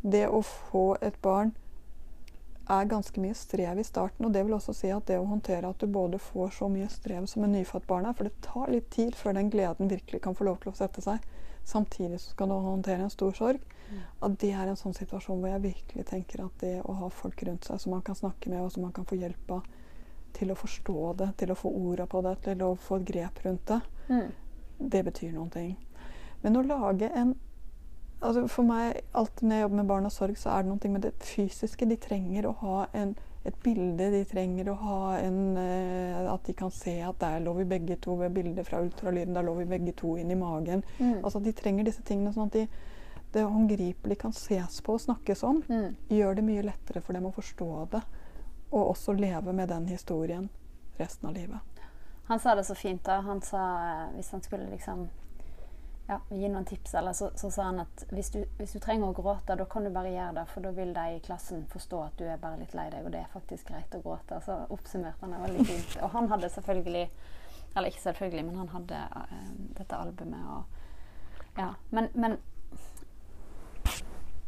Det 0.00 0.26
å 0.28 0.40
få 0.42 0.96
et 1.00 1.16
barn 1.22 1.54
er 2.68 2.88
ganske 2.88 3.20
mye 3.20 3.34
strev 3.36 3.78
i 3.78 3.84
starten. 3.84 4.26
Og 4.26 4.32
det 4.32 4.44
vil 4.46 4.54
også 4.56 4.72
si 4.74 4.90
at 4.90 5.06
det 5.06 5.18
å 5.20 5.26
håndtere 5.28 5.68
at 5.68 5.78
du 5.78 5.86
både 5.86 6.18
får 6.18 6.54
så 6.58 6.68
mye 6.72 6.88
strev 6.88 7.26
som 7.26 7.44
en 7.44 7.52
nyfødt 7.52 7.86
barn 7.86 8.06
er, 8.06 8.12
for 8.16 8.24
det 8.28 8.40
tar 8.44 8.70
litt 8.72 8.90
tid 8.90 9.14
før 9.14 9.36
den 9.36 9.50
gleden 9.52 9.90
virkelig 9.90 10.22
kan 10.24 10.34
få 10.34 10.44
lov 10.48 10.60
til 10.62 10.72
å 10.72 10.76
sette 10.78 11.04
seg, 11.04 11.20
samtidig 11.64 12.20
så 12.20 12.30
skal 12.34 12.48
du 12.48 12.54
håndtere 12.54 13.04
en 13.04 13.12
stor 13.12 13.32
sorg, 13.36 13.60
at 14.20 14.38
det 14.40 14.52
er 14.52 14.68
en 14.68 14.76
sånn 14.80 14.96
situasjon 14.96 15.40
hvor 15.40 15.48
jeg 15.52 15.62
virkelig 15.62 16.04
tenker 16.08 16.44
at 16.44 16.58
det 16.60 16.74
å 16.82 16.92
ha 16.98 17.08
folk 17.12 17.42
rundt 17.46 17.64
seg 17.68 17.80
som 17.80 17.92
man 17.92 18.02
kan 18.02 18.16
snakke 18.16 18.50
med, 18.50 18.60
og 18.64 18.72
som 18.72 18.82
man 18.82 18.92
kan 18.96 19.04
få 19.04 19.16
hjelp 19.20 19.50
av 19.50 19.64
til 20.34 20.50
å 20.50 20.56
forstå 20.58 21.14
det, 21.20 21.28
til 21.38 21.52
å 21.52 21.56
få 21.56 21.70
orda 21.70 22.06
på 22.10 22.22
det, 22.24 22.34
til 22.42 22.62
å 22.66 22.74
få 22.76 22.98
grep 23.04 23.44
rundt 23.44 23.66
det, 23.66 23.80
Mm. 24.08 24.32
det 24.78 25.04
betyr 25.04 25.32
noen 25.32 25.50
ting. 25.50 25.76
Men 26.42 26.56
å 26.56 26.62
lage 26.66 27.08
en 27.14 27.34
altså 28.24 28.46
For 28.48 28.66
meg, 28.66 29.00
alltid 29.16 29.48
når 29.48 29.56
jeg 29.56 29.64
jobber 29.64 29.80
med 29.80 29.90
barn 29.90 30.08
og 30.08 30.12
sorg, 30.12 30.38
så 30.40 30.50
er 30.54 30.64
det 30.64 30.72
noe 30.72 30.92
med 30.94 31.06
det 31.06 31.12
fysiske. 31.22 31.88
De 31.88 31.96
trenger 32.00 32.48
å 32.48 32.54
ha 32.62 32.78
en, 32.96 33.14
et 33.44 33.56
bilde. 33.64 34.08
De 34.14 34.22
trenger 34.28 34.70
å 34.72 34.76
ha 34.80 34.98
en 35.18 35.38
eh, 35.60 36.32
At 36.32 36.48
de 36.48 36.56
kan 36.56 36.72
se 36.74 36.96
at 37.04 37.20
der 37.20 37.44
lå 37.44 37.54
vi 37.60 37.68
begge 37.68 37.98
to 38.02 38.16
ved 38.20 38.34
bildet 38.36 38.68
fra 38.68 38.82
ultralyden. 38.84 39.36
Der 39.36 39.46
lå 39.46 39.54
vi 39.60 39.68
begge 39.70 39.94
to 40.00 40.16
inn 40.20 40.32
i 40.32 40.38
magen. 40.40 40.84
Mm. 40.98 41.20
Altså 41.22 41.42
De 41.44 41.52
trenger 41.52 41.88
disse 41.88 42.04
tingene 42.06 42.32
sånn 42.34 42.50
at 42.50 42.58
de, 42.58 42.66
det 43.34 43.44
håndgripelig 43.44 44.18
kan 44.20 44.34
ses 44.36 44.80
på 44.84 44.96
og 44.96 45.04
snakkes 45.04 45.42
om. 45.46 45.62
Mm. 45.68 45.96
Gjør 46.14 46.38
det 46.38 46.46
mye 46.46 46.66
lettere 46.70 47.02
for 47.02 47.16
dem 47.16 47.26
å 47.28 47.34
forstå 47.34 47.70
det. 47.96 48.02
Og 48.70 48.94
også 48.94 49.14
leve 49.18 49.52
med 49.54 49.70
den 49.70 49.88
historien 49.90 50.48
resten 50.98 51.28
av 51.28 51.36
livet. 51.36 51.74
Han 52.26 52.40
sa 52.40 52.54
det 52.54 52.64
så 52.64 52.74
fint. 52.74 53.04
da. 53.04 53.20
Han 53.26 53.42
sa 53.42 53.64
eh, 53.84 54.14
hvis 54.16 54.30
han 54.32 54.42
skulle 54.42 54.70
liksom 54.70 55.08
ja, 56.06 56.18
gi 56.28 56.48
noen 56.48 56.64
tips, 56.64 56.94
eller 56.94 57.12
så, 57.12 57.30
så 57.34 57.50
sa 57.50 57.62
han 57.62 57.80
at 57.80 58.04
hvis 58.10 58.30
du, 58.30 58.42
hvis 58.58 58.74
du 58.76 58.80
trenger 58.82 59.08
å 59.08 59.16
gråte, 59.16 59.56
da 59.56 59.64
kan 59.64 59.86
du 59.86 59.90
bare 59.92 60.12
gjøre 60.12 60.34
det, 60.36 60.44
for 60.52 60.66
da 60.66 60.72
vil 60.76 60.92
de 60.96 61.04
i 61.14 61.22
klassen 61.24 61.64
forstå 61.72 62.00
at 62.04 62.18
du 62.20 62.26
er 62.28 62.40
bare 62.42 62.60
litt 62.60 62.74
lei 62.76 62.90
deg, 62.92 63.06
og 63.06 63.14
det 63.14 63.22
er 63.22 63.32
faktisk 63.32 63.70
greit 63.70 63.96
å 63.96 64.02
gråte. 64.04 64.40
Så 64.44 64.58
oppsummerte 64.74 65.24
han 65.24 65.32
det 65.32 65.40
veldig 65.46 65.66
fint. 65.70 65.96
Og 66.04 66.12
han 66.16 66.28
hadde 66.32 66.52
selvfølgelig 66.52 67.08
Eller 67.74 67.90
ikke 67.90 68.02
selvfølgelig, 68.02 68.44
men 68.46 68.58
han 68.60 68.68
hadde 68.70 68.98
uh, 69.16 69.46
dette 69.80 69.96
albumet 69.96 70.50
og 70.56 70.82
Ja. 71.58 71.72
Men, 71.90 72.08
men 72.14 72.36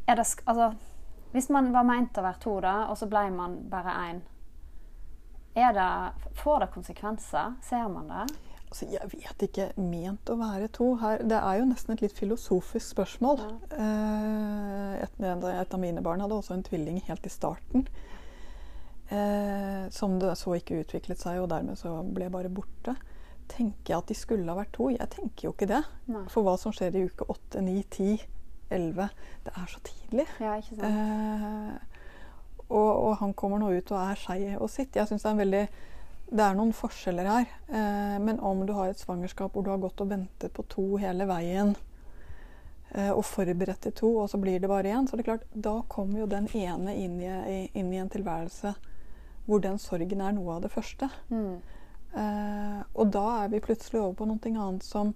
er 0.06 0.14
det 0.14 0.26
Altså, 0.46 0.72
hvis 1.32 1.48
man 1.50 1.72
var 1.72 1.86
meint 1.86 2.18
å 2.18 2.22
være 2.22 2.40
to, 2.42 2.60
da, 2.60 2.86
og 2.90 2.98
så 2.98 3.08
ble 3.10 3.30
man 3.30 3.58
bare 3.70 3.96
én, 4.10 4.22
Får 6.36 6.60
det 6.60 6.66
konsekvenser? 6.74 7.54
Ser 7.62 7.88
man 7.88 8.08
det? 8.08 8.26
Altså, 8.66 8.88
jeg 8.90 9.10
vet 9.12 9.46
ikke. 9.46 9.68
Ment 9.78 10.30
å 10.32 10.36
være 10.40 10.66
to 10.74 10.88
her 11.00 11.22
Det 11.22 11.38
er 11.38 11.60
jo 11.60 11.68
nesten 11.68 11.94
et 11.94 12.02
litt 12.02 12.16
filosofisk 12.16 12.96
spørsmål. 12.96 13.42
Ja. 13.70 13.88
et, 15.04 15.16
et 15.22 15.74
av 15.76 15.80
mine 15.80 16.02
barn 16.02 16.24
hadde 16.24 16.38
også 16.38 16.56
en 16.56 16.66
tvilling 16.66 16.98
helt 17.06 17.26
i 17.26 17.32
starten. 17.32 17.86
Eh, 19.08 19.90
som 19.90 20.18
det 20.18 20.34
så 20.34 20.56
ikke 20.58 20.80
utviklet 20.82 21.20
seg, 21.20 21.38
og 21.38 21.50
dermed 21.52 21.78
så 21.78 21.94
ble 22.02 22.30
bare 22.32 22.50
borte. 22.50 22.96
Tenker 23.46 23.92
jeg 23.92 24.00
at 24.00 24.08
de 24.10 24.16
skulle 24.18 24.50
ha 24.50 24.58
vært 24.58 24.72
to? 24.74 24.88
Jeg 24.90 25.06
tenker 25.12 25.48
jo 25.48 25.52
ikke 25.54 25.70
det. 25.70 25.82
Nei. 26.10 26.24
For 26.32 26.46
hva 26.46 26.56
som 26.58 26.74
skjer 26.74 26.98
i 26.98 27.04
uke 27.06 27.28
8, 27.30 27.62
9, 27.62 27.76
10, 27.94 28.24
11 28.74 29.12
Det 29.46 29.52
er 29.54 29.68
så 29.70 29.82
tidlig. 29.86 30.26
Ja, 30.42 30.56
ikke 30.58 30.80
sant? 30.80 30.88
Eh, 30.90 32.00
og, 32.66 32.90
og 32.90 33.12
han 33.20 33.34
kommer 33.38 33.62
nå 33.62 33.70
ut 33.76 33.92
og 33.94 34.00
er 34.00 34.18
skei 34.18 34.40
og 34.56 34.66
sitt. 34.72 34.98
Jeg 34.98 35.06
synes 35.06 35.22
det 35.22 35.30
er 35.30 35.36
en 35.36 35.44
veldig 35.44 35.66
det 36.30 36.42
er 36.42 36.56
noen 36.58 36.72
forskjeller 36.74 37.28
her. 37.30 37.46
Eh, 37.68 38.16
men 38.22 38.40
om 38.40 38.64
du 38.66 38.72
har 38.74 38.90
et 38.90 38.98
svangerskap 38.98 39.52
hvor 39.54 39.62
du 39.66 39.70
har 39.70 39.78
gått 39.82 40.00
og 40.02 40.10
ventet 40.10 40.52
på 40.56 40.64
to 40.68 40.96
hele 40.98 41.26
veien, 41.28 41.74
eh, 42.94 43.10
og 43.12 43.24
forberedt 43.24 43.80
til 43.86 43.92
to, 43.92 44.10
og 44.22 44.30
så 44.30 44.40
blir 44.42 44.58
det 44.60 44.68
bare 44.70 44.90
én, 44.90 45.06
så 45.06 45.14
er 45.14 45.22
det 45.22 45.28
klart, 45.28 45.46
da 45.54 45.82
kommer 45.88 46.20
jo 46.24 46.26
den 46.26 46.48
ene 46.54 46.96
inn 46.96 47.20
i, 47.22 47.70
inn 47.74 47.92
i 47.92 48.00
en 48.02 48.10
tilværelse 48.10 48.74
hvor 49.46 49.60
den 49.62 49.78
sorgen 49.78 50.20
er 50.20 50.32
noe 50.34 50.56
av 50.56 50.64
det 50.66 50.72
første. 50.74 51.08
Mm. 51.30 51.60
Eh, 52.16 52.82
og 52.94 53.12
da 53.14 53.44
er 53.44 53.52
vi 53.52 53.60
plutselig 53.62 54.00
over 54.00 54.16
på 54.18 54.26
noe 54.26 54.50
annet 54.66 54.82
som 54.82 55.14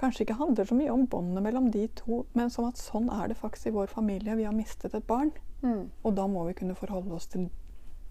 kanskje 0.00 0.24
ikke 0.24 0.36
handler 0.38 0.64
så 0.68 0.76
mye 0.76 0.92
om 0.92 1.06
båndet 1.06 1.44
mellom 1.44 1.70
de 1.72 1.86
to, 1.96 2.24
men 2.36 2.50
som 2.52 2.68
at 2.68 2.80
sånn 2.80 3.08
er 3.12 3.28
det 3.28 3.36
faktisk 3.40 3.68
i 3.68 3.74
vår 3.76 3.88
familie. 3.92 4.36
Vi 4.36 4.44
har 4.48 4.52
mistet 4.56 4.94
et 4.94 5.06
barn, 5.06 5.32
Mm. 5.62 5.90
og 6.04 6.14
da 6.16 6.24
må 6.26 6.46
vi 6.46 6.54
kunne 6.56 6.74
forholde 6.74 7.12
oss 7.12 7.26
til 7.26 7.50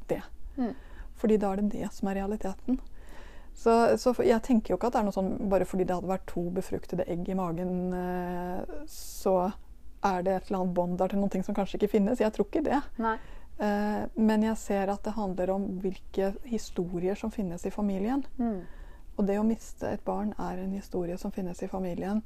det. 0.07 0.21
Mm. 0.55 0.75
Fordi 1.19 1.37
da 1.37 1.51
er 1.51 1.61
det 1.61 1.73
det 1.75 1.91
som 1.93 2.09
er 2.09 2.21
realiteten. 2.21 2.79
Så, 3.59 3.73
så 3.99 4.13
jeg 4.23 4.39
tenker 4.45 4.71
jo 4.71 4.77
ikke 4.79 4.87
at 4.87 4.95
det 4.95 5.01
er 5.01 5.07
noe 5.09 5.15
sånn 5.15 5.33
bare 5.51 5.67
fordi 5.67 5.83
det 5.87 5.97
hadde 5.97 6.11
vært 6.11 6.29
to 6.29 6.45
befruktede 6.55 7.07
egg 7.11 7.27
i 7.27 7.35
magen, 7.35 7.91
eh, 7.91 8.85
så 8.87 9.51
er 10.05 10.23
det 10.23 10.35
et 10.35 10.47
eller 10.47 10.61
annet 10.61 10.77
bånd 10.77 10.95
der 11.01 11.11
til 11.11 11.19
noe 11.19 11.43
som 11.43 11.57
kanskje 11.57 11.79
ikke 11.79 11.91
finnes. 11.97 12.21
Jeg 12.23 12.31
tror 12.35 12.47
ikke 12.47 12.63
det. 12.69 12.79
Nei. 13.03 13.17
Eh, 13.59 14.03
men 14.15 14.45
jeg 14.47 14.57
ser 14.57 14.93
at 14.93 15.03
det 15.03 15.17
handler 15.17 15.51
om 15.57 15.65
hvilke 15.83 16.31
historier 16.47 17.19
som 17.19 17.31
finnes 17.35 17.65
i 17.67 17.73
familien. 17.73 18.23
Mm. 18.39 18.61
Og 19.19 19.27
det 19.27 19.35
å 19.39 19.43
miste 19.43 19.91
et 19.91 20.05
barn 20.07 20.31
er 20.39 20.61
en 20.63 20.71
historie 20.77 21.17
som 21.19 21.33
finnes 21.35 21.59
i 21.59 21.67
familien, 21.67 22.21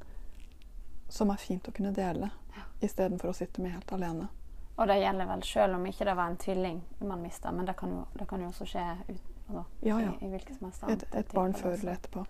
som 1.10 1.32
er 1.34 1.42
fint 1.42 1.66
å 1.66 1.74
kunne 1.74 1.90
dele, 1.94 2.30
istedenfor 2.78 3.32
å 3.32 3.36
sitte 3.36 3.62
med 3.62 3.74
helt 3.74 3.90
alene. 3.96 4.28
Og 4.74 4.88
det 4.90 4.96
gjelder 4.98 5.28
vel 5.30 5.44
selv 5.46 5.76
om 5.76 5.86
ikke 5.86 6.08
det 6.08 6.16
var 6.18 6.32
en 6.32 6.40
tvilling 6.40 6.80
man 7.06 7.22
mista, 7.22 7.52
men 7.54 7.68
det 7.68 7.76
kan 7.78 7.92
jo, 7.94 8.02
det 8.18 8.26
kan 8.30 8.42
jo 8.42 8.50
også 8.50 8.66
skje 8.66 8.88
ut, 9.06 9.30
altså, 9.46 9.64
Ja, 9.86 10.00
ja. 10.02 10.10
I, 10.10 10.26
i 10.26 10.32
hvilket 10.32 10.58
som 10.58 10.66
helst 10.66 10.82
Et, 10.82 10.90
annet 10.90 11.14
et 11.20 11.32
barn 11.36 11.54
før 11.54 11.76
eller 11.78 11.94
etterpå. 11.94 12.24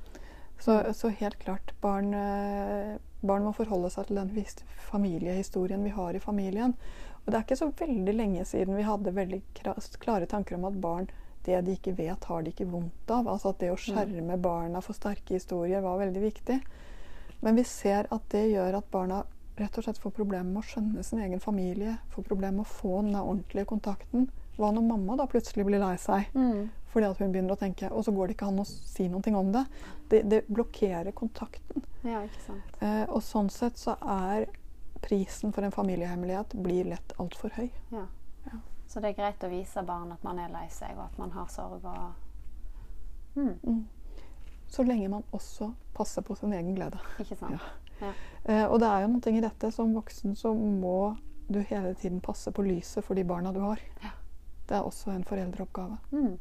Så, 0.61 0.77
så 0.95 1.09
helt 1.09 1.39
klart, 1.41 1.73
barn, 1.81 2.13
eh, 2.15 2.95
barn 3.21 3.45
må 3.45 3.53
forholde 3.57 3.91
seg 3.91 4.07
til 4.09 4.21
den 4.21 4.31
familiehistorien 4.91 5.83
vi 5.85 5.91
har 5.97 6.15
i 6.15 6.23
familien. 6.23 6.77
Og 7.25 7.33
det 7.33 7.39
er 7.39 7.47
ikke 7.47 7.59
så 7.59 7.71
veldig 7.81 8.15
lenge 8.15 8.45
siden 8.45 8.77
vi 8.77 8.87
hadde 8.87 9.17
veldig 9.17 9.41
klare 10.05 10.29
tanker 10.31 10.59
om 10.59 10.69
at 10.69 10.81
barn 10.81 11.09
det 11.45 11.61
de 11.67 11.75
ikke 11.77 11.93
vet, 11.99 12.25
har 12.25 12.43
de 12.43 12.53
ikke 12.53 12.69
vondt 12.69 13.11
av. 13.13 13.29
Altså 13.29 13.53
at 13.53 13.61
det 13.61 13.73
å 13.73 13.81
skjerme 13.81 14.39
barna 14.41 14.81
for 14.85 14.97
sterke 14.97 15.37
historier 15.37 15.85
var 15.85 16.01
veldig 16.01 16.23
viktig. 16.23 16.59
Men 17.45 17.59
vi 17.59 17.65
ser 17.69 18.09
at 18.15 18.29
det 18.33 18.47
gjør 18.49 18.79
at 18.79 18.89
barna 18.93 19.25
rett 19.59 19.79
og 19.79 19.87
slett 19.87 20.01
får 20.03 20.15
problemer 20.17 20.51
med 20.51 20.63
å 20.63 20.67
skjønne 20.67 21.03
sin 21.07 21.21
egen 21.23 21.43
familie. 21.43 21.97
Får 22.15 22.27
problemer 22.27 22.59
med 22.59 22.67
å 22.67 22.73
få 22.73 22.97
den 23.03 23.15
der 23.15 23.23
ordentlige 23.23 23.69
kontakten. 23.71 24.27
Hva 24.57 24.71
når 24.75 24.87
mamma 24.87 25.17
da 25.19 25.27
plutselig 25.31 25.67
blir 25.67 25.83
lei 25.83 25.95
seg? 25.99 26.31
Mm. 26.35 26.69
Fordi 26.95 27.09
at 27.11 27.23
hun 27.23 27.33
begynner 27.35 27.57
å 27.57 27.59
tenke, 27.59 27.91
og 27.91 28.05
så 28.07 28.15
går 28.15 28.31
det 28.31 28.37
ikke 28.37 28.51
an 28.53 28.63
å 28.63 28.67
si 28.67 29.09
noe 29.11 29.39
om 29.39 29.51
det. 29.55 29.65
Det, 30.11 30.21
det 30.31 30.43
blokkerer 30.47 31.11
kontakten. 31.17 31.87
Ja, 32.07 32.21
ikke 32.23 32.43
sant. 32.47 32.77
Eh, 32.85 33.03
og 33.09 33.23
sånn 33.27 33.51
sett 33.51 33.81
så 33.81 33.97
er 33.99 34.47
prisen 35.05 35.53
for 35.53 35.67
en 35.67 35.75
familiehemmelighet 35.75 36.55
blir 36.63 36.93
lett 36.95 37.17
altfor 37.19 37.55
høy. 37.59 37.67
Ja. 37.93 38.07
Ja. 38.47 38.61
Så 38.87 39.03
det 39.03 39.11
er 39.11 39.19
greit 39.19 39.43
å 39.45 39.51
vise 39.51 39.83
barn 39.87 40.15
at 40.15 40.23
man 40.27 40.39
er 40.39 40.53
lei 40.55 40.69
seg, 40.73 40.95
og 40.99 41.09
at 41.09 41.19
man 41.19 41.35
har 41.35 41.51
sorg 41.53 41.83
og 41.83 43.41
mm. 43.41 43.55
Mm. 43.63 43.83
Så 44.71 44.83
lenge 44.87 45.11
man 45.11 45.27
også 45.35 45.73
passer 45.95 46.23
på 46.27 46.35
sin 46.39 46.55
egen 46.55 46.75
glede. 46.79 46.99
Ikke 47.23 47.37
sant? 47.39 47.59
Ja. 47.59 47.84
Eh, 48.03 48.65
og 48.65 48.81
det 48.81 48.89
er 48.89 49.05
jo 49.05 49.13
noe 49.15 49.33
i 49.33 49.45
dette. 49.45 49.71
Som 49.73 49.95
voksen 49.97 50.37
så 50.37 50.55
må 50.55 51.15
du 51.49 51.61
hele 51.61 51.95
tiden 51.95 52.21
passe 52.25 52.53
på 52.53 52.65
lyset 52.65 53.05
for 53.05 53.15
de 53.15 53.25
barna 53.25 53.53
du 53.53 53.61
har. 53.65 53.81
Ja. 54.03 54.13
Det 54.69 54.77
er 54.77 54.85
også 54.85 55.13
en 55.13 55.25
foreldreoppgave. 55.29 55.99
Mm. 56.11 56.39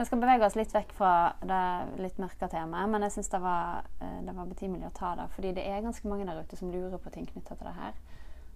Vi 0.00 0.04
skal 0.04 0.20
bevege 0.22 0.46
oss 0.46 0.56
litt 0.56 0.72
vekk 0.74 0.92
fra 0.96 1.12
det 1.44 1.64
litt 2.00 2.18
mørke 2.18 2.48
temaet, 2.48 2.88
men 2.88 3.04
jeg 3.04 3.18
syns 3.18 3.28
det, 3.34 3.40
var, 3.44 3.84
eh, 4.00 4.20
det 4.26 4.34
var 4.34 4.48
betimelig 4.48 4.88
å 4.88 4.94
ta 4.96 5.14
det. 5.18 5.26
Fordi 5.34 5.52
det 5.58 5.66
er 5.68 5.84
ganske 5.84 6.08
mange 6.08 6.26
der 6.26 6.40
ute 6.40 6.56
som 6.56 6.72
lurer 6.72 6.98
på 6.98 7.12
ting 7.14 7.28
knytta 7.28 7.58
til 7.58 7.68
det 7.68 7.74
her. 7.76 7.98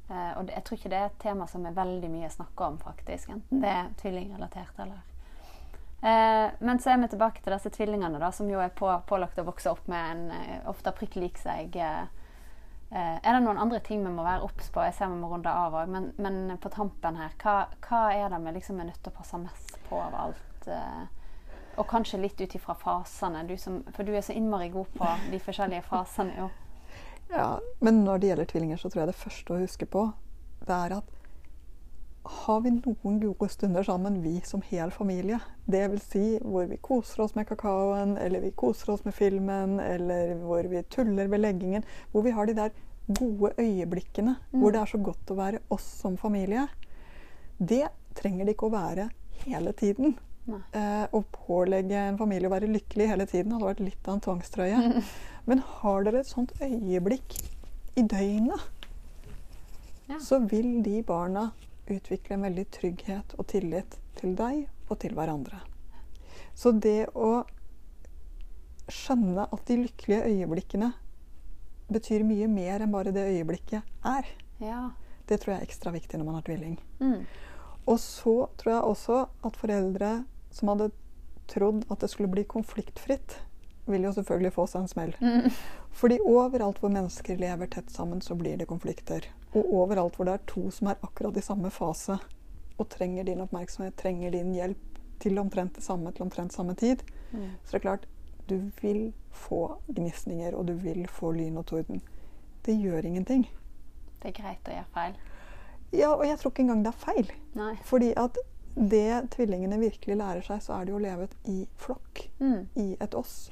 Eh, 0.09 0.31
og 0.39 0.47
det, 0.47 0.55
jeg 0.57 0.65
tror 0.65 0.81
ikke 0.81 0.93
det 0.95 1.01
er 1.01 1.11
et 1.11 1.21
tema 1.23 1.47
som 1.51 1.67
er 1.67 1.77
veldig 1.77 2.11
mye 2.13 2.31
snakka 2.33 2.71
om, 2.73 2.79
faktisk. 2.81 3.35
Enten 3.37 3.63
det 3.63 3.71
er 3.71 3.93
tvillingrelatert 4.01 4.81
eller 4.87 5.03
eh, 6.05 6.51
Men 6.59 6.81
så 6.83 6.93
er 6.93 7.01
vi 7.03 7.09
tilbake 7.13 7.43
til 7.43 7.55
disse 7.55 7.73
tvillingene, 7.75 8.21
da, 8.23 8.31
som 8.33 8.51
jo 8.51 8.61
er 8.63 8.75
på, 8.77 8.91
pålagt 9.09 9.41
å 9.41 9.47
vokse 9.49 9.73
opp 9.73 9.89
med 9.91 10.11
en 10.13 10.25
eh, 10.37 10.61
ofte 10.71 10.93
prikk 10.97 11.19
lik 11.21 11.41
seg. 11.41 11.77
Eh, 11.77 12.05
eh, 12.91 13.17
er 13.17 13.31
det 13.31 13.43
noen 13.45 13.61
andre 13.61 13.81
ting 13.85 14.05
vi 14.05 14.13
må 14.15 14.27
være 14.27 14.47
obs 14.47 14.71
på? 14.75 14.85
Jeg 14.87 14.97
ser 14.99 15.13
vi 15.13 15.21
må 15.21 15.33
runde 15.33 15.51
av 15.51 15.77
òg, 15.81 15.91
men, 15.91 16.13
men 16.17 16.59
på 16.61 16.73
tampen 16.73 17.21
her, 17.21 17.35
hva, 17.43 17.59
hva 17.89 18.07
er 18.15 18.29
det 18.33 18.43
vi 18.47 18.57
liksom 18.59 18.81
er 18.81 18.91
nødt 18.93 19.03
til 19.03 19.15
å 19.15 19.19
passe 19.19 19.41
mest 19.43 19.79
på 19.89 20.01
av 20.01 20.19
alt? 20.27 20.69
Eh, 20.69 21.05
og 21.75 21.89
kanskje 21.91 22.21
litt 22.23 22.39
ut 22.39 22.55
ifra 22.55 22.77
fasene, 22.79 23.43
du 23.49 23.57
som, 23.59 23.81
for 23.97 24.07
du 24.07 24.15
er 24.15 24.23
så 24.23 24.35
innmari 24.37 24.69
god 24.71 24.93
på 24.95 25.09
de 25.33 25.41
forskjellige 25.43 25.83
fasene. 25.89 26.37
jo. 26.39 26.51
Ja, 27.33 27.59
men 27.81 28.05
når 28.05 28.19
det 28.19 28.29
gjelder 28.29 28.49
tvillinger, 28.51 28.79
så 28.79 28.91
tror 28.91 29.03
jeg 29.03 29.11
det 29.11 29.19
første 29.19 29.55
å 29.55 29.63
huske 29.63 29.89
på, 29.91 30.05
det 30.69 30.77
er 30.77 30.99
at 31.01 31.13
har 32.25 32.61
vi 32.65 32.71
noen 32.73 33.19
gode 33.21 33.49
stunder 33.53 33.85
sammen, 33.85 34.23
vi 34.25 34.39
som 34.49 34.63
hel 34.71 34.91
familie? 34.95 35.39
Det 35.69 35.83
vil 35.93 36.01
si 36.01 36.23
hvor 36.41 36.67
vi 36.71 36.79
koser 36.81 37.25
oss 37.27 37.35
med 37.37 37.47
kakaoen, 37.51 38.17
eller 38.21 38.41
vi 38.41 38.51
koser 38.57 38.95
oss 38.95 39.05
med 39.05 39.15
filmen, 39.17 39.79
eller 39.81 40.35
hvor 40.41 40.65
vi 40.71 40.81
tuller 40.89 41.29
ved 41.29 41.43
leggingen. 41.45 41.85
Hvor 42.13 42.25
vi 42.25 42.33
har 42.33 42.47
de 42.49 42.55
der 42.57 42.73
gode 43.19 43.53
øyeblikkene, 43.61 44.37
hvor 44.51 44.73
det 44.73 44.81
er 44.81 44.89
så 44.95 44.99
godt 45.05 45.31
å 45.35 45.37
være 45.37 45.61
oss 45.75 45.85
som 46.01 46.17
familie. 46.17 46.65
Det 47.61 47.85
trenger 48.17 48.47
det 48.49 48.55
ikke 48.57 48.71
å 48.71 48.75
være 48.75 49.11
hele 49.45 49.75
tiden. 49.77 50.17
Eh, 50.49 51.05
å 51.13 51.21
pålegge 51.33 51.97
en 52.09 52.19
familie 52.21 52.49
å 52.49 52.53
være 52.53 52.69
lykkelig 52.73 53.07
hele 53.09 53.27
tiden 53.29 53.53
hadde 53.53 53.69
vært 53.69 53.85
litt 53.85 54.09
av 54.09 54.17
en 54.17 54.25
tvangstrøye. 54.25 55.03
Men 55.49 55.61
har 55.81 56.05
dere 56.09 56.21
et 56.25 56.29
sånt 56.33 56.57
øyeblikk 56.65 57.37
i 58.01 58.03
døgnet, 58.03 58.71
Ja. 60.09 60.19
så 60.21 60.37
vil 60.51 60.83
de 60.85 60.99
barna 61.03 61.47
utvikle 61.91 62.37
en 62.37 62.47
veldig 62.47 62.65
trygghet 62.73 63.35
og 63.39 63.47
tillit 63.51 63.99
til 64.19 64.35
deg 64.39 64.67
og 64.89 64.99
til 65.03 65.15
hverandre. 65.17 65.61
Så 66.55 66.73
det 66.73 67.09
å 67.15 67.45
skjønne 68.91 69.47
at 69.53 69.65
de 69.69 69.79
lykkelige 69.85 70.29
øyeblikkene 70.29 70.91
betyr 71.93 72.25
mye 72.27 72.49
mer 72.49 72.85
enn 72.85 72.93
bare 72.93 73.13
det 73.15 73.25
øyeblikket 73.33 73.83
er, 74.05 74.29
Ja. 74.61 74.91
det 75.27 75.41
tror 75.41 75.55
jeg 75.55 75.61
er 75.63 75.67
ekstra 75.67 75.93
viktig 75.93 76.19
når 76.19 76.25
man 76.25 76.35
har 76.35 76.43
tvilling. 76.43 76.79
Mm. 77.01 77.27
Og 77.87 77.99
så 78.01 78.49
tror 78.57 78.73
jeg 78.73 78.83
også 78.83 79.29
at 79.45 79.57
foreldre 79.57 80.25
som 80.51 80.69
hadde 80.69 80.91
trodd 81.49 81.85
at 81.91 82.01
det 82.01 82.11
skulle 82.11 82.31
bli 82.33 82.45
konfliktfritt, 82.45 83.41
vil 83.87 84.03
jo 84.07 84.13
selvfølgelig 84.17 84.53
få 84.53 84.67
seg 84.67 84.81
en 84.83 84.89
smell. 84.89 85.15
Mm. 85.21 85.51
Fordi 85.93 86.19
overalt 86.25 86.79
hvor 86.81 86.93
mennesker 86.93 87.37
lever 87.37 87.69
tett 87.69 87.91
sammen, 87.93 88.23
så 88.25 88.35
blir 88.35 88.57
det 88.57 88.69
konflikter. 88.69 89.27
Og 89.55 89.69
overalt 89.83 90.17
hvor 90.17 90.27
det 90.29 90.35
er 90.35 90.47
to 90.51 90.71
som 90.75 90.89
er 90.91 90.99
akkurat 91.03 91.37
i 91.37 91.45
samme 91.45 91.71
fase 91.71 92.17
og 92.79 92.89
trenger 92.91 93.25
din 93.25 93.41
oppmerksomhet, 93.45 93.95
trenger 93.97 94.31
din 94.35 94.53
hjelp 94.55 94.99
til 95.23 95.39
omtrent 95.39 95.77
det 95.77 95.85
samme 95.87 96.11
til 96.13 96.23
omtrent 96.27 96.53
samme 96.53 96.75
tid, 96.75 97.03
Mm. 97.33 97.51
så 97.65 97.71
det 97.73 97.75
er 97.75 97.83
klart 97.83 98.07
du 98.49 98.71
vil 98.83 99.13
få 99.33 99.79
gnisninger, 99.95 100.55
og 100.55 100.67
du 100.67 100.73
vil 100.75 101.07
få 101.09 101.33
lyn 101.33 101.57
og 101.57 101.67
torden. 101.67 102.01
Det 102.67 102.75
gjør 102.79 103.05
ingenting. 103.05 103.49
Det 104.23 104.29
er 104.29 104.43
greit 104.43 104.69
å 104.69 104.71
gjøre 104.71 104.93
feil. 104.95 105.15
Ja, 105.93 106.11
og 106.15 106.27
jeg 106.27 106.39
tror 106.39 106.51
ikke 106.53 106.63
engang 106.63 106.83
det 106.85 106.93
er 106.93 106.99
feil. 107.07 107.33
Nei. 107.55 107.75
Fordi 107.85 108.13
at 108.17 108.39
det 108.77 109.31
tvillingene 109.31 109.79
virkelig 109.81 110.17
lærer 110.17 110.43
seg, 110.47 110.63
så 110.63 110.73
er 110.77 110.85
det 110.85 110.91
jo 110.95 110.99
å 110.99 111.03
leve 111.03 111.29
i 111.45 111.67
flokk. 111.77 112.29
Mm. 112.41 112.69
I 112.77 112.97
et 113.01 113.15
oss. 113.15 113.51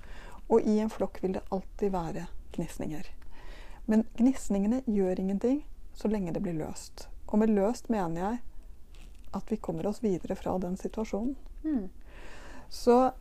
Og 0.49 0.61
i 0.63 0.79
en 0.79 0.91
flokk 0.91 1.23
vil 1.23 1.33
det 1.33 1.43
alltid 1.51 1.91
være 1.91 2.27
gnisninger. 2.53 3.07
Men 3.87 4.05
gnisningene 4.19 4.83
gjør 4.87 5.19
ingenting 5.19 5.65
så 5.95 6.09
lenge 6.09 6.33
det 6.33 6.43
blir 6.45 6.57
løst. 6.59 7.09
Og 7.27 7.39
med 7.41 7.53
løst 7.53 7.89
mener 7.93 8.21
jeg 8.21 8.41
at 9.33 9.53
vi 9.53 9.57
kommer 9.57 9.87
oss 9.89 10.03
videre 10.05 10.37
fra 10.37 10.59
den 10.61 10.77
situasjonen. 10.77 11.37
Mm. 11.65 11.89
Så 12.69 13.13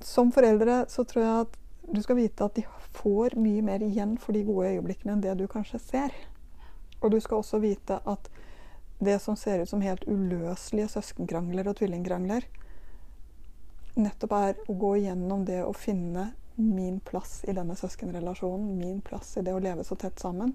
som 0.00 0.32
foreldre 0.32 0.84
så 0.88 1.04
tror 1.04 1.24
jeg 1.24 1.46
at 1.46 1.56
du 1.90 2.02
skal 2.02 2.16
vite 2.20 2.44
at 2.44 2.56
de 2.56 2.64
får 2.96 3.36
mye 3.40 3.62
mer 3.64 3.82
igjen 3.84 4.16
for 4.20 4.36
de 4.36 4.44
gode 4.44 4.74
øyeblikkene 4.74 5.16
enn 5.16 5.24
det 5.24 5.34
du 5.40 5.46
kanskje 5.50 5.80
ser. 5.82 6.14
Og 7.00 7.10
du 7.10 7.20
skal 7.20 7.40
også 7.40 7.60
vite 7.62 8.00
at 8.04 8.30
det 9.00 9.18
som 9.24 9.36
ser 9.36 9.62
ut 9.62 9.68
som 9.68 9.80
helt 9.80 10.04
uløselige 10.04 10.90
søskenkrangler 10.92 11.68
og 11.70 11.78
tvillingkrangler, 11.80 12.44
nettopp 13.96 14.34
er 14.36 14.58
å 14.68 14.76
gå 14.76 14.94
igjennom 15.00 15.46
det 15.48 15.62
å 15.64 15.72
finne 15.72 16.30
min 16.60 17.00
plass 17.00 17.40
i 17.48 17.54
denne 17.56 17.76
søskenrelasjonen, 17.76 18.76
min 18.76 19.00
plass 19.00 19.38
i 19.40 19.44
det 19.46 19.54
å 19.56 19.62
leve 19.62 19.84
så 19.84 19.96
tett 19.96 20.20
sammen. 20.20 20.52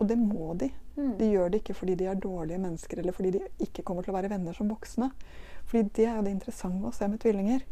Og 0.00 0.08
det 0.08 0.16
må 0.18 0.54
de. 0.56 0.70
Mm. 0.96 1.12
De 1.18 1.28
gjør 1.30 1.50
det 1.52 1.60
ikke 1.62 1.76
fordi 1.76 1.94
de 2.00 2.06
er 2.08 2.14
dårlige 2.20 2.58
mennesker, 2.60 2.98
eller 3.02 3.12
fordi 3.12 3.30
de 3.36 3.42
ikke 3.60 3.84
kommer 3.84 4.02
til 4.02 4.14
å 4.14 4.16
være 4.16 4.30
venner 4.32 4.56
som 4.56 4.68
voksne. 4.72 5.10
Fordi 5.68 5.90
det 5.98 6.06
er 6.08 6.16
jo 6.16 6.24
det 6.26 6.32
interessante 6.34 6.88
å 6.88 6.94
se 6.96 7.08
med 7.08 7.20
tvillinger. 7.22 7.62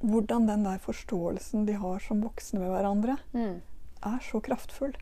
Hvordan 0.00 0.46
den 0.48 0.64
der 0.64 0.78
forståelsen 0.80 1.66
de 1.68 1.74
har 1.76 1.98
som 2.00 2.22
voksne 2.24 2.60
med 2.62 2.70
hverandre, 2.72 3.18
Mm. 3.34 3.60
er 4.02 4.18
så 4.24 4.40
kraftfull. 4.40 4.94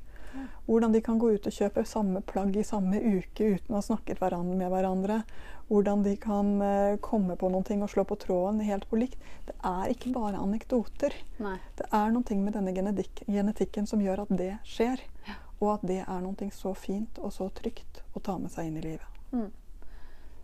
Hvordan 0.66 0.92
de 0.92 1.00
kan 1.00 1.18
gå 1.18 1.30
ut 1.34 1.46
og 1.46 1.52
kjøpe 1.52 1.84
samme 1.86 2.20
plagg 2.20 2.56
i 2.56 2.62
samme 2.62 2.98
uke 3.00 3.54
uten 3.56 3.72
å 3.74 3.78
ha 3.78 3.80
snakket 3.80 4.18
hverandre 4.20 4.56
med 4.56 4.70
hverandre. 4.70 5.22
Hvordan 5.70 6.02
de 6.04 6.16
kan 6.16 6.62
eh, 6.62 6.96
komme 7.00 7.36
på 7.36 7.50
noen 7.50 7.64
ting 7.64 7.82
og 7.82 7.88
slå 7.88 8.04
på 8.08 8.18
tråden 8.20 8.60
helt 8.60 8.88
på 8.90 8.98
likt. 9.00 9.18
Det 9.46 9.54
er 9.64 9.88
ikke 9.92 10.12
bare 10.12 10.40
anekdoter. 10.40 11.14
Nei. 11.38 11.56
Det 11.76 11.86
er 11.92 12.10
noe 12.10 12.36
med 12.42 12.52
denne 12.52 12.74
genetikk, 12.74 13.24
genetikken 13.26 13.86
som 13.88 14.00
gjør 14.00 14.22
at 14.26 14.36
det 14.36 14.58
skjer. 14.64 15.00
Og 15.60 15.72
at 15.74 15.86
det 15.86 16.00
er 16.04 16.20
noe 16.22 16.50
så 16.54 16.74
fint 16.78 17.18
og 17.18 17.32
så 17.34 17.48
trygt 17.50 18.02
å 18.14 18.20
ta 18.22 18.36
med 18.38 18.50
seg 18.54 18.68
inn 18.70 18.76
i 18.78 18.84
livet. 18.84 19.06
Mm. 19.32 19.48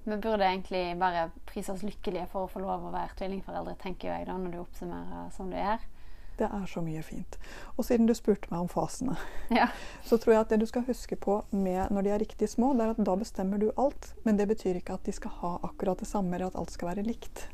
Vi 0.05 0.17
burde 0.21 0.45
egentlig 0.45 0.99
bare 1.01 1.31
prise 1.49 1.73
oss 1.73 1.83
lykkelige 1.87 2.27
for 2.29 2.45
å 2.45 2.51
få 2.51 2.61
lov 2.61 2.83
å 2.85 2.93
være 2.93 3.15
tvillingforeldre, 3.17 3.77
tenker 3.81 4.11
jeg 4.11 4.27
da, 4.29 4.35
når 4.37 4.53
du 4.53 4.59
oppsummerer 4.61 5.31
som 5.33 5.49
du 5.51 5.57
gjør. 5.57 5.87
Det 6.35 6.49
er 6.51 6.65
så 6.67 6.83
mye 6.83 7.01
fint. 7.07 7.37
Og 7.79 7.87
siden 7.87 8.09
du 8.11 8.12
spurte 8.19 8.51
meg 8.51 8.65
om 8.65 8.69
fasene, 8.69 9.15
Ja. 9.55 9.69
så 10.05 10.19
tror 10.19 10.35
jeg 10.35 10.41
at 10.43 10.51
det 10.53 10.59
du 10.61 10.67
skal 10.67 10.85
huske 10.89 11.17
på 11.17 11.39
med 11.55 11.95
når 11.95 12.03
de 12.09 12.11
er 12.11 12.23
riktig 12.25 12.49
små, 12.51 12.73
det 12.75 12.85
er 12.89 12.93
at 12.97 13.05
da 13.07 13.15
bestemmer 13.17 13.62
du 13.62 13.69
alt. 13.81 14.11
Men 14.27 14.37
det 14.37 14.49
betyr 14.51 14.81
ikke 14.83 14.99
at 14.99 15.07
de 15.07 15.15
skal 15.15 15.31
ha 15.41 15.53
akkurat 15.71 16.03
det 16.03 16.11
samme, 16.11 16.35
eller 16.35 16.51
at 16.51 16.59
alt 16.59 16.75
skal 16.75 16.91
være 16.91 17.07
likt. 17.07 17.47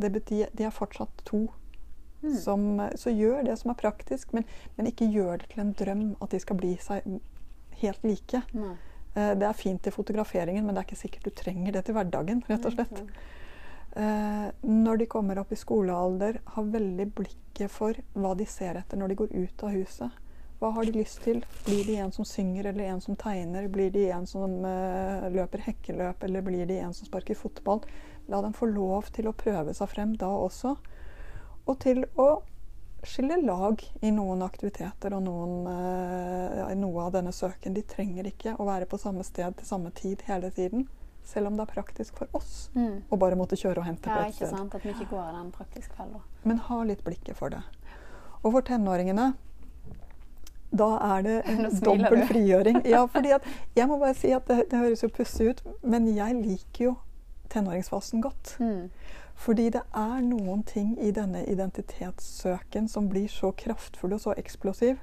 Betyr, 0.00 0.46
de 0.54 0.64
er 0.64 0.70
fortsatt 0.72 1.24
to. 1.26 1.48
Mm. 2.22 2.36
Som, 2.36 2.64
så 3.00 3.10
gjør 3.10 3.44
det 3.46 3.56
som 3.58 3.70
er 3.72 3.78
praktisk, 3.80 4.32
men, 4.36 4.44
men 4.76 4.90
ikke 4.90 5.08
gjør 5.08 5.40
det 5.40 5.50
til 5.54 5.62
en 5.64 5.72
drøm 5.72 6.06
at 6.20 6.30
de 6.34 6.40
skal 6.42 6.58
bli 6.60 6.74
seg 6.82 7.06
helt 7.80 8.04
like. 8.04 8.42
Nei. 8.52 8.74
Eh, 9.14 9.34
Det 9.40 9.46
er 9.48 9.56
fint 9.56 9.82
til 9.82 9.92
fotograferingen, 9.94 10.66
men 10.66 10.74
det 10.74 10.82
er 10.82 10.88
ikke 10.90 11.00
sikkert 11.04 11.24
du 11.24 11.30
trenger 11.30 11.72
det 11.72 11.84
til 11.86 11.96
hverdagen. 11.96 12.42
rett 12.48 12.66
og 12.68 12.76
slett. 12.76 13.04
Eh, 13.96 14.50
når 14.62 14.98
de 14.98 15.06
kommer 15.10 15.38
opp 15.40 15.50
i 15.52 15.58
skolealder, 15.58 16.38
har 16.44 16.62
veldig 16.76 17.08
blikket 17.14 17.70
for 17.70 17.96
hva 18.14 18.36
de 18.38 18.46
ser 18.46 18.78
etter 18.78 19.00
når 19.00 19.08
de 19.08 19.20
går 19.24 19.32
ut 19.34 19.64
av 19.66 19.70
huset. 19.74 20.20
Hva 20.60 20.74
har 20.76 20.84
de 20.84 20.92
lyst 20.92 21.22
til? 21.24 21.40
Blir 21.64 21.86
de 21.88 21.96
en 22.04 22.12
som 22.12 22.24
synger, 22.28 22.66
eller 22.68 22.84
en 22.92 23.00
som 23.00 23.16
tegner? 23.16 23.66
Blir 23.72 23.90
de 23.90 24.10
en 24.12 24.26
som 24.28 24.58
eh, 24.68 25.26
løper 25.32 25.64
hekkeløp, 25.64 26.22
eller 26.28 26.44
blir 26.44 26.66
de 26.68 26.76
en 26.84 26.92
som 26.92 27.08
sparker 27.08 27.34
fotball? 27.34 27.80
La 28.28 28.42
dem 28.44 28.52
få 28.52 28.68
lov 28.68 29.08
til 29.10 29.26
å 29.26 29.32
prøve 29.32 29.72
seg 29.74 29.88
frem 29.88 30.12
da 30.20 30.28
også. 30.28 30.76
Og 31.68 31.78
til 31.78 32.04
å 32.18 32.42
skille 33.04 33.36
lag 33.42 33.80
i 34.04 34.10
noen 34.12 34.42
aktiviteter 34.44 35.14
og 35.16 35.22
noen, 35.24 35.66
eh, 35.70 36.74
noe 36.76 37.02
av 37.06 37.12
denne 37.12 37.32
søken. 37.32 37.72
De 37.74 37.82
trenger 37.82 38.24
ikke 38.28 38.56
å 38.60 38.66
være 38.66 38.86
på 38.86 38.98
samme 39.00 39.24
sted 39.24 39.56
til 39.56 39.66
samme 39.66 39.90
tid 39.94 40.22
hele 40.26 40.50
tiden. 40.50 40.86
Selv 41.24 41.46
om 41.46 41.56
det 41.56 41.68
er 41.68 41.74
praktisk 41.82 42.16
for 42.18 42.28
oss 42.34 42.70
Mm. 42.74 43.02
å 43.12 43.18
bare 43.18 43.36
måtte 43.36 43.56
kjøre 43.56 43.78
og 43.78 43.84
hente 43.84 44.06
Ja, 44.08 44.16
på 44.24 44.28
et 44.28 44.34
sted. 44.34 44.48
sant? 44.50 44.74
At 44.74 44.82
vi 44.82 44.90
ikke 44.92 45.08
går 45.10 45.32
den 45.32 45.52
praktiske 45.52 45.94
fella. 45.96 46.20
Men 46.44 46.58
ha 46.58 46.82
litt 46.82 47.04
blikket 47.04 47.36
for 47.36 47.48
det. 47.50 47.62
Og 48.44 48.52
for 48.52 48.60
tenåringene 48.62 49.34
da 50.72 51.16
er 51.18 51.22
det 51.22 51.42
en 51.50 51.80
dobbel 51.80 52.26
frigjøring. 52.30 52.84
Ja, 52.86 53.06
fordi 53.06 53.32
at 53.34 53.42
jeg 53.76 53.88
må 53.88 53.98
bare 53.98 54.14
si 54.14 54.32
at 54.32 54.46
det, 54.46 54.68
det 54.70 54.78
høres 54.78 55.02
jo 55.02 55.08
pussig 55.08 55.48
ut, 55.50 55.62
men 55.82 56.06
jeg 56.14 56.34
liker 56.42 56.84
jo 56.84 56.96
tenåringsfasen 57.50 58.22
godt. 58.22 58.56
Mm. 58.60 58.90
Fordi 59.40 59.70
det 59.72 59.82
er 59.96 60.24
noen 60.24 60.62
ting 60.68 60.92
i 61.00 61.12
denne 61.16 61.46
identitetssøken 61.48 62.88
som 62.92 63.08
blir 63.08 63.30
så 63.32 63.54
kraftfull 63.56 64.12
og 64.12 64.20
så 64.26 64.34
eksplosiv, 64.36 64.98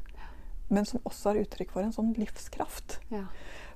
men 0.69 0.85
som 0.85 1.01
også 1.07 1.31
er 1.31 1.39
uttrykk 1.45 1.71
for 1.73 1.81
en 1.81 1.95
sånn 1.95 2.11
livskraft. 2.19 2.99
Ja. 3.09 3.23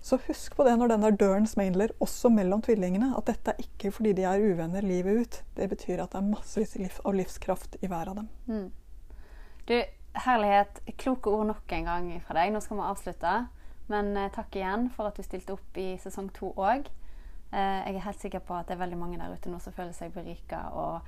Så 0.06 0.20
husk 0.28 0.56
på 0.58 0.66
det 0.66 0.76
når 0.78 0.92
den 0.92 1.06
der 1.06 1.18
døren 1.18 1.48
smeller, 1.50 1.94
også 2.04 2.30
mellom 2.34 2.62
tvillingene, 2.66 3.14
at 3.18 3.30
dette 3.30 3.54
er 3.54 3.64
ikke 3.64 3.94
fordi 3.96 4.14
de 4.18 4.28
er 4.28 4.44
uvenner 4.44 4.86
livet 4.86 5.22
ut. 5.24 5.40
Det 5.58 5.70
betyr 5.72 6.04
at 6.04 6.14
det 6.14 6.22
er 6.22 6.30
massevis 6.30 7.02
av 7.06 7.18
livskraft 7.18 7.78
i 7.82 7.90
hver 7.90 8.14
av 8.14 8.22
dem. 8.22 8.30
Mm. 8.50 8.70
Du, 9.70 9.76
herlighet. 10.26 10.82
Kloke 10.98 11.30
ord 11.30 11.52
nok 11.52 11.76
en 11.78 11.90
gang 11.90 12.08
fra 12.26 12.38
deg. 12.38 12.54
Nå 12.54 12.62
skal 12.62 12.82
vi 12.82 12.88
avslutte. 12.90 13.36
Men 13.92 14.16
eh, 14.18 14.32
takk 14.34 14.56
igjen 14.58 14.90
for 14.96 15.10
at 15.10 15.18
du 15.18 15.26
stilte 15.26 15.56
opp 15.56 15.78
i 15.80 15.94
sesong 16.02 16.30
to 16.36 16.54
òg. 16.58 16.90
Eh, 17.52 17.80
jeg 17.88 17.96
er 17.96 18.06
helt 18.06 18.22
sikker 18.22 18.44
på 18.48 18.56
at 18.56 18.70
det 18.70 18.78
er 18.78 18.84
veldig 18.86 19.00
mange 19.00 19.20
der 19.20 19.34
ute 19.34 19.52
nå 19.52 19.60
som 19.60 19.76
føler 19.76 19.92
seg 19.96 20.14
berika. 20.16 20.70
Og 20.72 21.02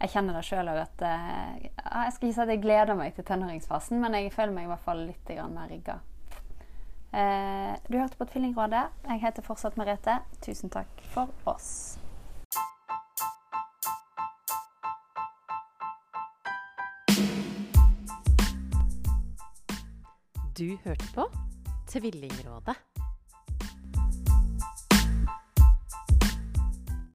jeg 0.00 0.12
kjenner 0.12 0.36
det 0.36 0.44
sjøl 0.44 0.68
òg 0.68 0.82
at 0.82 1.04
eh, 1.08 1.70
Jeg 1.70 2.12
skal 2.12 2.28
ikke 2.28 2.36
si 2.36 2.44
at 2.44 2.52
jeg 2.52 2.64
gleder 2.64 2.98
meg 2.98 3.14
til 3.16 3.24
tenåringsfasen, 3.24 4.00
men 4.02 4.18
jeg 4.18 4.34
føler 4.34 4.52
meg 4.52 4.68
i 4.68 4.72
hvert 4.74 4.84
fall 4.84 5.06
litt 5.08 5.32
mer 5.54 5.72
rigga. 5.72 6.00
Eh, 7.16 7.76
du 7.88 7.96
hørte 7.96 8.18
på 8.20 8.28
Tvillingrådet. 8.28 8.82
Jeg 9.08 9.22
heter 9.24 9.46
fortsatt 9.46 9.78
Merete. 9.80 10.18
Tusen 10.44 10.68
takk 10.68 11.00
for 11.14 11.32
oss. 11.48 11.96
Du 20.56 20.76
hørte 20.84 21.08
på 21.14 21.24
Tvillingrådet. 21.88 22.76